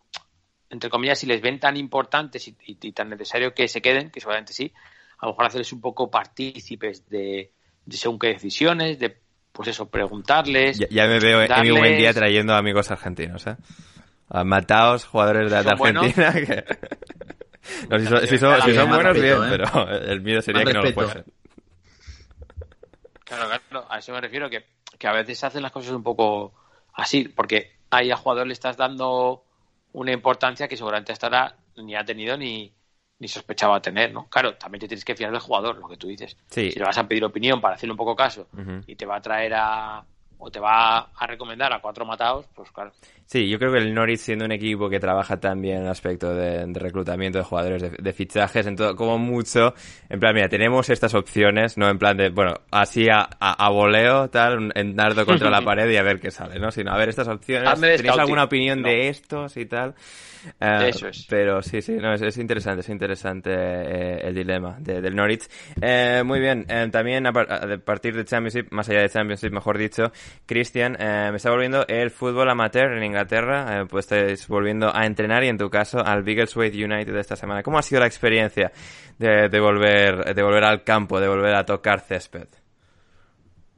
[0.71, 4.11] entre comillas, si les ven tan importantes y, y- y tan necesario que se queden,
[4.11, 4.73] que seguramente sí,
[5.19, 7.51] a lo mejor hacerles un poco partícipes de,
[7.87, 9.17] de según qué decisiones, de,
[9.53, 10.79] pues eso, preguntarles.
[10.79, 13.57] Ya, ya me veo en mi buen día trayendo amigos argentinos, ¿eh?
[14.31, 15.57] A Mataos, jugadores de.
[15.57, 16.33] Argentina.
[16.33, 16.65] que-
[17.91, 19.67] No, si son, si son- si son Más buenos, bien, respeto, ¿eh?
[19.71, 21.25] pero el miedo sería que no lo fuesen.
[23.25, 24.65] Claro, claro, a eso me refiero, que,
[24.99, 26.55] que a veces se hacen las cosas un poco
[26.95, 29.45] así, porque ahí al jugador le estás dando
[29.99, 32.73] una importancia que seguramente hasta ahora ni ha tenido ni,
[33.19, 34.29] ni sospechaba tener, ¿no?
[34.29, 36.37] Claro, también te tienes que fiar del jugador, lo que tú dices.
[36.49, 36.71] Sí.
[36.71, 38.49] Si le vas a pedir opinión para hacerle un poco caso
[38.87, 40.05] y te va a traer a
[40.39, 42.93] o te va a recomendar a cuatro matados, pues claro.
[43.27, 46.35] Sí, yo creo que el Norwich siendo un equipo que trabaja también en el aspecto
[46.35, 49.75] de, de reclutamiento de jugadores, de, de fichajes, en todo, como mucho,
[50.09, 53.69] en plan, mira, tenemos estas opciones, no en plan de, bueno, así a, a, a
[53.71, 56.71] voleo, tal, en dardo contra la pared y a ver qué sale, ¿no?
[56.71, 58.21] Sino a ver estas opciones, ¿tenéis scouting.
[58.21, 58.89] alguna opinión No.
[58.89, 59.95] de estos y tal?
[60.61, 61.27] Eh, Eso es.
[61.29, 65.47] Pero sí, sí, no, es, es interesante, es interesante eh, el dilema de- del Norwich.
[65.83, 69.51] Eh, muy bien, eh, también a, par- a partir de Championship, más allá de Championship,
[69.53, 70.13] mejor dicho,
[70.47, 75.05] Cristian, eh, me está volviendo el fútbol amateur en Inglaterra, eh, pues estáis volviendo a
[75.07, 77.63] entrenar y en tu caso al Biggleswade United esta semana.
[77.63, 78.73] ¿Cómo ha sido la experiencia
[79.19, 82.49] de, volver, de volver al campo, de volver a tocar césped?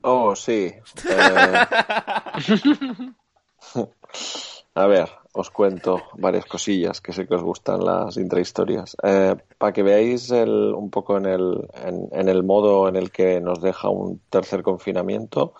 [0.02, 0.72] Oh, sí.
[1.10, 1.66] Eh,
[4.74, 8.96] A ver, os cuento varias cosillas que sé que os gustan las intrahistorias.
[9.02, 11.68] Eh, para que veáis el- un poco en el,
[12.12, 15.54] en el modo en el que nos deja un tercer confinamiento,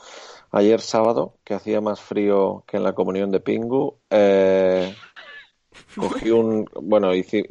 [0.51, 4.95] ayer sábado, que hacía más frío que en la comunión de Pingu, eh,
[5.97, 7.49] cogí un, bueno, hice-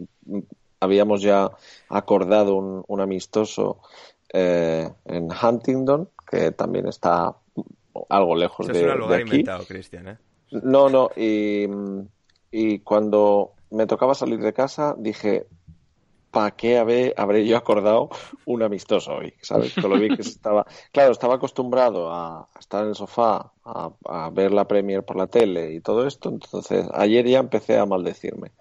[0.79, 1.51] habíamos ya
[1.89, 3.81] acordado un, un amistoso
[4.33, 7.35] eh, en Huntingdon, que también está
[8.09, 9.21] algo lejos Eso de, es un de aquí.
[9.23, 10.17] inventado, Cristian, ¿eh?
[10.51, 11.67] No, no, y,
[12.51, 15.47] y cuando me tocaba salir de casa dije,
[16.31, 18.09] ¿para qué habré, habré yo acordado
[18.45, 19.33] un amistoso hoy?
[19.41, 19.75] ¿Sabes?
[19.77, 20.65] Lo bien que estaba.
[20.91, 25.27] Claro, estaba acostumbrado a, estar en el sofá, a, a ver la Premier por la
[25.27, 28.51] tele y todo esto, entonces ayer ya empecé a maldecirme.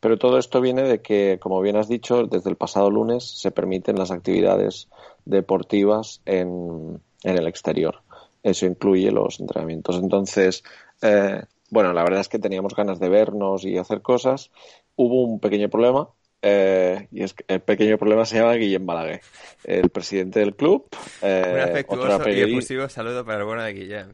[0.00, 3.50] Pero todo esto viene de que, como bien has dicho, desde el pasado lunes se
[3.50, 4.88] permiten las actividades
[5.24, 8.02] deportivas en, en el exterior.
[8.42, 9.96] Eso incluye los entrenamientos.
[9.96, 10.62] Entonces,
[11.00, 14.50] eh, bueno, la verdad es que teníamos ganas de vernos y hacer cosas.
[14.94, 16.10] Hubo un pequeño problema,
[16.46, 19.20] eh, y es que el pequeño problema se llama Guillem Balaguer,
[19.64, 20.86] el presidente del club.
[21.22, 24.12] eh, Un afectuoso y periodi- efusivo saludo para el bueno de Guillem.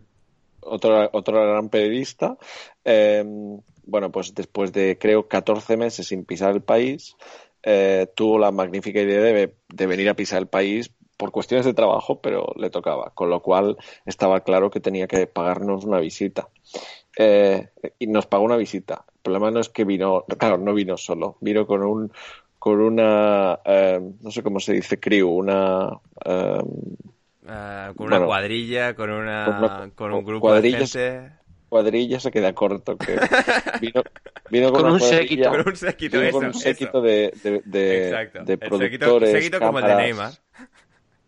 [0.61, 2.37] otro, otro gran periodista.
[2.85, 3.25] Eh,
[3.85, 7.17] bueno, pues después de creo 14 meses sin pisar el país,
[7.65, 11.75] eh, tuvo la magnífica idea de, de venir a pisar el país por cuestiones de
[11.75, 13.77] trabajo, pero le tocaba, con lo cual
[14.07, 16.49] estaba claro que tenía que pagarnos una visita.
[17.17, 17.69] Eh,
[17.99, 19.05] y nos pagó una visita.
[19.09, 22.13] El problema no es que vino, claro, no vino solo, vino con un
[22.59, 25.89] con una, eh, no sé cómo se dice, crew, una,
[26.25, 26.61] eh,
[27.53, 31.33] Ah, con una Bueno, cuadrilla, con una, con una- con un con grupo de gente.
[31.69, 32.97] cuadrilla se queda corto.
[32.99, 33.17] Que
[33.81, 34.03] vino,
[34.51, 35.49] vino Con una un séquito.
[35.51, 36.61] Con un séquito, eso, con un eso.
[36.61, 38.45] séquito de, de, de, Exacto.
[38.45, 38.77] de El séquito,
[39.07, 39.31] productores.
[39.33, 39.95] séquito como el de.
[39.97, 40.33] Neymar.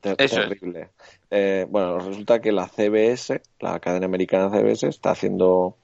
[0.01, 0.49] Ter- Eso es.
[0.49, 0.91] terrible.
[1.35, 5.77] Eh, bueno, resulta que la CBS, la cadena americana CBS, está haciendo,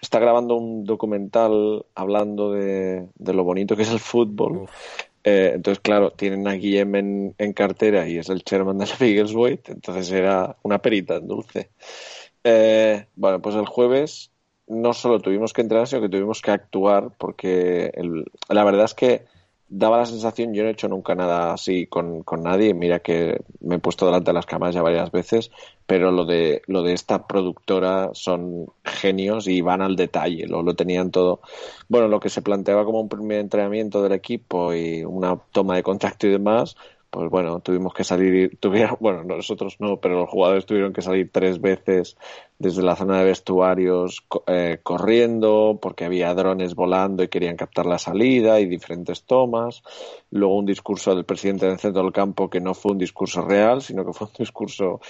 [0.00, 4.66] está grabando un documental hablando de, de lo bonito que es el fútbol.
[5.24, 9.62] Eh, entonces, claro, tienen a Guillem en, en cartera y es el chairman del Biggleswade,
[9.68, 11.70] entonces era una perita en dulce.
[12.44, 14.30] Eh, bueno, pues el jueves
[14.66, 18.94] no solo tuvimos que entrenar, sino que tuvimos que actuar porque el- la verdad es
[18.94, 19.24] que
[19.76, 23.40] daba la sensación, yo no he hecho nunca nada así con, con nadie, mira que
[23.60, 25.50] me he puesto delante de las cámaras ya varias veces,
[25.84, 30.74] pero lo de, lo de esta productora son genios y van al detalle, lo, lo
[30.74, 31.40] tenían todo.
[31.88, 35.82] Bueno, lo que se planteaba como un primer entrenamiento del equipo y una toma de
[35.82, 36.76] contacto y demás,
[37.14, 41.30] pues bueno, tuvimos que salir, tuvieron, bueno, nosotros no, pero los jugadores tuvieron que salir
[41.30, 42.16] tres veces
[42.58, 47.98] desde la zona de vestuarios eh, corriendo porque había drones volando y querían captar la
[47.98, 49.84] salida y diferentes tomas.
[50.32, 53.80] Luego un discurso del presidente del centro del campo que no fue un discurso real,
[53.80, 55.00] sino que fue un discurso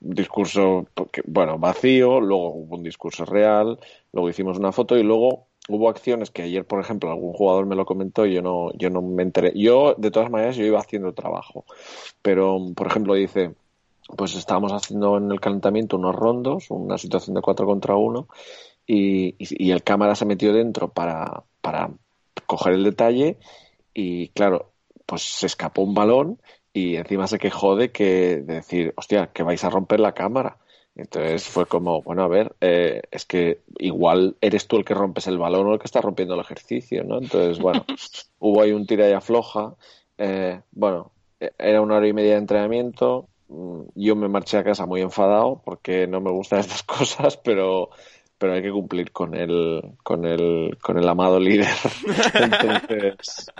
[0.00, 0.86] discurso
[1.26, 2.18] bueno vacío.
[2.18, 3.78] Luego hubo un discurso real.
[4.10, 7.76] Luego hicimos una foto y luego hubo acciones que ayer, por ejemplo, algún jugador me
[7.76, 9.52] lo comentó y yo no, yo no me enteré.
[9.54, 11.64] Yo, de todas maneras, yo iba haciendo trabajo.
[12.22, 13.54] Pero, por ejemplo, dice,
[14.16, 18.28] pues estábamos haciendo en el calentamiento unos rondos, una situación de 4 contra 1,
[18.86, 21.90] y, y- y el cámara se metió dentro para, para
[22.46, 23.38] coger el detalle,
[23.94, 24.72] y claro,
[25.06, 26.40] pues se escapó un balón
[26.72, 30.58] y encima se quejó de que de decir, hostia, que vais a romper la cámara.
[30.94, 35.26] Entonces fue como, bueno, a ver, eh, es que igual eres tú el que rompes
[35.26, 37.18] el balón o el que está rompiendo el ejercicio, ¿no?
[37.18, 37.84] Entonces, bueno,
[38.38, 39.74] hubo ahí un tira y afloja.
[40.18, 43.28] Eh, bueno, eh, era una hora y media de entrenamiento.
[43.48, 47.88] Mm, Yo me marché a casa muy enfadado porque no me gustan estas cosas, pero,
[48.36, 51.68] pero hay que cumplir con el, con el, con el amado líder.
[52.34, 53.50] Entonces,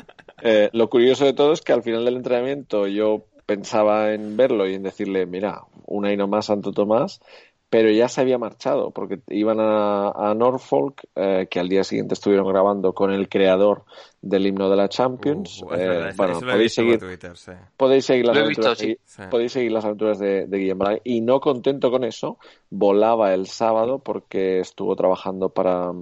[0.42, 4.68] eh, lo curioso de todo es que al final del entrenamiento yo pensaba en verlo
[4.68, 7.20] y en decirle, mira, una y no más, Santo Tomás,
[7.68, 12.12] pero ya se había marchado porque iban a, a Norfolk, eh, que al día siguiente
[12.12, 13.84] estuvieron grabando con el creador
[14.20, 15.62] del himno de la Champions.
[15.62, 17.52] Uh, es Eh, verdad, bueno, podéis seguir, Twitter, sí.
[17.78, 18.86] podéis seguir las visto, aventuras sí.
[18.88, 19.22] de, Sí.
[19.30, 21.00] podéis seguir las aventuras de, de Guillem Balaguer.
[21.04, 22.38] y no contento con eso
[22.68, 25.92] volaba el sábado porque estuvo trabajando para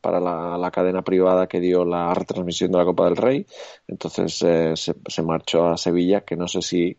[0.00, 3.46] para la, la cadena privada que dio la retransmisión de la Copa del Rey
[3.86, 6.96] entonces eh, se, se marchó a Sevilla que no sé si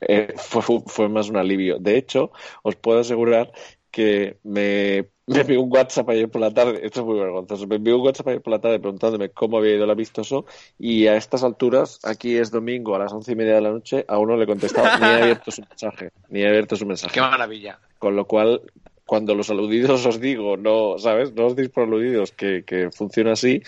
[0.00, 2.30] eh, fue, más un alivio de hecho
[2.62, 3.52] os puedo asegurar
[3.90, 7.76] que me, me envió un WhatsApp ayer por la tarde, esto es muy vergonzoso, me
[7.76, 10.46] envió un WhatsApp ayer por la tarde preguntándome cómo había ido el amistoso
[10.80, 14.04] y a estas alturas, aquí es domingo a las once y media de la noche,
[14.08, 17.14] aún no le he contestado, ni he abierto su mensaje, ni he abierto su mensaje.
[17.14, 17.78] Qué maravilla.
[18.00, 18.62] Con lo cual,
[19.06, 21.32] cuando los aludidos os digo, no, ¿sabes?
[21.34, 23.62] No os deis por aludidos, que, que funciona así,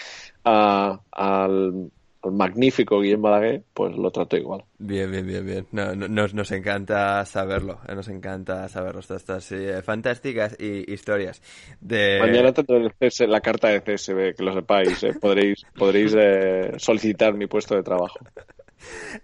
[0.45, 1.91] a- al,
[2.23, 4.65] al magnífico Guillem Balaguer, pues lo trato igual.
[4.79, 5.67] Bien, bien, bien, bien.
[5.73, 7.81] No, no- nos, nos encanta saberlo.
[7.87, 9.01] eh, Nos encanta saberlo.
[9.03, 11.41] Todas estas eh, fantásticas y, historias
[11.81, 12.19] de...
[12.21, 12.91] Mañana tendré
[13.29, 15.15] la carta de CSB, que lo sepáis, ¿eh?
[15.21, 18.19] podréis, podréis eh, solicitar mi puesto de trabajo.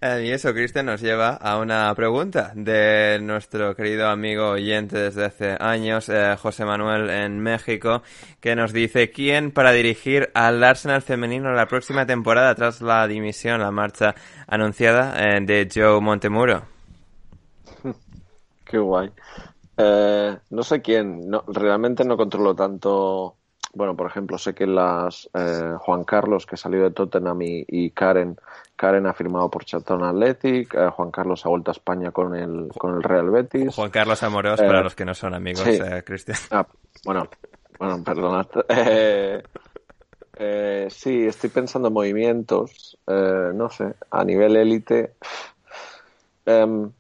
[0.01, 5.57] Y eso, Cristian, nos lleva a una pregunta de nuestro querido amigo oyente desde hace
[5.61, 8.03] años, eh, José Manuel en México,
[8.41, 13.61] que nos dice quién para dirigir al Arsenal femenino la próxima temporada tras la dimisión,
[13.61, 14.15] la marcha
[14.47, 16.63] anunciada eh, de Joe Montemuro.
[18.65, 19.11] Qué guay.
[19.77, 23.37] Eh, no sé quién, no, realmente no controlo tanto.
[23.75, 27.91] Bueno, por ejemplo, sé que las eh, Juan Carlos, que salió de Tottenham, y, y
[27.91, 28.37] Karen,
[28.77, 32.69] Karen ha firmado por Charlton Athletic, eh, Juan Carlos ha vuelto a España con el,
[32.77, 33.75] con el Real Betis.
[33.75, 35.79] Juan Carlos Amorós, Eh, para los que no son amigos, sí.
[35.83, 36.37] eh, Cristian.
[36.51, 36.67] Ah,
[37.05, 37.29] bueno,
[37.79, 38.47] bueno, perdonad.
[38.69, 39.43] Eh,
[40.37, 45.15] eh, sí, estoy pensando en movimientos, eh, no sé, a nivel élite.
[46.45, 46.91] Em,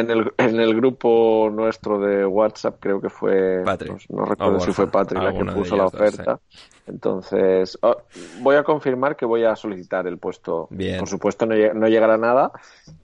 [0.00, 4.08] en, el, en el grupo nuestro de WhatsApp creo que fue, Patrick.
[4.10, 6.40] no, no recuerdo O si fue Patrick la que alguno de puso la dos, oferta.
[6.86, 7.96] Entonces, oh,
[8.40, 10.68] voy a confirmar que voy a solicitar el puesto.
[10.70, 10.98] Bien.
[10.98, 12.50] Por supuesto, no, lleg- no llegará nada,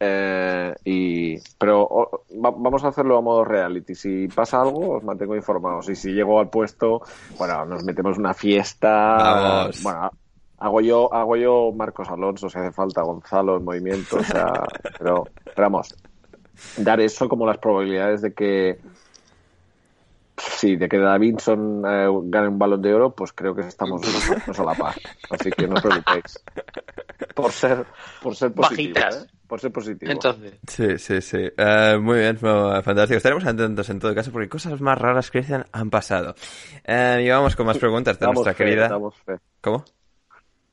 [0.00, 3.94] eh, y, pero oh, va- vamos a hacerlo a modo reality.
[3.94, 5.88] Si pasa algo, os mantengo informados.
[5.90, 7.02] Y si llego al puesto,
[7.38, 8.88] bueno, nos metemos una fiesta.
[8.88, 9.82] Vamos.
[9.82, 10.10] Bueno,
[10.58, 14.50] hago yo, hago yo Marcos Alonso si hace falta, Gonzalo en movimiento, o sea,
[14.98, 15.94] pero, pero vamos,
[16.76, 18.78] dar eso como las probabilidades de que
[20.36, 24.58] sí, de que Davinson eh, gane un balón de oro, pues creo que estamos nosotros
[24.58, 24.94] a la par.
[25.30, 26.44] Así que no os preocupéis.
[27.34, 27.84] Por ser,
[28.22, 28.98] por ser positivo.
[28.98, 29.26] ¿eh?
[29.46, 30.10] Por ser positivo.
[30.10, 31.48] Entonces, Sí, sí, sí.
[31.56, 33.16] Eh, muy bien, fantástico.
[33.16, 36.34] Estaremos atentos en todo caso porque cosas más raras, Cristian, han pasado.
[36.84, 38.88] Eh, y vamos con más preguntas de damos nuestra fe, querida...
[38.88, 39.36] damos fe.
[39.60, 39.84] ¿Cómo?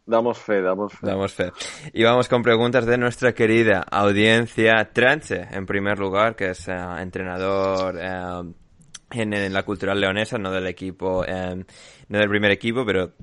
[0.06, 1.07] Damos fe, damos fe.
[1.07, 1.52] Damos fe.
[1.94, 6.73] Y vamos con preguntas de nuestra querida audiencia Tranche, en primer lugar, que es eh,
[6.99, 8.53] entrenador eh,
[9.11, 11.64] en, en la cultural leonesa, no del equipo, eh,
[12.07, 13.14] no del primer equipo, pero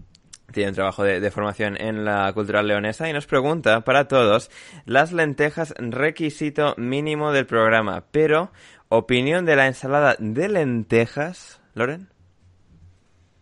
[0.52, 4.50] tiene un trabajo de, de formación en la cultural leonesa y nos pregunta para todos
[4.86, 8.50] las lentejas requisito mínimo del programa, pero
[8.88, 12.08] opinión de la ensalada de lentejas, Loren.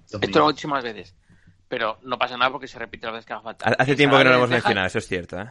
[0.07, 1.16] esto lo he dicho más veces.
[1.69, 3.75] Pero no pasa nada porque se repite las veces que haga falta.
[3.79, 5.51] Hace tiempo que no lo hemos lentejas- mencionado, eso es cierto, ¿eh?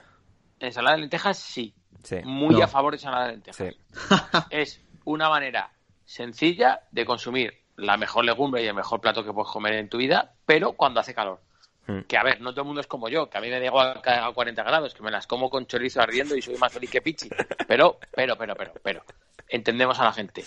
[0.59, 1.73] Ensalada de lentejas, sí.
[2.03, 2.17] Sí.
[2.23, 2.63] Muy No.
[2.63, 3.67] a favor de ensalada de lentejas.
[3.67, 3.77] Sí.
[4.49, 5.71] Es una manera
[6.05, 9.97] sencilla de consumir la mejor legumbre y el mejor plato que puedes comer en tu
[9.97, 11.41] vida, pero cuando hace calor.
[11.87, 12.01] Mm.
[12.07, 13.65] Que a ver, no todo el mundo es como yo, que a mí me da
[13.65, 16.71] igual que haga 40 grados, que me las como con chorizo ardiendo y soy más
[16.71, 17.29] feliz que Pichi.
[17.67, 19.03] Pero, pero, pero, pero, pero,
[19.49, 20.43] entendemos a la gente.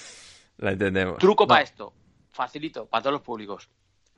[0.57, 1.19] La entendemos.
[1.19, 1.93] Truco para esto,
[2.33, 3.69] facilito, para todos los públicos.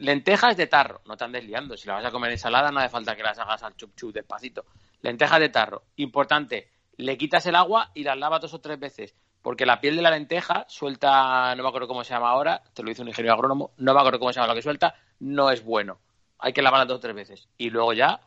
[0.00, 1.76] Lentejas de tarro, no te andes liando.
[1.76, 4.14] Si la vas a comer ensalada, no hace falta que las hagas al chup chup
[4.14, 4.64] despacito.
[5.02, 9.14] Lentejas de tarro, importante, le quitas el agua y las lavas dos o tres veces.
[9.42, 12.82] Porque la piel de la lenteja suelta, no me acuerdo cómo se llama ahora, te
[12.82, 15.50] lo dice un ingeniero agrónomo, no me acuerdo cómo se llama lo que suelta, no
[15.50, 15.98] es bueno.
[16.38, 17.48] Hay que lavarlas dos o tres veces.
[17.58, 18.20] Y luego ya,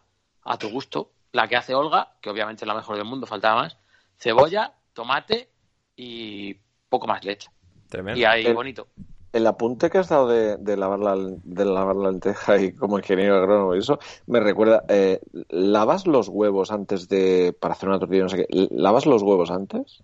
[0.43, 3.63] a tu gusto, la que hace Olga, que obviamente es la mejor del mundo, faltaba
[3.63, 3.77] más,
[4.17, 5.49] cebolla, tomate
[5.95, 6.53] y
[6.87, 7.49] poco más leche.
[7.89, 8.19] Tremendo.
[8.19, 8.87] Y ahí bonito.
[9.33, 12.99] El apunte que has dado de, de lavar la, de lavar la lenteja y como
[12.99, 15.19] ingeniero agrónomo y eso, me recuerda, eh,
[15.49, 19.49] ¿lavas los huevos antes de, para hacer una tortilla, no sé qué, ¿lavas los huevos
[19.51, 20.03] antes?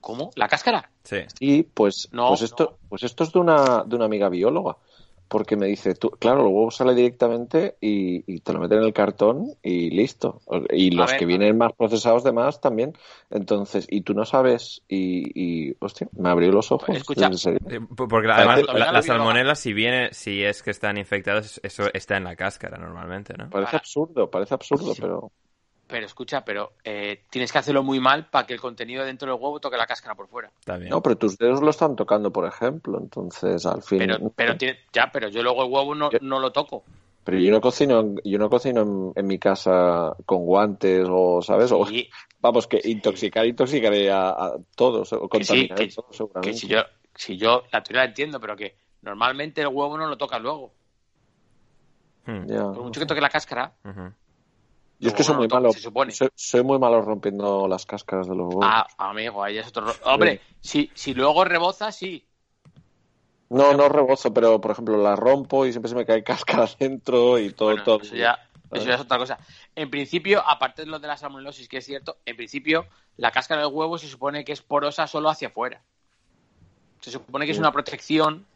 [0.00, 0.30] ¿Cómo?
[0.34, 0.90] ¿La cáscara?
[1.04, 1.18] Sí.
[1.38, 2.88] Sí, pues, No, pues esto, no.
[2.88, 4.76] pues esto es de una, de una amiga bióloga,
[5.34, 8.84] porque me dice, tú, claro, los huevos sale directamente y, y te lo meten en
[8.84, 10.40] el cartón y listo.
[10.70, 12.92] Y los ver, que vienen más procesados de más también.
[13.30, 16.88] Entonces, y tú no sabes, y, y hostia, me abrió los ojos.
[16.96, 17.58] Escucha, en serio.
[17.68, 21.60] Eh, Porque además Parece- la, la Parece- salmonela, si viene, si es que están infectados,
[21.64, 23.50] eso está en la cáscara normalmente, ¿no?
[23.50, 25.32] Parece absurdo, parece absurdo, pero
[25.86, 29.40] Pero escucha, pero eh, tienes que hacerlo muy mal para que el contenido dentro del
[29.40, 30.50] huevo toque la cáscara por fuera.
[30.64, 30.90] También.
[30.90, 33.98] no, pero tus dedos lo están tocando, por ejemplo, entonces al fin.
[33.98, 36.84] Pero, pero tiene, ya, pero yo luego el huevo no, Yo- no lo toco.
[37.22, 41.40] Pero yo no cocino, en- yo no cocino en, en mi casa con guantes o,
[41.42, 41.70] ¿sabes?
[41.72, 41.86] O,
[42.40, 46.58] vamos, que intoxicar, intoxicaré a, a todos, o Que sí, contaminaré que- todos, que seguramente.
[46.58, 46.80] si yo,
[47.14, 50.72] si yo la teoría la entiendo, pero que normalmente el huevo no lo tocas luego.
[52.26, 52.46] Hmm.
[52.46, 52.62] Ya.
[52.72, 54.12] Por mucho que toque la cáscara, Ujú.
[55.00, 55.72] Yo es que soy muy malo.
[55.72, 56.12] se supone.
[56.12, 58.64] Soy, soy muy malo rompiendo las cáscaras de los huevos.
[58.66, 59.86] ah, amigo, ahí es otro.
[59.86, 62.24] ro- Hombre, si, si luego reboza, sí.
[63.50, 67.38] no, no rebozo, pero por ejemplo la rompo y siempre se me cae cáscara dentro
[67.38, 67.68] y todo.
[67.68, 68.00] Bueno, todo.
[68.02, 68.38] eso ya,
[68.72, 69.38] eso ya es otra cosa.
[69.76, 73.62] En principio, aparte de lo de la salmonelosis, que es cierto, en principio la cáscara
[73.62, 75.82] del huevo se supone que es porosa solo hacia afuera.
[77.00, 78.46] Se supone que es una protección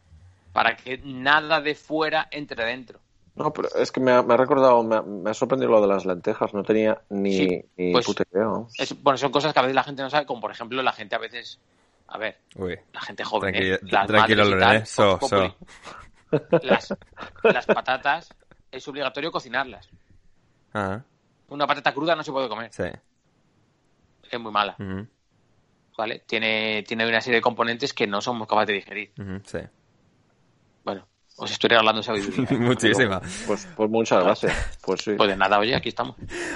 [0.53, 2.99] para que nada de fuera entre dentro.
[3.39, 5.81] No, pero es que me ha, me ha recordado, me ha, me ha sorprendido lo
[5.81, 6.53] de las lentejas.
[6.53, 8.47] No tenía ni, Sí, ni pues- puta idea.
[8.77, 10.91] Es, bueno, son cosas que a veces la gente no sabe, como por ejemplo la
[10.91, 11.59] gente a veces,
[12.07, 12.77] a ver, Uy.
[12.93, 13.79] la gente joven, Tranquilo, ¿eh?
[13.83, 14.85] Las tranquilo, madres y Lorena, tal, ¿eh?
[14.85, 15.19] So.
[16.63, 16.93] Las,
[17.43, 18.29] las patatas
[18.71, 19.89] es obligatorio cocinarlas.
[21.47, 22.83] Una patata cruda no se puede comer, sí.
[24.29, 24.75] es muy mala,
[25.97, 26.19] ¿vale?
[26.27, 29.11] Tiene, tiene una serie de componentes que no somos capaces de digerir.
[29.45, 29.59] sí.
[30.83, 31.07] Bueno,
[31.39, 32.45] os estoy regalando sabiduría.
[32.59, 33.21] Muchísima.
[33.47, 34.77] Pues, pues muchas gracias.
[34.83, 35.11] Pues sí.
[35.17, 36.15] Pues de nada, oye, aquí estamos.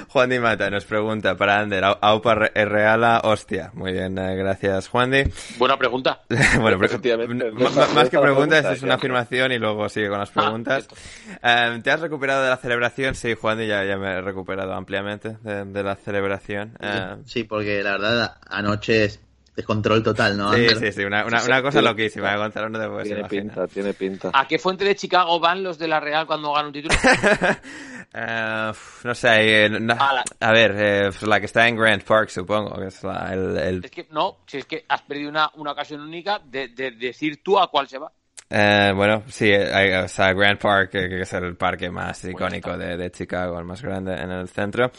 [0.10, 3.72] Juan Di Mata nos pregunta para Ander, au- Aupa reala, hostia.
[3.74, 5.24] Muy bien, eh, gracias Juan Di.
[5.58, 6.22] Buena pregunta.
[6.60, 7.52] bueno, Efectivamente.
[7.52, 8.96] más que pregunta, es una ya.
[8.96, 10.88] afirmación y luego sigue con las preguntas.
[11.42, 13.16] Eh, ¿Te has recuperado de la celebración?
[13.16, 16.78] Sí, Juan Di, ya, ya me he recuperado ampliamente de, de la celebración.
[16.80, 19.10] Eh, Sí, porque la verdad, anoche
[19.56, 20.52] descontrol total, ¿no?
[20.54, 20.78] sí, Ander?
[20.78, 22.36] sí, sí, una, una, cosa loquísima.
[22.36, 23.54] Gonzalo, no te puedes Tiene imaginar.
[23.56, 24.32] pinta, tiene pinta.
[24.34, 26.96] ¿A qué fuente de Chicago van los de la Real cuando ganan un título?
[28.16, 28.72] Eh,
[29.06, 32.30] no sé, eh, no- A la- a ver, eh, la que está en Grant Park,
[32.30, 35.50] supongo, que es la, el, el- Es que no, si es que has perdido una,
[35.56, 38.12] una ocasión única de, de decir tú a cuál se va.
[38.50, 42.98] Eh, bueno, sí, hay, o sea, Grant Park, que, es el parque más icónico de,
[42.98, 44.92] de Chicago, el más grande en el centro.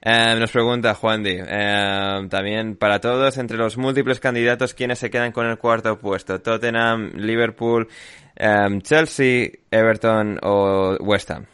[0.00, 5.10] Eh, nos pregunta Juan Di, eh, también para todos, entre los múltiples candidatos, ¿quiénes se
[5.10, 6.40] quedan con el cuarto puesto?
[6.40, 7.88] Tottenham, Liverpool,
[8.36, 11.46] eh, Chelsea, Everton o West Ham.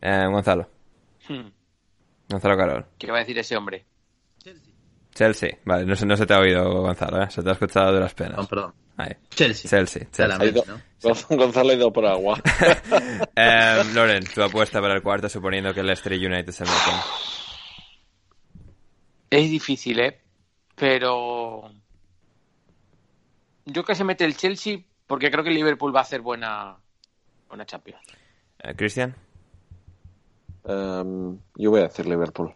[0.00, 0.68] Eh, Gonzalo,
[1.28, 1.48] Hmm,
[2.28, 2.86] Gonzalo Carol.
[2.98, 3.84] ¿Qué va a decir ese hombre?
[5.14, 7.30] Chelsea, vale, no, se- no se te ha oído Gonzalo, ¿eh?
[7.30, 8.32] se te ha escuchado de las penas.
[8.32, 8.74] Perdón, perdón.
[8.96, 9.16] Ahí.
[9.30, 9.68] Chelsea.
[9.70, 10.44] Chelsea, Chelsea.
[10.46, 11.36] Ido- ¿no?
[11.36, 12.38] Gonzalo ha ido por agua.
[13.36, 16.94] Eh, Loren, tu apuesta para el cuarto, suponiendo que el Leicester United se meten.
[19.30, 20.20] Es difícil, ¿eh?
[20.74, 21.70] Pero
[23.64, 26.20] yo creo que se mete el Chelsea porque creo que el Liverpool va a hacer
[26.20, 26.76] buena,
[27.48, 28.02] buena Champions.
[28.62, 29.14] Eh, Cristian,
[30.64, 32.54] Em, yo voy a decir Liverpool.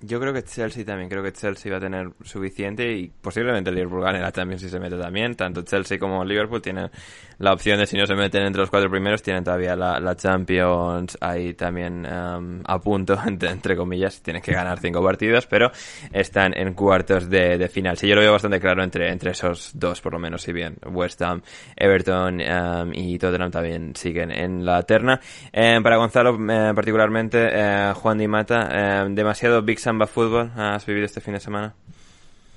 [0.00, 4.02] Yo creo que Chelsea también, creo que Chelsea va a tener suficiente y posiblemente Liverpool
[4.02, 5.34] gane Champions si se mete también.
[5.34, 6.90] Tanto Chelsea como Liverpool tienen
[7.38, 11.18] la opción de si no se meten entre los cuatro primeros, tienen todavía la, Champions
[11.20, 15.70] ahí también em, a punto, entre, comillas, tienen que ganar cinco partidos, pero
[16.12, 17.96] están en cuartos de, final.
[17.96, 20.76] Sí, yo lo veo bastante claro entre, entre esos dos, por lo menos, si bien
[20.90, 21.42] West Ham,
[21.76, 25.20] Everton em, y Tottenham también siguen en la terna.
[25.52, 30.84] Em, para Gonzalo, eh, particularmente, eh, Juan Di Mata, em, demasiado Big Samba Fútbol has
[30.84, 31.72] vivido este fin de semana.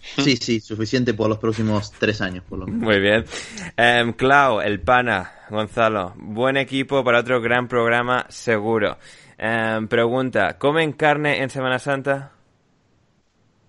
[0.01, 2.81] Sí, sí, suficiente por los próximos tres años, por lo menos.
[2.81, 3.23] Muy bien.
[3.77, 8.97] Em, Clau, el pana, Gonzalo, buen equipo para otro gran programa, seguro.
[9.38, 12.31] Em, pregunta, ¿comen carne en Semana Santa?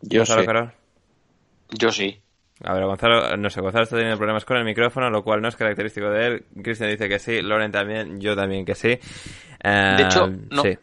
[0.00, 0.46] Yo Gonzalo sí.
[0.46, 0.72] Carol.
[1.78, 2.18] Yo sí.
[2.64, 5.48] A ver, Gonzalo, no sé, Gonzalo está teniendo problemas con el micrófono, lo cual no
[5.48, 6.44] es característico de él.
[6.62, 8.98] Cristian dice que sí, Loren también, yo también que sí.
[9.62, 10.78] Em, De hecho, no, sí.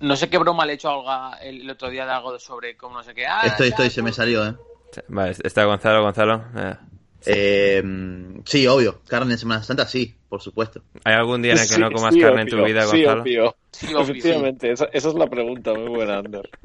[0.00, 2.38] No sé qué broma le he hecho a Olga el, el otro día de algo
[2.38, 3.26] sobre cómo no sé qué.
[3.26, 4.54] Ah, Estoy, estoy, se me salió, ¿eh?
[5.08, 6.44] Vale, está Gonzalo, Gonzalo.
[6.56, 6.76] eh,
[7.26, 7.82] Eh,
[8.44, 9.02] sí, obvio.
[9.06, 10.82] Carne en Semana Santa, sí, por supuesto.
[11.04, 13.02] ¿Hay algún día en el que Sí, no comas sí, carne en tu vida, sí,
[13.04, 13.22] Gonzalo?
[13.22, 13.56] obvio.
[13.72, 16.48] Sí, obvio, Efectivamente, esa, esa es la pregunta, muy buena, Ander.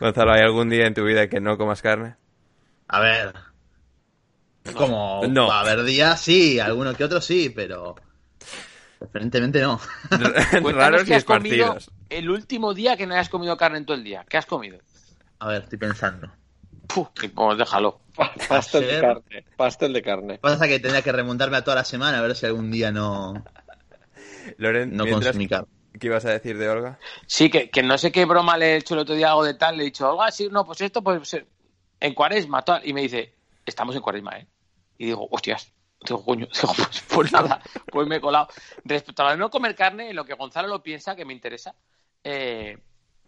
[0.00, 2.16] Gonzalo, ¿hay algún día en tu vida que no comas carne?
[2.88, 3.34] A ver.
[4.76, 5.48] Como No.
[5.48, 7.96] va a haber días, sí, alguno que otro sí, pero
[8.98, 9.80] preferentemente no.
[10.08, 11.90] Cuéntanos Raros y qué has comido esparcidos.
[12.10, 14.24] el último día que no hayas comido carne en todo el día.
[14.28, 14.78] ¿Qué has comido?
[15.38, 16.30] A ver, estoy pensando.
[17.14, 18.00] Que, pues déjalo.
[18.48, 19.44] Pastel de carne.
[19.56, 20.38] Pastel de carne.
[20.38, 23.44] Pasa que tendría que remontarme a toda la semana a ver si algún día no,
[24.56, 25.68] Loren, no mientras, consumí carne.
[25.98, 26.98] ¿qué ibas a decir de Olga?
[27.26, 29.54] Sí, que, que no sé qué broma le he hecho el otro día algo de
[29.54, 29.76] tal.
[29.76, 31.46] Le he dicho, Olga, sí, no, pues esto, pues eh,
[32.00, 32.86] en cuaresma, tal.
[32.86, 33.34] Y me dice,
[33.66, 34.46] estamos en cuaresma, ¿eh?
[34.96, 35.72] Y digo, hostias.
[36.00, 36.46] Digo, coño,
[36.76, 37.60] pues, pues nada,
[37.90, 38.48] pues me he colado.
[38.84, 41.74] Respecto a lo no comer carne, en lo que Gonzalo lo piensa, que me interesa,
[42.24, 42.78] eh,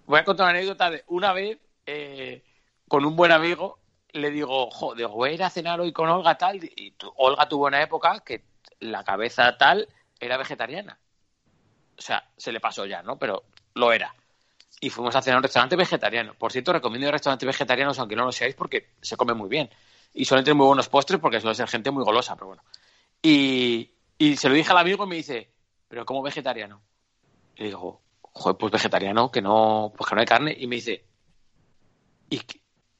[0.06, 2.44] voy a contar una anécdota de una vez eh,
[2.88, 3.78] con un buen amigo,
[4.12, 7.48] le digo, jo, digo, voy a ir a cenar hoy con Olga tal, y Olga
[7.48, 8.44] tuvo una época que
[8.80, 9.88] la cabeza tal
[10.18, 10.98] era vegetariana.
[11.98, 13.18] O sea, se le pasó ya, ¿no?
[13.18, 13.44] Pero
[13.74, 14.14] lo era.
[14.80, 16.34] Y fuimos a cenar un restaurante vegetariano.
[16.34, 19.70] Por cierto, recomiendo restaurantes vegetarianos, aunque no lo seáis, porque se come muy bien.
[20.12, 22.62] Y suelen tener muy buenos postres porque suele ser gente muy golosa, pero bueno.
[23.22, 25.50] Y, y se lo dije al amigo y me dice,
[25.88, 26.82] ¿pero cómo vegetariano?
[27.56, 28.00] Y le digo,
[28.32, 30.56] joder, pues vegetariano, que no, pues que no hay carne.
[30.58, 31.04] Y me dice,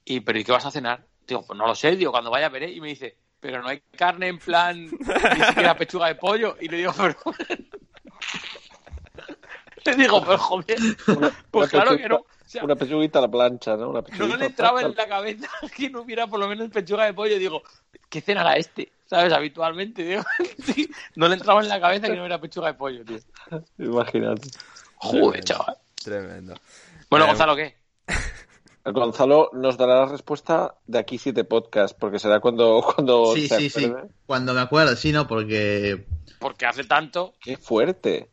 [0.04, 1.06] ¿y, pero ¿y qué vas a cenar?
[1.26, 2.70] Digo, pues no lo sé, digo, cuando vaya veré.
[2.70, 6.56] Y me dice, pero no hay carne en plan, ni siquiera pechuga de pollo.
[6.60, 7.16] Y le digo, pero...
[9.84, 10.78] le digo, pero joder,
[11.50, 12.24] pues claro que no.
[12.50, 13.90] Sea, Una pechuguita a la plancha, ¿no?
[13.90, 15.46] Una no le entraba en la cabeza
[15.76, 17.38] que no hubiera por lo menos pechuga de pollo.
[17.38, 17.62] Digo,
[18.08, 18.90] ¿qué cenará este?
[19.06, 19.32] ¿Sabes?
[19.32, 20.22] Habitualmente, digo,
[20.64, 23.18] sí, no le entraba en la cabeza que no hubiera pechuga de pollo, tío.
[23.78, 24.48] Imagínate.
[24.96, 25.76] Joder, chaval.
[26.02, 26.54] Tremendo.
[27.08, 27.76] Bueno, Eh, Gonzalo, ¿qué?
[28.84, 33.58] Gonzalo nos dará la respuesta de aquí siete podcasts, porque será cuando, cuando Sí, se
[33.58, 33.92] sí, sí.
[34.26, 36.04] Cuando me acuerdo, sí, no, porque
[36.40, 37.34] Porque hace tanto.
[37.40, 38.32] Qué fuerte.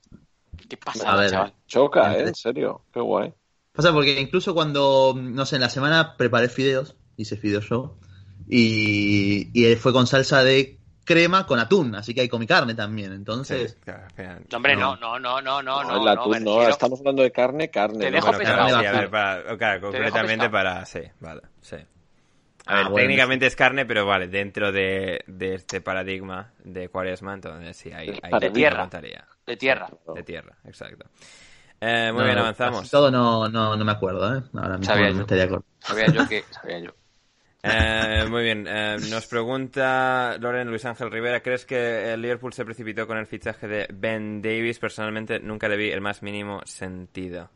[0.67, 1.53] ¿Qué pasa, chaval?
[1.67, 2.13] Choca, ¿eh?
[2.13, 2.81] Entre- En serio.
[2.91, 3.31] Qué guay.
[3.77, 7.97] Pasa porque incluso cuando, no sé, en la semana preparé fideos, hice fideo show,
[8.49, 13.13] y, y fue con salsa de crema con atún, así que ahí comí carne también.
[13.13, 13.91] Entonces, Sí.
[14.49, 15.19] No, hombre, no, No.
[15.19, 15.83] no, no, no, no.
[15.83, 17.99] No, no, el no, atún no, refiero- estamos hablando de carne, carne.
[17.99, 18.15] Te ¿no?
[18.17, 18.67] dejo pescado.
[18.79, 20.85] sí, a ver, para, claro, concretamente para...
[20.85, 21.75] Sí, vale, sí.
[21.75, 21.79] A
[22.65, 27.33] Ah, ver, bueno, técnicamente es carne, pero vale, dentro de, de este paradigma de cuaresma,
[27.35, 28.89] entonces sí, ahí, ahí De tierra.
[29.45, 29.89] De tierra.
[30.13, 31.05] De tierra, exacto.
[31.81, 32.89] Eh, muy no, bien, avanzamos.
[32.89, 34.43] Todo no, no, no me acuerdo, ¿eh?
[34.53, 35.15] Ahora mismo Sabía no yo.
[35.15, 35.67] me estaría acordando.
[35.79, 36.47] Sabía yo que.
[36.51, 36.91] Sabía yo.
[37.63, 42.63] Eh, muy bien, eh, nos pregunta Loren Luis Ángel Rivera, ¿crees que el Liverpool se
[42.63, 44.79] precipitó con el fichaje de Ben Davis?
[44.79, 47.49] Personalmente nunca le vi el más mínimo sentido.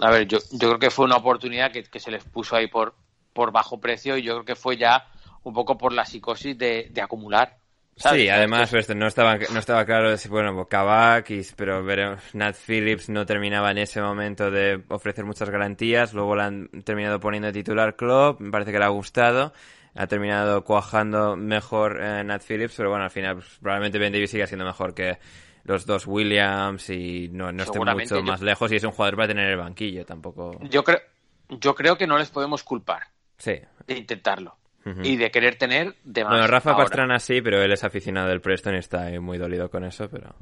[0.00, 2.66] A ver, yo, yo creo que fue una oportunidad que, que se les puso ahí
[2.66, 2.94] por,
[3.32, 5.08] por bajo precio y yo creo que fue ya
[5.42, 7.58] un poco por la psicosis de, de acumular.
[7.96, 8.22] ¿Sabes?
[8.22, 12.56] Sí, además pues, no estaba no estaba claro si bueno Kabak, y- pero veremos, Nat
[12.56, 17.46] Phillips no terminaba en ese momento de ofrecer muchas garantías, luego la han terminado poniendo
[17.46, 19.52] de titular Klopp, me parece que le ha gustado,
[19.94, 24.30] ha terminado cuajando mejor eh, Nat Phillips, pero bueno al final pues, probablemente Ben Davies
[24.30, 25.18] siga siendo mejor que
[25.64, 29.14] los dos Williams y no, no esté mucho yo- más lejos y es un jugador
[29.16, 30.58] para tener en el banquillo tampoco.
[30.62, 30.98] Yo creo,
[31.50, 33.02] yo creo que no les podemos culpar
[33.38, 33.60] Sí.
[33.86, 34.56] de intentarlo
[35.02, 36.32] Y de querer tener de más.
[36.32, 36.84] Bueno, Rafa ahora.
[36.84, 40.34] Pastrana sí, pero él es aficionado del Preston y está muy dolido con eso, pero...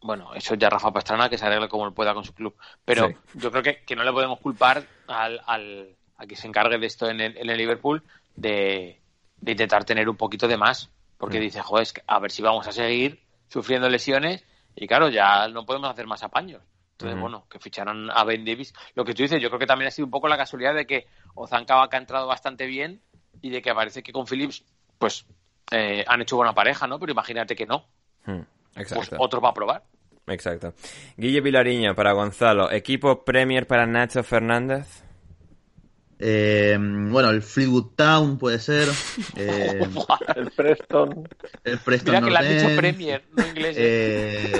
[0.00, 2.54] Bueno, eso ya Rafa Pastrana que se arregle como él pueda con su club.
[2.84, 3.14] Pero Sí.
[3.34, 6.86] yo creo que, que no le podemos culpar al, al, a que se encargue de
[6.86, 8.02] esto en el, en el Liverpool
[8.36, 9.00] de,
[9.38, 10.90] de intentar tener un poquito de más.
[11.18, 11.42] Porque Mm.
[11.42, 14.44] dice, joder, a ver si vamos a seguir sufriendo lesiones
[14.76, 16.62] y claro, ya no podemos hacer más apaños.
[16.92, 18.72] Entonces, bueno, que ficharan a Ben Davis.
[18.94, 20.86] Lo que tú dices, yo creo que también ha sido un poco la casualidad de
[20.86, 23.00] que Ozan Kabak ha entrado bastante bien
[23.42, 24.64] y de que parece que con Phillips,
[24.98, 25.26] pues,
[25.70, 26.98] eh, han hecho buena pareja, ¿no?
[26.98, 27.86] Pero imagínate que no.
[28.26, 28.40] Hmm,
[28.74, 29.16] Pues Exacto.
[29.18, 29.82] otro va a probar.
[30.26, 30.72] Exacto.
[31.16, 32.70] Guille Vilariño para Gonzalo.
[32.70, 35.02] Equipo Premier para Nacho Fernández.
[36.18, 38.88] Eh, bueno, el Fleetwood Town puede ser.
[39.36, 39.86] eh,
[40.36, 41.28] El Preston.
[41.64, 43.76] el Preston Mira que le han dicho Premier, no inglés.
[43.78, 44.52] eh.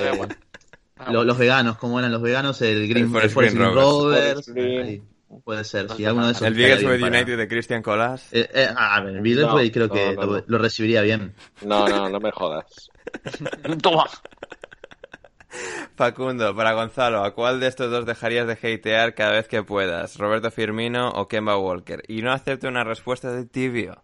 [0.97, 2.61] Ah, los veganos, ¿cómo eran los veganos?
[2.61, 4.15] El Green El Forest el Forest Green Green Rovers.
[4.15, 4.45] Rovers.
[4.45, 5.03] Forest Green.
[5.43, 6.47] Puede ser, si alguno de esos.
[6.47, 8.27] El para- United de Christian Colas.
[8.31, 10.43] Eh, eh, a ver, el Biggleswade No, creo que no, no, lo, no.
[10.47, 11.33] lo recibiría bien.
[11.61, 12.89] No, no, no me jodas.
[13.81, 14.05] Toma.
[15.95, 20.17] Facundo, para Gonzalo, ¿a cuál de estos dos dejarías de hatear cada vez que puedas?
[20.17, 22.03] ¿Roberto Firmino o Kemba Walker?
[22.09, 24.01] Y no acepto una respuesta de tibio.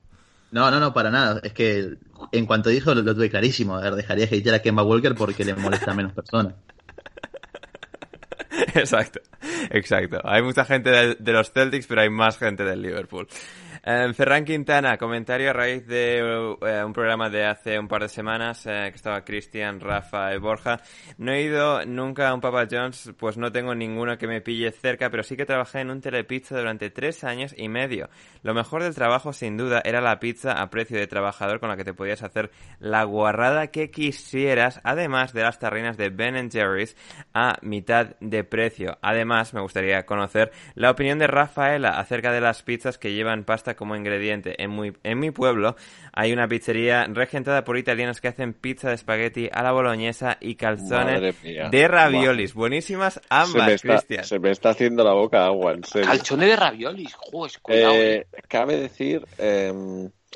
[0.52, 1.42] No, no, no, para nada.
[1.44, 1.96] Es que
[2.32, 3.76] en cuanto dijo lo, lo tuve clarísimo.
[3.76, 6.54] A ver, dejaría hatear a Kemba Walker porque le molesta a menos personas.
[8.76, 9.20] Exacto.
[9.72, 10.20] Exacto.
[10.24, 13.28] Hay mucha gente de, los Celtics, pero hay más gente del Liverpool.
[13.84, 18.10] Eh, Ferran Quintana, comentario a raíz de eh, un programa de hace un par de
[18.10, 20.82] semanas eh, que estaba Cristian, Rafa y Borja.
[21.18, 24.72] No he ido nunca a un Papa John's, pues no tengo ninguno que me pille
[24.72, 28.12] cerca, pero sí que trabajé en un telepizza durante tres años y medio.
[28.44, 31.76] Lo mejor del trabajo, sin duda, era la pizza a precio de trabajador con la
[31.76, 36.96] que te podías hacer la guarrada que quisieras, además de las tarrinas de Ben Jerry's
[37.34, 39.00] a mitad de precio.
[39.02, 43.71] Además, me gustaría conocer la opinión de Rafaela acerca de las pizzas que llevan pasta
[43.76, 44.62] como ingrediente.
[44.62, 45.76] En, muy, en mi pueblo
[46.14, 50.56] hay una pizzería regentada por italianos que hacen pizza de espagueti a la boloñesa y
[50.56, 52.54] calzones de raviolis.
[52.54, 54.24] Buenísimas ambas, Cristian.
[54.24, 56.08] se me está haciendo la boca agua, en serio.
[56.10, 57.94] Calzones de raviolis, joder, cuidado.
[57.96, 59.74] Eh, cabe decir, eh,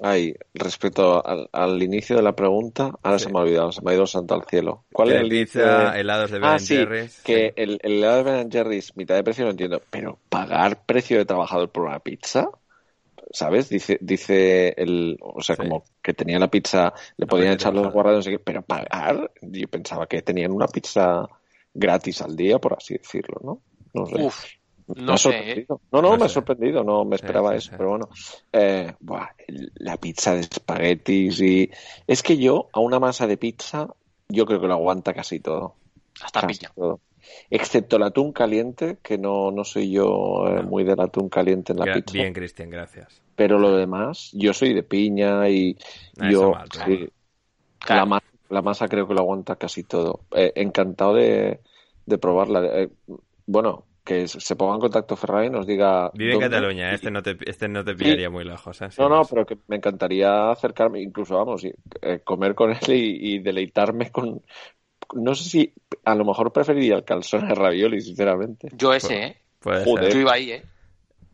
[0.01, 3.25] ay, respecto al, al inicio de la pregunta, ahora Sí.
[3.25, 4.83] se me ha olvidado, se me ha ido el santo al cielo.
[4.91, 7.21] ¿Cuál era el pizza, inicio de- helados de Ben Ah, sí, Jerry's.
[7.23, 7.53] que Sí.
[7.61, 11.25] el, el helado de Ben Jerry's, mitad de precio, lo entiendo, pero pagar precio de
[11.25, 12.49] trabajador por una pizza,
[13.31, 13.69] ¿sabes?
[13.69, 15.61] Dice, dice el, o sea, Sí.
[15.63, 19.31] como que tenía la pizza, le podían echar los guardados, no sé qué, pero pagar,
[19.41, 21.27] yo pensaba que tenían una pizza
[21.73, 23.61] gratis al día, por así decirlo, ¿no?
[23.93, 24.21] No sé.
[24.23, 24.45] Uf,
[24.87, 25.65] Me no ha sé, ¿eh?
[25.65, 25.81] sorprendido.
[25.91, 26.33] No, no, No me ha sé.
[26.35, 27.75] sorprendido, no me esperaba sí, eso, sí.
[27.77, 28.09] pero bueno.
[28.53, 29.27] Eh, buah,
[29.75, 31.69] la pizza de espaguetis y...
[32.07, 33.87] Es que yo, a una masa de pizza,
[34.29, 35.75] yo creo que lo aguanta casi todo.
[36.21, 36.71] Hasta Casi piña.
[36.75, 36.99] todo.
[37.49, 41.79] Excepto el atún caliente, que no, no soy yo eh, muy del atún caliente en
[41.79, 42.13] la pizza.
[42.13, 43.21] Bien, Cristian, gracias.
[43.35, 45.77] Pero lo demás, yo soy de piña y
[46.19, 46.51] Ah, yo...
[46.51, 47.09] mal, sí.
[47.79, 48.01] Claro.
[48.01, 50.21] la, masa, la masa creo que lo aguanta casi todo.
[50.31, 51.59] Eh, encantado de,
[52.05, 52.65] de probarla.
[52.81, 52.89] Eh,
[53.45, 56.11] bueno, que se ponga en contacto Ferrari y nos diga...
[56.13, 58.81] Vive en Cataluña, y- este no te, este no te pillaría muy lejos.
[58.81, 58.89] ¿eh?
[58.99, 63.35] No, no, pero que me encantaría acercarme, incluso vamos, y, eh, comer con él y,
[63.35, 64.41] y deleitarme con...
[65.13, 65.73] No sé si
[66.03, 68.69] a lo mejor preferiría el calzone de ravioli, sinceramente.
[68.73, 69.37] Yo ese, ¿eh?
[69.63, 70.13] Joder.
[70.13, 70.63] Yo iba ahí, ¿eh?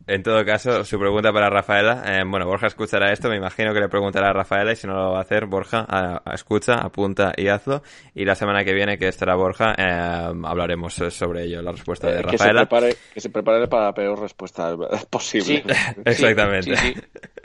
[0.08, 3.78] En todo caso, su pregunta para Rafaela, eh, bueno, Borja escuchará esto, me imagino que
[3.78, 6.74] le preguntará a Rafaela y si no lo va a hacer, Borja, a- a- escucha,
[6.74, 7.84] apunta y hazlo.
[8.12, 12.08] Y la semana que viene, que estará Borja, eh, hablaremos eh, sobre ello, la respuesta
[12.08, 12.66] de Eh, que, se Rafaela.
[12.66, 14.74] prepare, que se prepare para la peor respuesta
[15.10, 15.72] posible.
[15.72, 15.72] Sí.
[16.04, 16.76] Exactamente.
[16.76, 17.00] Sí, sí.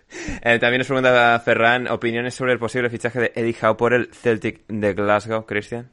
[0.41, 4.09] Eh, también nos pregunta Ferran, opiniones sobre el posible fichaje de Eddie Howe por el
[4.13, 5.91] Celtic de Glasgow, Cristian.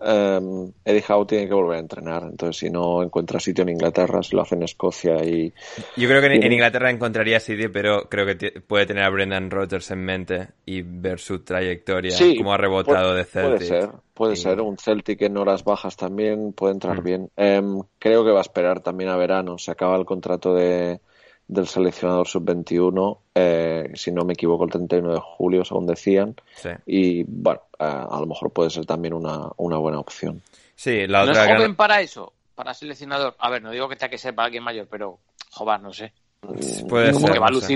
[0.00, 4.22] Um, Eddie Howe tiene que volver a entrenar, entonces si no encuentra sitio en Inglaterra,
[4.22, 5.52] se lo hace en Escocia y...
[5.96, 9.90] Yo creo que en, Inglaterra encontraría sitio, pero creo que puede tener a Brendan Rodgers
[9.90, 13.56] en mente y ver su trayectoria, Sí, cómo ha rebotado de Celtic.
[13.56, 14.60] Puede ser, puede ser.
[14.60, 17.04] Un Celtic en horas bajas también puede entrar Mm.
[17.04, 17.30] bien.
[17.36, 19.58] Em, creo que va a esperar también a verano.
[19.58, 21.00] Se acaba el contrato de,
[21.48, 26.36] del seleccionador sub-21, eh, si no me equivoco, el 31 de julio, según decían.
[26.54, 26.68] Sí.
[26.86, 30.42] Y bueno, eh, a lo mejor puede ser también una, una buena opción.
[30.76, 32.32] Sí, la ¿No otra es gran- joven para eso?
[32.54, 33.34] Para seleccionador.
[33.38, 35.18] A ver, no digo que tenga que ser para alguien mayor, pero,
[35.50, 36.12] joder, no sé.
[36.88, 37.66] puede Como ser, que va a no sé.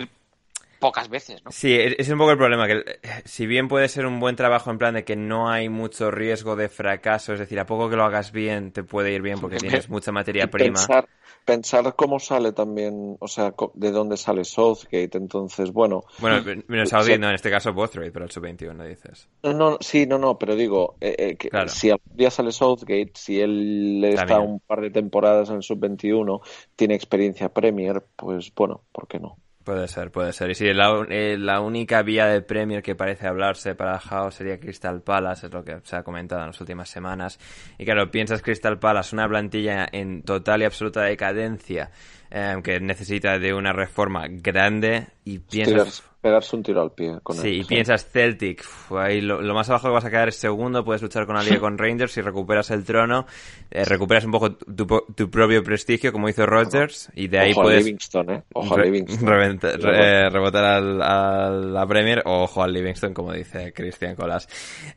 [0.83, 1.51] Pocas veces, ¿no?
[1.51, 2.83] Sí, es es un poco el problema, que
[3.25, 6.57] si bien puede ser un buen trabajo en plan de que no hay mucho riesgo
[6.57, 9.59] de fracaso, es decir, a poco que lo hagas bien te puede ir bien porque
[9.59, 10.71] tienes mucha materia Y prima.
[10.75, 11.09] Pensar,
[11.45, 15.19] pensar cómo sale también, o sea, de dónde sale Southgate.
[15.19, 17.19] Entonces, bueno, Bueno, menos Sí.
[17.19, 19.29] no, en este caso Bothroyd, pero el sub-21 dices.
[19.43, 21.69] No, no, sí, no, no, pero digo, eh, eh, que Claro.
[21.69, 26.41] si algún día sale Southgate, si él está un par de temporadas en el sub-21,
[26.77, 29.37] tiene experiencia Premier, pues bueno, ¿por qué no?
[29.65, 30.51] Puede ser, puede ser.
[30.51, 34.59] Y sí, la, eh, la única vía de Premier que parece hablarse para Howe sería
[34.59, 37.39] Crystal Palace, es lo que se ha comentado en las últimas semanas.
[37.79, 41.93] Y claro, piensas Crystal Palace, una plantilla en total y absoluta decadencia,
[42.33, 45.75] eh, que necesita de una reforma grande, y piensas...
[46.01, 47.55] Tirar- pegarse un tiro al pie con Sí, él.
[47.57, 50.85] y piensas Celtic, uf, ahí lo, lo más abajo que vas a quedar es segundo,
[50.85, 53.27] puedes luchar con la liga con Rangers, si recuperas el trono,
[53.73, 54.87] eh, recuperas un poco tu,
[55.17, 58.43] tu propio prestigio como hizo Rodgers, y de ahí Ojo a puedes Livingston, ¿eh?
[58.53, 59.29] Ojo a Livingston.
[59.29, 64.49] re- rebotar al, a la Premier o ojo al Livingston, como dice Cristian Colas.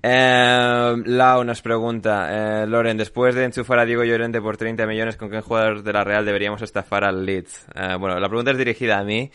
[0.04, 5.18] Eh, Lau nos pregunta, eh, Loren, después de enchufar a Diego Llorente por 30 millones,
[5.18, 7.66] ¿con qué jugador de la Real deberíamos estafar al Leeds?
[7.76, 9.32] Eh, bueno, la pregunta es dirigida a mí.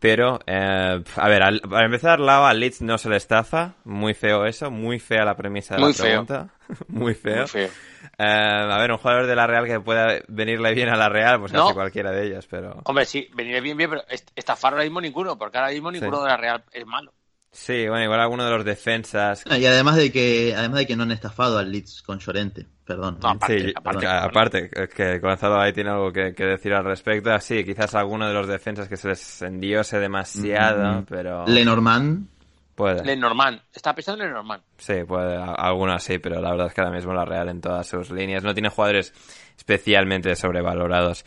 [0.00, 3.74] Pero, eh, a ver, al- para empezar, Lau al Leeds no se le estafa.
[3.84, 6.06] Muy feo eso, muy fea la premisa de Muy la feo.
[6.06, 6.48] pregunta.
[6.88, 7.38] muy feo.
[7.38, 7.70] Muy feo.
[8.18, 8.22] Eh,
[8.70, 11.52] a ver, un jugador de la Real que pueda venirle bien a la Real, pues
[11.52, 11.62] No.
[11.62, 12.82] casi cualquiera de ellos, pero...
[12.84, 16.22] Hombre, sí, veniré bien, bien, pero est- estafar ahora mismo ninguno, porque ahora mismo ninguno
[16.22, 17.12] de la Real es malo.
[17.50, 19.42] Sí, bueno, igual alguno de los defensas.
[19.46, 23.18] Y además de que además de que no han estafado al Leeds con Llorente, perdón.
[23.22, 27.32] No, aparte, sí, aparte, es que Gonzalo ahí tiene algo que, que decir al respecto.
[27.32, 31.46] Ah, Sí, quizás alguno de los defensas que se les endiose demasiado, Mm, pero...
[31.46, 32.28] Lenormand,
[32.74, 33.04] Puede.
[33.04, 33.60] Lenormand.
[33.72, 34.62] Está pensando en Lenormand.
[34.78, 37.60] Sí, puede, a- algunas sí, pero la verdad es que ahora mismo la Real en
[37.60, 39.12] todas sus líneas no tiene jugadores
[39.56, 41.24] especialmente sobrevalorados.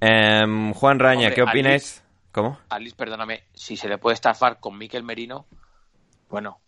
[0.00, 2.02] Em, Juan Raña, Hombre, ¿qué opináis?
[2.32, 2.58] ¿Cómo?
[2.68, 5.46] Alice, perdóname, si se le puede estafar con Miquel Merino,
[6.28, 6.58] bueno,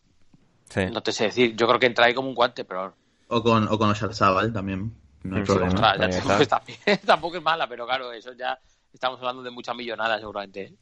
[0.68, 0.82] Sí.
[0.92, 1.56] no te sé decir.
[1.56, 2.94] Yo creo que entra ahí como un guante, pero
[3.30, 4.92] O con, o con Oyarzabal también.
[5.22, 5.72] No hay Sí, problema.
[5.92, 6.24] ostras.
[6.24, 6.62] ya está.
[7.06, 8.58] tampoco es mala, pero claro, eso ya
[8.92, 10.74] estamos hablando de mucha millonada seguramente.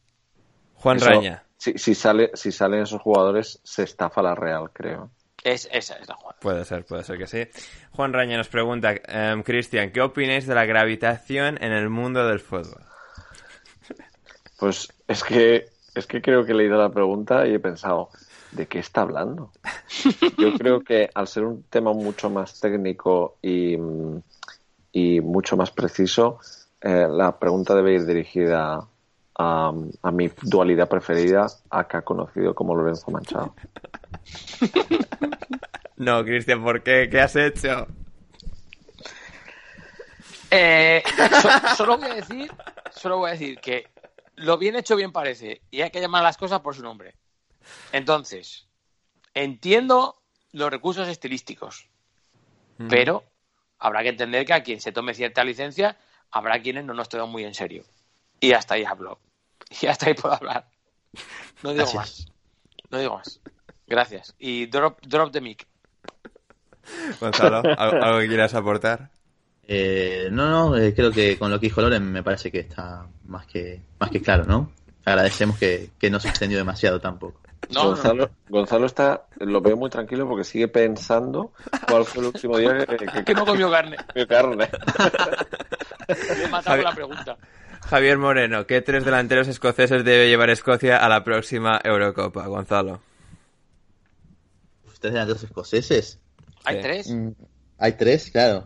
[0.75, 1.43] Juan Eso, Raña.
[1.57, 5.11] Si, si, sale, si salen esos jugadores, se estafa la Real, creo.
[5.43, 6.39] Es, esa es la jugada.
[6.41, 7.47] Puede ser, puede ser que sí.
[7.93, 12.41] Juan Raña nos pregunta, em, Cristian, ¿qué opináis de la gravitación en el mundo del
[12.41, 12.83] fútbol?
[14.59, 18.11] Pues es que, es que creo que he leído la pregunta y he pensado,
[18.53, 19.51] ¿de qué está hablando?
[20.39, 23.77] Yo creo que al ser un tema mucho más técnico y,
[24.93, 26.39] y mucho más preciso,
[26.81, 28.87] eh, la pregunta debe ir dirigida
[29.39, 29.73] a,
[30.03, 33.55] a mi dualidad preferida, acá conocido como Lorenzo Manchado.
[35.97, 37.09] No, Cristian, ¿por qué?
[37.11, 37.87] ¿Qué has hecho?
[40.51, 41.03] Eh,
[41.43, 42.51] so- solo voy a decir,
[42.91, 43.87] solo voy a decir que
[44.37, 47.15] lo bien hecho bien parece y hay que llamar a las cosas por su nombre.
[47.93, 48.66] Entonces,
[49.35, 50.20] entiendo
[50.53, 51.86] los recursos estilísticos,
[52.89, 53.24] pero
[53.78, 55.97] habrá que entender que a quien se tome cierta licencia
[56.31, 57.85] habrá quienes no nos tomen muy en serio.
[58.40, 59.19] Y hasta ahí hablo.
[59.82, 60.66] Y hasta ahí puedo hablar.
[61.62, 61.95] No digo Gracias.
[61.95, 62.32] más.
[62.90, 63.40] No digo más.
[63.86, 64.35] Gracias.
[64.39, 65.66] Y drop, drop the mic.
[67.20, 69.11] Gonzalo, ¿al- ¿algo que quieras aportar?
[69.70, 73.07] Eh, no, no, eh, creo que con lo que dijo Loren me parece que está
[73.27, 74.73] más que, más que claro, ¿no?
[75.05, 77.39] Agradecemos que, que no se extendió demasiado tampoco.
[77.70, 81.52] No, no, Gonzalo, está, lo veo muy tranquilo porque sigue pensando
[81.86, 83.97] cuál fue el último día que, que- que no comió carne.
[84.14, 84.68] comió carne.
[86.39, 87.36] Le he matado con la pregunta.
[87.89, 92.47] Javier Moreno, ¿qué tres delanteros escoceses debe llevar Escocia a la próxima Eurocopa?
[92.47, 93.01] Gonzalo.
[94.86, 96.18] ¿Ustedes delanteros escoceses?
[96.64, 96.82] ¿Hay Sí.
[96.82, 97.10] tres?
[97.10, 97.28] Mm,
[97.80, 98.64] Hay tres, claro.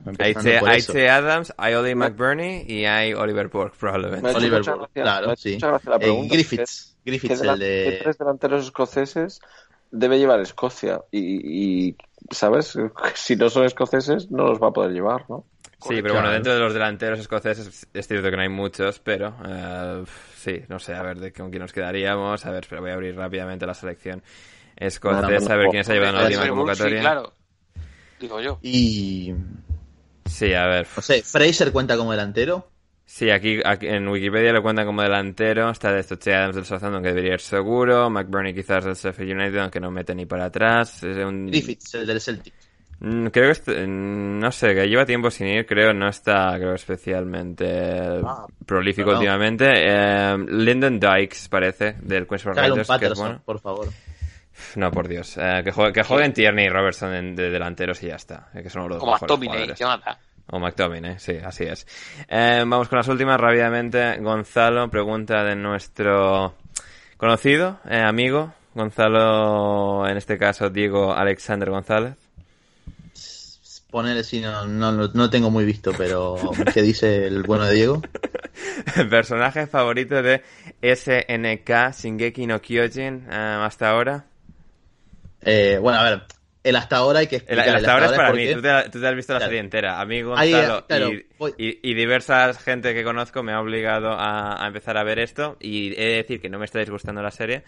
[0.67, 0.81] Hay.
[0.83, 4.31] Che Adams, hay Oli McBurney y hay Oliver ha probablemente.
[4.31, 5.59] Oliver me claro, sí.
[5.61, 6.35] Eh, pregunta,
[7.05, 7.85] Griffiths, ¿Qué, Griffiths, delan- el de...
[7.85, 9.41] qué tres delanteros escoceses
[9.91, 11.03] debe llevar Escocia?
[11.11, 11.97] Y, y,
[12.31, 12.77] ¿sabes?
[13.15, 15.45] Si no son escoceses, no los va a poder llevar, ¿no?
[15.81, 19.35] Sí, pero bueno, dentro de los delanteros escoceses es cierto que no hay muchos, pero
[19.45, 20.05] eh,
[20.37, 22.47] sí, no sé, a ver de con quién nos quedaríamos.
[22.47, 24.23] A ver, pero voy a abrir rápidamente la selección
[24.77, 27.01] escocesa, a ver quién se ha llevado en la última sí, convocatoria.
[27.01, 27.33] claro.
[28.21, 28.59] Digo yo.
[28.63, 29.35] Y...
[30.25, 30.87] Sí, a ver.
[30.97, 32.72] No sé, Fraser cuenta como delantero.
[33.15, 35.69] Sí, aquí, aquí en Wikipedia lo cuentan como delantero.
[35.71, 38.09] Está de esto Che Adams del Southampton, que debería ir seguro.
[38.09, 41.03] McBurney quizás del Sheffield United, aunque no mete ni para atrás.
[41.05, 41.47] Es un...
[41.49, 42.55] Griffiths, el del Celtic.
[43.01, 46.55] Mm, Creo que, est- mm, no sé, que lleva tiempo sin ir, creo, no está,
[46.57, 47.67] creo, especialmente
[48.25, 49.19] Ah, prolífico no.
[49.19, 49.67] últimamente.
[49.77, 53.43] Eh, Lyndon Dykes, parece, del Callum Raiders, que es Patterson, bueno.
[53.45, 53.89] por favor.
[54.77, 55.37] No, por Dios.
[55.37, 58.49] Eh, que, juegue, que jueguen Tierney y Robertson de delanteros y ya está.
[58.55, 60.17] eh, que son los dos Como mejores McTominay, jugadores.
[60.49, 61.87] O McTominay, sí, así es.
[62.29, 64.19] Eh, vamos con las últimas rápidamente.
[64.19, 66.55] Gonzalo, pregunta de nuestro
[67.17, 68.53] conocido, eh, amigo.
[68.75, 72.17] Gonzalo, en este caso, Diego Alexander González.
[73.91, 76.37] Ponerle sí, no, no, no, no tengo muy visto, pero
[76.73, 78.03] ¿qué dice el bueno de Diego?
[79.11, 80.43] Personaje favorito de
[80.81, 84.25] SNK Shingeki no Kyojin eh, hasta ahora.
[85.43, 86.23] Eh, bueno, a ver,
[86.65, 87.69] el hasta ahora hay que El, explicar.
[87.69, 89.51] el hasta ahora es para mí, tú te, tú te has visto la Claro.
[89.51, 90.01] serie entera.
[90.01, 93.61] A mí Ahí, Gonzalo claro, y, voy- y, y diversas gente que conozco me ha
[93.61, 96.79] obligado a, a empezar a ver esto y he de decir que no me está
[96.79, 97.65] disgustando la serie.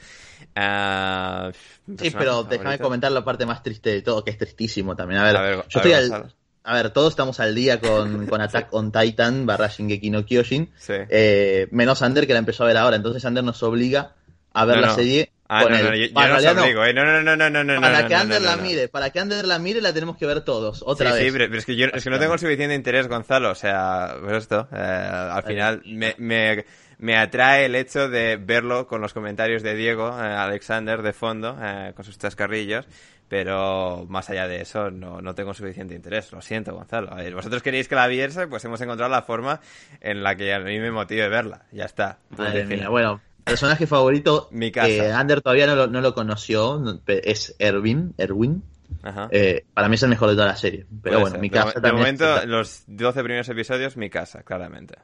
[0.55, 1.51] Ah,
[1.99, 5.21] Sí, pero déjame comentar la parte más triste de todo, que es tristísimo también.
[5.21, 6.35] A ver, A ver, yo a estoy ver, al...
[6.67, 10.71] A ver, todos estamos al día con, con Attack on Titan barra Shingeki no Kyojin.
[10.77, 10.95] Sí.
[11.11, 12.97] Eh, menos Ander que la empezó a ver ahora.
[12.97, 14.15] Entonces Ander nos obliga
[14.55, 14.95] a ver No, la no.
[14.95, 16.95] serie Ah, no, no, yo, yo no os obligo, eh.
[16.95, 17.81] No, no, no, no, no, no.
[17.81, 20.41] Para no, que Ander la mire, para que Ander la mire la tenemos que ver
[20.41, 21.25] todos, otra sí, vez.
[21.27, 23.51] sí, pero, pero es que yo es que no tengo el suficiente interés, Gonzalo.
[23.51, 26.65] O sea, pues esto, eh, al final me, me,
[26.99, 31.59] me atrae el hecho de verlo con los comentarios de Diego eh, Alexander de fondo,
[31.61, 32.87] eh, con sus chascarrillos.
[33.29, 36.31] Pero más allá de eso, no, no tengo suficiente interés.
[36.31, 37.11] Lo siento, Gonzalo.
[37.13, 39.61] A ver, vosotros queréis que la viese, pues hemos encontrado la forma
[40.01, 41.63] en la que a mí me motive verla.
[41.73, 42.19] Ya está.
[42.37, 44.89] Madre mía, bueno, personaje favorito Mi casa.
[44.89, 48.63] que Ander todavía no lo, no lo conoció, es Erwin, Erwin.
[49.03, 49.29] Ajá.
[49.33, 50.87] Eh, para mí es el mejor de toda la serie.
[51.03, 51.41] Pero Puede bueno, ser.
[51.41, 51.97] mi casa de, también.
[51.97, 54.97] momento, los 12 primeros episodios, mi casa, claramente.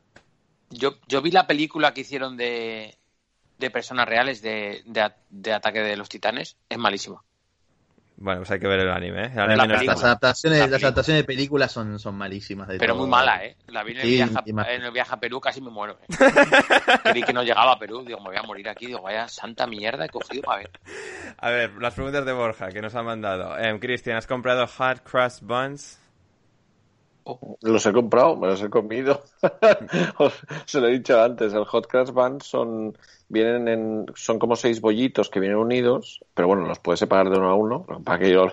[0.71, 2.97] Yo, yo vi la película que hicieron de,
[3.59, 6.57] de personas reales de, de, a- de Ataque de los Titanes.
[6.69, 7.23] Es malísima.
[8.23, 9.31] Bueno, pues hay que ver el anime, ¿eh?
[9.35, 9.83] El La no.
[9.83, 12.69] Las adaptaciones, La las adaptaciones de películas son, son malísimas.
[12.69, 13.03] De Pero todo.
[13.05, 13.57] muy mala, ¿eh?
[13.69, 15.99] La vi en el, Sí, viaje, a- en el viaje a Perú, casi me muero.
[16.03, 16.07] ¿eh?
[17.03, 18.05] Creí que no llegaba a Perú.
[18.07, 18.87] Digo, me voy a morir aquí.
[18.87, 20.71] Digo, vaya santa mierda he cogido para ver.
[21.39, 23.57] A ver, las preguntas de Borja que nos han mandado.
[23.59, 25.99] Em, Cristian, ¿has comprado Hard Crust Buns?
[27.63, 29.23] Los he comprado, me los he comido.
[30.19, 32.97] Os- Se lo he dicho antes, el Hot Cross Bun son,
[33.29, 37.39] vienen en, son como seis bollitos que vienen unidos, pero bueno, los puedes separar de
[37.39, 38.47] uno a uno, para que yo,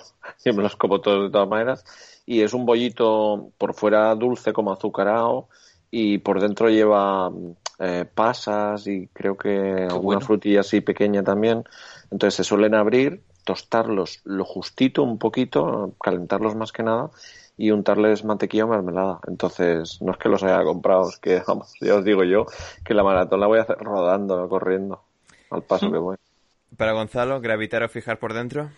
[0.45, 1.85] me los como todos de todas maneras.
[2.25, 5.47] Y es un bollito por fuera dulce como azucarado
[5.89, 7.31] y por dentro lleva
[7.79, 10.21] eh, pasas y creo que alguna bueno.
[10.21, 11.63] frutilla así pequeña también.
[12.11, 17.11] Entonces se suelen abrir, tostarlos lo justito un poquito, calentarlos más que nada
[17.57, 19.19] y untarles mantequilla o mermelada.
[19.27, 22.45] Entonces, no es que los haya comprado, es que, vamos, ya os digo yo,
[22.85, 25.03] que la maratón la voy a hacer rodando, no corriendo,
[25.49, 26.17] al paso que voy.
[26.77, 28.69] Para Gonzalo, ¿gravitar o fijar por dentro?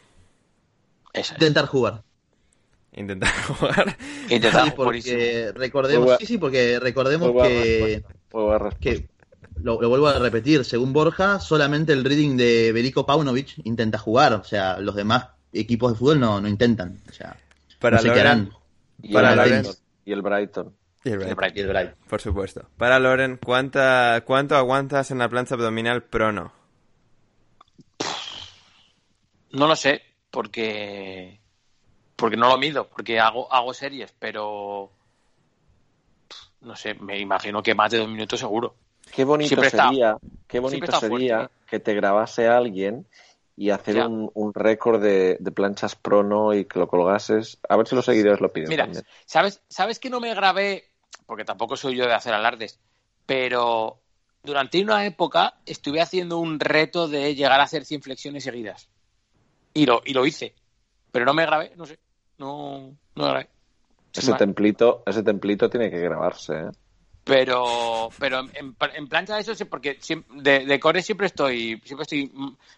[1.14, 1.42] Esa es.
[1.42, 2.04] Intentar jugar.
[2.94, 3.98] Intentar jugar.
[4.30, 8.04] Intentar, Sí, porque recordemos, buena- sí, sí, porque recordemos que,
[8.80, 9.10] que
[9.62, 14.34] lo, lo vuelvo a repetir, según Borja, solamente el reading de Berico Paunovic intenta jugar,
[14.34, 17.36] o sea, los demás equipos de fútbol no, no intentan, o sea,
[17.80, 18.50] Para no Loren, harán.
[19.02, 19.52] Y, para el Loren.
[19.62, 20.76] Brighton, y el Brighton.
[21.04, 21.74] Y el El Brighton.
[21.74, 22.68] Y el por supuesto.
[22.78, 26.52] Para Loren, ¿cuánta, ¿cuánto aguantas en la plancha abdominal prono?
[29.52, 30.02] No lo sé,
[30.32, 31.40] porque
[32.16, 34.92] porque no lo mido, porque hago hago series, pero
[36.62, 38.76] no sé, me imagino que más de dos minutos seguro.
[39.16, 40.18] Qué bonito Siempre está- sería,
[40.48, 43.08] qué bonito sería fuerte, que te grabase alguien
[43.60, 44.08] y hacer Ya.
[44.08, 47.60] un, un récord de, de planchas prono y que lo colgases.
[47.68, 49.04] A ver si los seguidores lo piden Mira, también.
[49.26, 50.86] ¿sabes, ¿sabes que no me grabé?
[51.26, 52.80] Porque tampoco soy yo de hacer alardes,
[53.26, 54.00] pero
[54.44, 58.90] durante una época estuve haciendo un reto de llegar a hacer 100 flexiones seguidas.
[59.74, 60.56] Y lo, y lo hice.
[61.12, 62.00] Pero no me grabé, no sé.
[62.38, 62.80] No,
[63.16, 63.50] no me grabé.
[64.14, 66.70] Ese templito, ese templito tiene que grabarse, ¿eh?
[67.30, 70.00] Pero, pero en, en, plancha de eso sí, porque
[70.32, 72.32] de, de core siempre estoy, siempre estoy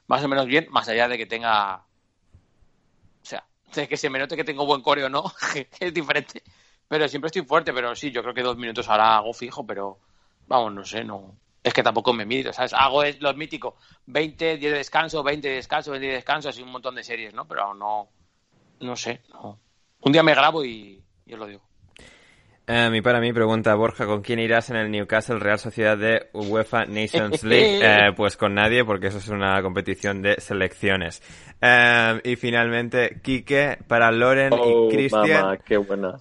[0.07, 4.19] más o menos bien, más allá de que tenga, o sea, de que se me
[4.19, 5.23] note que tengo buen core o no,
[5.79, 6.43] es diferente.
[6.89, 9.99] Pero siempre estoy fuerte, pero sí, yo creo que dos minutos ahora hago fijo, pero
[10.47, 11.33] vamos, no sé, no.
[11.63, 12.73] Es que tampoco me mido, ¿sabes?
[12.73, 16.61] Hago es lo mítico, 20, 10 de descanso, 20 de descanso, 20 de descanso, así
[16.61, 17.47] un montón de series, ¿no?
[17.47, 18.09] Pero no,
[18.81, 19.57] no sé, no.
[20.01, 21.70] Un día me grabo y, y os lo digo.
[22.73, 26.29] Em, y para mí, pregunta Borja, ¿con quién irás en el Newcastle Real Sociedad de
[26.31, 27.79] UEFA Nations League?
[27.81, 31.21] Eh, pues con nadie, porque eso es una competición de selecciones.
[31.59, 35.27] Em, y finalmente, Quique, para Loren Oh, y Cristian.
[35.41, 36.15] mamá, qué buena.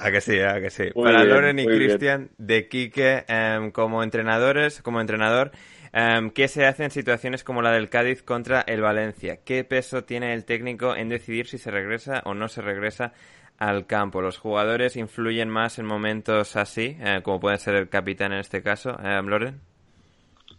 [0.00, 0.84] A que sí, a que sí.
[0.94, 1.64] Muy Para bien, Loren y.
[1.66, 5.50] Cristian, de Quique, em, como entrenadores, como entrenador,
[5.94, 9.38] em, ¿qué se hace en situaciones como la del Cádiz contra el Valencia?
[9.46, 13.14] ¿Qué peso tiene el técnico en decidir si se regresa o no se regresa
[13.58, 14.20] al campo?
[14.20, 18.62] ¿Los jugadores influyen más en momentos así, eh, como puede ser el capitán en este
[18.62, 19.60] caso, em, Loren?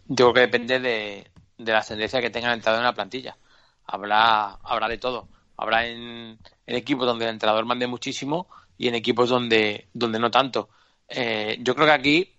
[0.06, 3.36] Yo creo que depende de, de la ascendencia que tenga el entrenador en la plantilla.
[3.86, 5.28] Habrá, habrá de todo.
[5.56, 10.30] Habrá en, en equipos donde el entrenador mande muchísimo y en equipos donde, donde no
[10.30, 10.68] tanto.
[11.08, 12.34] Eh, yo creo que aquí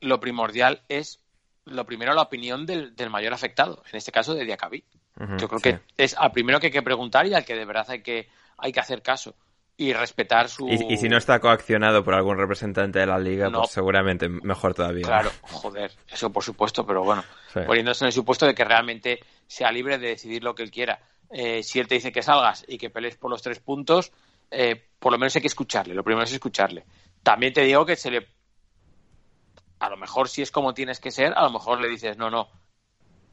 [0.00, 1.20] lo primordial es,
[1.64, 4.84] lo primero, la opinión del, del mayor afectado, en este caso de Diacabí.
[5.38, 5.70] Yo creo sí.
[5.70, 8.28] que es al primero que hay que preguntar y al que de verdad hay que,
[8.58, 9.34] hay que hacer caso
[9.78, 10.68] y respetar su...
[10.68, 13.60] Y, y si no está coaccionado por algún representante de la liga, No.
[13.60, 15.04] pues seguramente mejor todavía.
[15.04, 17.22] Claro, joder, eso por supuesto, pero bueno,
[17.52, 17.60] Sí.
[17.66, 21.00] poniéndose en el supuesto de que realmente sea libre de decidir lo que él quiera.
[21.30, 24.12] Eh, si él te dice que salgas y que pelees por los tres puntos,
[24.50, 26.84] eh, por lo menos hay que escucharle, lo primero es escucharle.
[27.22, 28.26] También te digo que se le...
[29.78, 32.30] A lo mejor si es como tienes que ser, a lo mejor le dices, no,
[32.30, 32.48] no,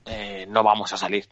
[0.05, 1.29] eh, no vamos a salir.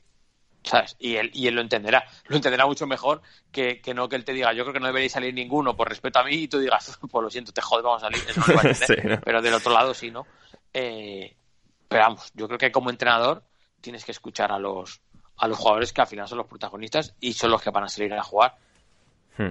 [0.64, 0.96] ¿Sabes?
[1.00, 2.04] Y él, y él lo entenderá.
[2.28, 3.22] Lo entenderá mucho mejor
[3.52, 5.90] que, que no que él te diga, yo creo que no deberéis salir ninguno por
[5.90, 8.24] respeto a mí y tú digas, pues lo siento, te jodes, vamos a salir.
[8.28, 9.02] Eso no lo va a entender.
[9.02, 9.22] Sí, ¿no?
[9.22, 10.28] Pero del otro lado sí, ¿no?
[10.74, 11.36] Eh,
[11.88, 13.44] pero vamos, yo creo que como entrenador
[13.82, 15.02] tienes que escuchar a los,
[15.38, 17.90] a los jugadores que al final son los protagonistas y son los que van a
[17.90, 18.56] salir a jugar.
[19.38, 19.50] Hmm.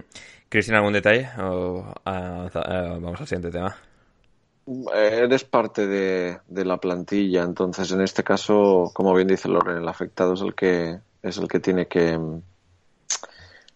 [0.49, 1.29] Cristian, ¿algún detalle?
[1.39, 3.77] O, ah, ah, vamos al siguiente tema.
[4.95, 10.35] Eres parte de, la plantilla, entonces en este caso, como bien dice Loren, el afectado
[10.35, 12.19] es el que es el que tiene que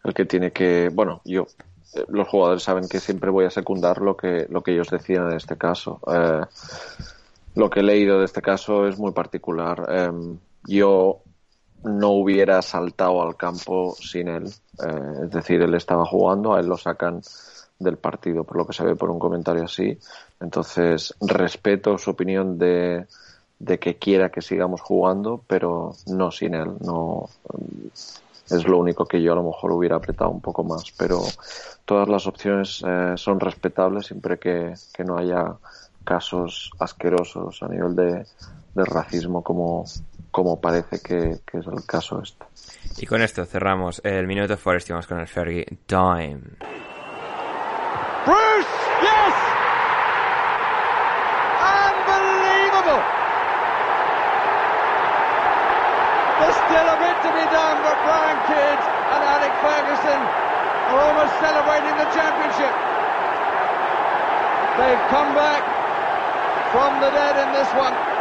[0.04, 1.46] el que tiene que, bueno, yo
[1.94, 5.30] eh, los jugadores saben que siempre voy a secundar lo que lo que ellos decían
[5.30, 6.00] en este caso.
[6.06, 6.42] Eh,
[7.54, 9.86] lo que he leído de este caso es muy particular.
[9.88, 11.22] Eh, yo
[11.84, 14.46] no hubiera saltado al campo sin él.
[14.46, 17.20] Eh, es decir, él estaba jugando, a él lo sacan
[17.78, 19.98] del partido, por lo que se ve por un comentario así.
[20.40, 23.06] Entonces, respeto su opinión de,
[23.58, 26.72] de que quiera que sigamos jugando, pero no sin él.
[26.80, 27.28] No,
[28.50, 31.20] es lo único que yo a lo mejor hubiera apretado un poco más, pero
[31.84, 35.56] todas las opciones eh, son respetables siempre que, que no haya
[36.04, 38.26] casos asquerosos a nivel de,
[38.74, 39.84] de racismo como,
[40.30, 42.44] como parece que, es el caso este.
[42.98, 46.40] Y con esto cerramos el Minuto Forest y vamos con el Fergie Time.
[48.24, 48.74] Bruce,
[49.04, 49.36] yes!
[51.60, 53.04] Unbelievable!
[56.40, 61.36] There's still a bit to be done, but Brian Kidd and Alec Ferguson are almost
[61.36, 62.72] celebrating the championship.
[64.80, 65.60] They've come back
[66.72, 68.13] from the dead in this one.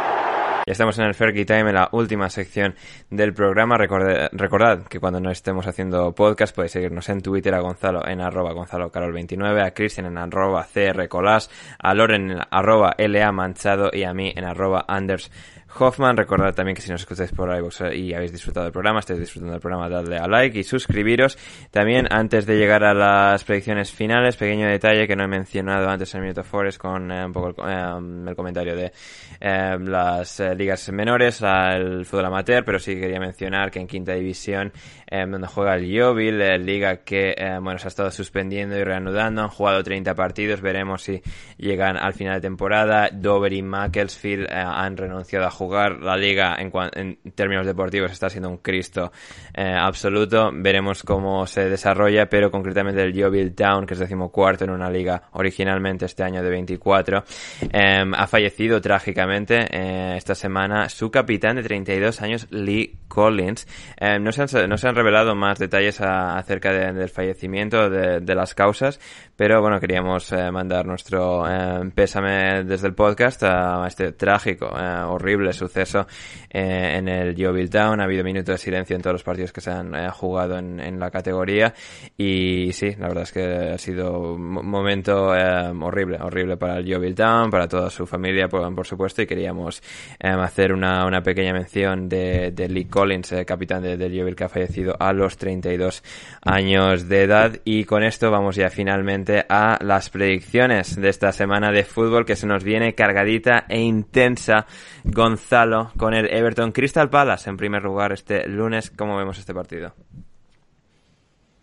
[0.66, 2.74] Ya estamos en el Fergie Time, en la última sección
[3.10, 3.76] del programa.
[3.76, 8.54] Recordad, que cuando no estemos haciendo podcast podéis seguirnos en Twitter a Gonzalo en arroba
[8.54, 13.90] Gonzalo Carol 29, a Cristian en arroba CR Colas, a Loren en arroba LA Manchado
[13.92, 15.30] y a mí en arroba Anders
[15.78, 16.16] Hoffman.
[16.16, 19.52] Recordad también que si nos escucháis por iVoox y habéis disfrutado del programa, estáis disfrutando
[19.52, 21.38] del programa, dadle a like y suscribiros.
[21.70, 26.14] También, antes de llegar a las predicciones finales, pequeño detalle que no he mencionado antes
[26.14, 28.92] en Minuto Forest con eh, un poco el, eh, el comentario de
[29.40, 34.12] eh, las eh, ligas menores, al fútbol amateur, pero sí quería mencionar que en quinta
[34.12, 34.72] división,
[35.06, 38.84] eh, donde juega el Yeovil, eh, liga que eh, bueno se ha estado suspendiendo y
[38.84, 41.22] reanudando, han jugado 30 partidos, veremos si
[41.56, 43.08] llegan al final de temporada.
[43.12, 48.28] Dover y Macclesfield eh, han renunciado a jugar, la liga en, en términos deportivos está
[48.28, 49.12] siendo un Cristo
[49.54, 54.70] eh, absoluto, veremos cómo se desarrolla, pero concretamente el Yeovil Town, que es decimocuarto en
[54.70, 57.24] una liga originalmente este año de 24,
[57.72, 63.66] eh, ha fallecido trágicamente eh, esta semana su capitán de 32 años, Lee Collins.
[64.00, 68.34] Eh, no, se han, no se han revelado más detalles acerca de- del fallecimiento, de
[68.34, 69.00] las causas,
[69.36, 74.98] pero bueno, queríamos eh, mandar nuestro eh, pésame desde el podcast a este trágico, eh,
[75.06, 76.06] horrible suceso
[76.50, 78.00] eh, en el Yeovil Town.
[78.00, 80.78] Ha habido minutos de silencio en todos los partidos que se han eh, jugado en,
[80.80, 81.74] en la categoría
[82.16, 83.44] y sí, la verdad es que
[83.74, 88.06] ha sido un mo- momento eh, horrible, horrible para el Yeovil Town, para toda su
[88.06, 89.82] familia, por, por supuesto, y queríamos
[90.20, 94.44] hacer una, una pequeña mención de, de Lee Collins, eh, capitán de- del Yeovil que
[94.44, 96.02] ha fallecido a los 32
[96.42, 97.52] años de edad.
[97.64, 102.36] Y con esto vamos ya finalmente a las predicciones de esta semana de fútbol que
[102.36, 104.66] se nos viene cargadita e intensa.
[105.04, 108.90] Gonzalo con el Everton Crystal Palace en primer lugar este lunes.
[108.90, 109.94] ¿Cómo vemos este partido?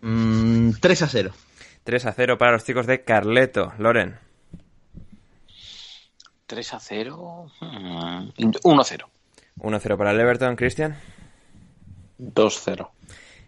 [0.01, 1.31] Mm, 3 a 0.
[1.83, 3.73] 3 a 0 para los chicos de Carleto.
[3.77, 4.19] Loren.
[6.47, 7.47] 3 a 0.
[7.61, 8.29] mm,
[8.63, 9.09] 1 a 0.
[9.57, 10.97] 1-0 para el Everton, Cristian.
[12.17, 12.89] 2-0.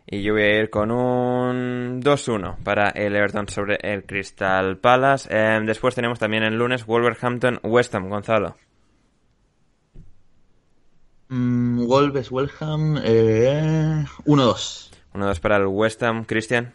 [0.05, 5.29] Y yo voy a ir con un 2-1 para el Everton sobre el Crystal Palace.
[5.31, 8.55] Eh, después tenemos también el lunes Wolverhampton West Ham, Gonzalo.
[11.29, 14.91] Mm, Wolves, Welham, eh, 1-2.
[15.13, 16.73] 1-2 para el West Ham, Cristian.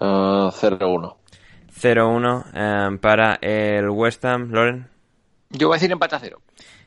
[0.00, 1.16] Ah, 0-1.
[1.74, 4.88] 0-1 eh, para el West Ham, Loren.
[5.50, 6.40] Yo voy a decir empate a 0.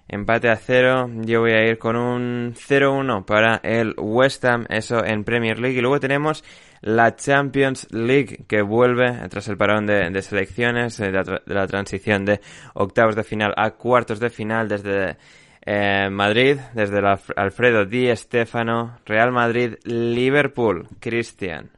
[0.07, 1.09] Empate a 0.
[1.21, 5.77] Yo voy a ir con un 0-1 para el West Ham, eso en Premier League.
[5.77, 6.43] Y luego tenemos
[6.81, 12.39] la Champions League que vuelve tras el parón de, selecciones, eh, de la, transición de
[12.75, 15.17] octavos de final a cuartos de final desde
[15.65, 17.01] eh, Madrid, desde
[17.35, 21.71] Alfredo Di Stéfano, Real Madrid, Liverpool, Cristian.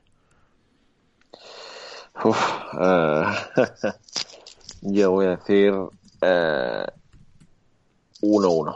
[2.26, 2.38] Uf,
[2.82, 3.24] eh,
[4.82, 5.74] yo voy a decir
[8.22, 8.76] 1-1.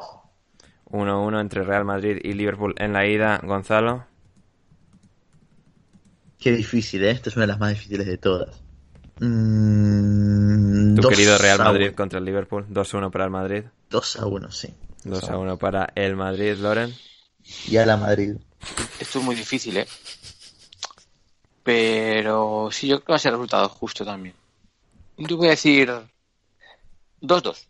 [0.92, 4.06] 1-1 entre Real Madrid y Liverpool en la ida, Gonzalo.
[6.38, 7.12] Qué difícil, ¿eh?
[7.12, 8.62] Esta es una de las más difíciles de todas.
[9.20, 13.64] Mm, Tu querido Real Madrid contra el Liverpool, 2-1 para el Madrid.
[13.90, 14.74] 2 a 1, sí.
[15.04, 16.94] 2-1 para el Madrid, Loren.
[17.68, 18.36] Y a la Madrid.
[19.00, 19.88] Esto es muy difícil, ¿eh?
[21.64, 24.36] Pero sí, yo creo que va a ser resultado justo también.
[25.18, 25.92] Yo voy a decir
[27.22, 27.68] 2-2.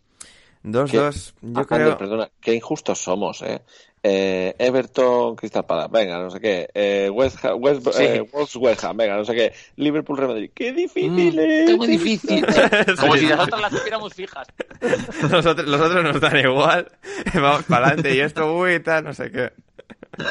[0.64, 1.78] 2-2, yo Ah, creo...
[1.80, 3.62] Ander, perdona, qué injustos somos, ¿eh?
[4.04, 6.68] Eh, Everton, Crystal Palace, venga, no sé qué.
[6.74, 8.02] Eh, West, Ham, West, Sí.
[8.02, 9.52] eh, Wolves, West Ham, venga, no sé qué.
[9.76, 10.50] Liverpool, Real Madrid.
[10.52, 11.70] Qué difícil Mm, es.
[11.70, 12.44] es muy difícil.
[13.00, 13.20] Como Sí.
[13.20, 14.46] si nosotros las tuviéramos fijas.
[15.30, 16.90] Nosotros, los otros nos dan igual.
[17.34, 19.52] Vamos para adelante y esto, uy, tal, no sé qué.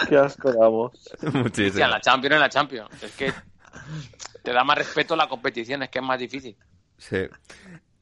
[0.10, 0.92] Qué asco damos.
[1.34, 1.80] Muchísimo.
[1.80, 3.04] Ya, la Champions es la Champions.
[3.04, 3.32] Es que
[4.44, 6.58] te da más respeto la competición, es que es más difícil.
[6.98, 7.26] Sí.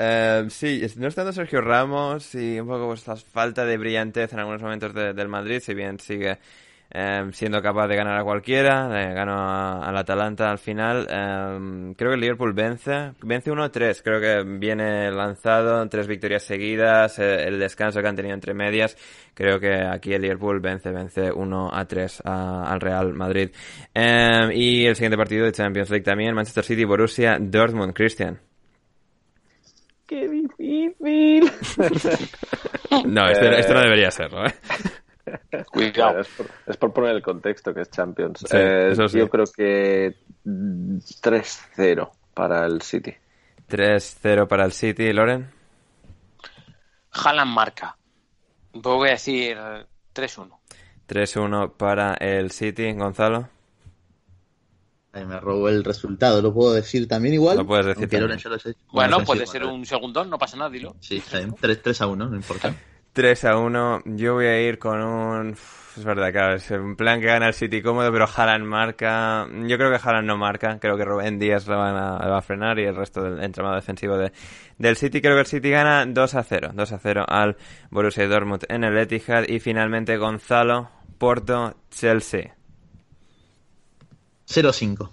[0.01, 4.39] Eh, sí, no estando Sergio Ramos y un poco pues, la falta de brillantez en
[4.39, 6.37] algunos momentos de- del Madrid, si bien sigue
[6.91, 11.05] eh, siendo capaz de ganar a cualquiera, le ganó al Atalanta al final.
[11.09, 17.19] eh, creo que el Liverpool vence, vence 1-3, creo que viene lanzado, tres victorias seguidas,
[17.19, 18.97] eh, el descanso que han tenido entre medias,
[19.35, 23.51] creo que aquí el Liverpool vence, vence 1-3 a- al Real Madrid.
[24.53, 28.39] Y el siguiente partido de Champions League también, Manchester City, Borussia, Dortmund, Christian.
[30.09, 31.51] ¡Qué difícil!
[33.05, 34.53] No, esto, esto no debería serlo, ¿eh?
[35.71, 36.13] Cuidado.
[36.13, 38.39] Bueno, es, por, es por poner el contexto que es Champions.
[38.39, 39.19] Sí, Eh, eso sí.
[39.19, 43.13] Yo creo que mm, 3-0 para el City.
[43.69, 45.51] 3-0 para el City, Loren.
[47.11, 47.95] Haaland marca.
[48.73, 49.55] Voy a decir
[50.15, 50.49] 3-1.
[51.07, 53.49] 3-1 para el City, Gonzalo.
[55.25, 57.57] Me robó el resultado, lo puedo decir también igual.
[57.57, 58.39] Lo puedes decir también.
[58.43, 58.75] Lo sé.
[58.91, 60.95] Bueno, puede ser un segundón, no pasa nada, dilo.
[60.99, 61.55] Sí, está bien.
[61.59, 62.73] 3, 3 a 1, no importa.
[63.13, 64.01] 3 a 1.
[64.05, 65.55] Yo voy a ir con un.
[65.97, 69.47] Es verdad, claro, es un plan que gana el City cómodo, pero Haaland marca.
[69.67, 70.79] Yo creo que Haaland no marca.
[70.79, 73.43] Creo que Rubén Díaz lo, van a, lo va a frenar y el resto del
[73.43, 74.31] entramado defensivo de,
[74.77, 75.19] del City.
[75.19, 76.71] Creo que el City gana 2 a 0.
[76.73, 77.57] 2 a 0 al
[77.89, 79.45] Borussia Dortmund en el Etihad.
[79.47, 82.58] Y finalmente Gonzalo, Porto, Chelsea.
[84.49, 85.09] 0-5.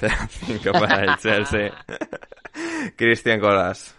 [0.00, 1.72] 0-5 para el Chelsea.
[2.96, 3.94] Cristian Colas.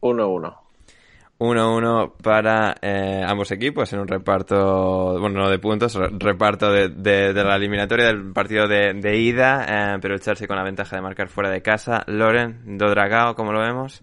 [0.00, 0.56] 1-1.
[1.38, 6.88] 1-1 para eh, ambos equipos en un reparto, bueno, no de puntos, re- reparto de,
[6.88, 10.62] de- de la eliminatoria del partido de, de ida, eh, pero el Chelsea con la
[10.64, 12.04] ventaja de marcar fuera de casa.
[12.06, 14.00] Loren, Dodragao, ¿cómo lo vemos?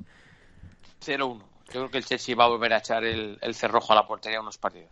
[1.03, 1.39] 0-1.
[1.39, 4.05] Yo creo que el Chelsea va a volver a echar el, el cerrojo a la
[4.05, 4.91] portería unos partidos.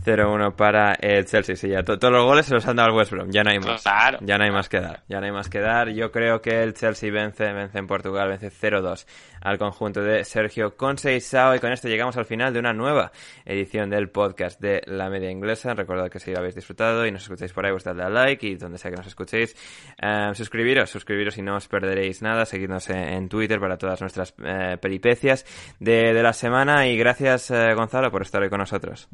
[0.00, 2.96] 0-1 para el Chelsea, sí, ya to- todos los goles se los han dado al
[2.96, 3.82] West Brom, ya no hay más.
[3.82, 4.18] Claro.
[4.22, 5.88] Ya no hay más que dar, ya no hay más que dar.
[5.90, 9.06] Yo creo que el Chelsea vence, vence en Portugal, vence 0-2
[9.40, 13.12] al conjunto de Sergio Conceição y con esto llegamos al final de una nueva
[13.44, 15.74] edición del podcast de La Media Inglesa.
[15.74, 18.46] Recordad que si lo habéis disfrutado y nos escucháis por ahí, pues dadle a like
[18.46, 19.54] y donde sea que nos escuchéis,
[20.02, 22.44] eh, suscribiros, suscribiros y no os perderéis nada.
[22.46, 25.44] Seguidnos en, en Twitter para todas nuestras eh, peripecias
[25.78, 29.08] de, de la semana y gracias eh, Gonzalo por estar hoy con nosotros.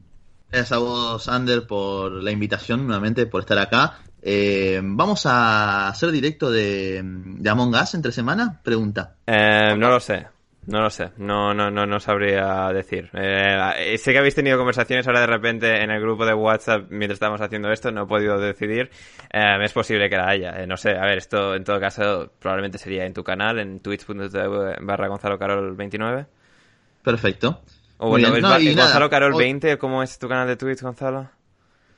[0.55, 3.99] Gracias a vos, Ander, por la invitación nuevamente, por estar acá.
[4.23, 8.61] Eh, ¿Vamos a hacer directo de, de Among Us entre semana?
[8.63, 9.17] Pregunta.
[9.27, 10.29] Eh, no lo sé.
[10.69, 13.11] No lo sé, no, no, no, no sabría decir.
[13.15, 17.17] Eh, sé que habéis tenido conversaciones ahora de repente en el grupo de WhatsApp mientras
[17.17, 18.93] estábamos haciendo esto, no he podido decidir.
[19.33, 20.91] Eh, es posible que la haya, eh, no sé.
[20.91, 25.37] A ver, esto en todo caso probablemente sería en tu canal, en twitch.tv barra Gonzalo
[25.37, 26.27] Carol 29.
[27.03, 27.61] Perfecto.
[28.05, 31.31] O bueno, No, nada, Gonzalo Carol hoy- 20, ¿cómo es tu canal de Twitch, Gonzalo?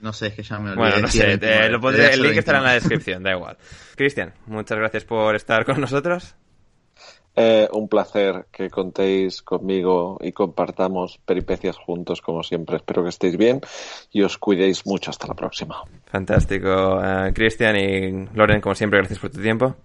[0.01, 0.77] No sé, es que ya me olvidé.
[0.77, 1.67] Bueno, no sé, 29.
[1.67, 2.81] eh, lo pondré, Debería el link estará en la 29.
[2.97, 3.57] descripción, da igual.
[3.97, 6.35] Cristian, muchas gracias por estar con nosotros.
[7.39, 12.77] Eh, un placer que contéis conmigo y compartamos peripecias juntos, como siempre.
[12.77, 13.61] Espero que estéis bien
[14.11, 15.11] y os cuidéis mucho.
[15.11, 15.83] Hasta la próxima.
[16.07, 19.77] Fantástico, eh, Cristian y Loren, como siempre, gracias por tu tiempo.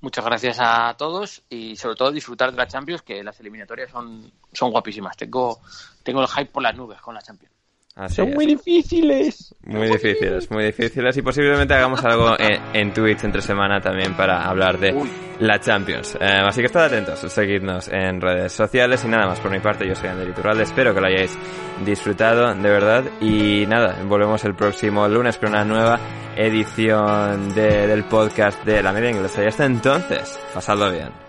[0.00, 4.32] Muchas gracias a todos y sobre todo disfrutar de la Champions, que las eliminatorias son,
[4.52, 5.16] son guapísimas.
[5.16, 5.60] Tengo,
[6.04, 7.57] tengo el hype por las nubes con la Champions.
[7.98, 8.46] Así es.
[8.46, 9.54] difíciles.
[9.64, 14.44] Muy difíciles, muy difíciles y posiblemente hagamos algo en, en Twitch entre semana también para
[14.48, 15.10] hablar de Uy.
[15.40, 16.14] la Champions.
[16.20, 19.86] Eh, así que estad atentos, seguidnos en redes sociales y nada más por mi parte,
[19.86, 21.36] yo soy Ander Iturralde, espero que lo hayáis
[21.84, 25.98] disfrutado de verdad y nada, volvemos el próximo lunes con una nueva
[26.36, 31.27] edición de- del podcast de la media inglesa y hasta entonces, pasadlo bien.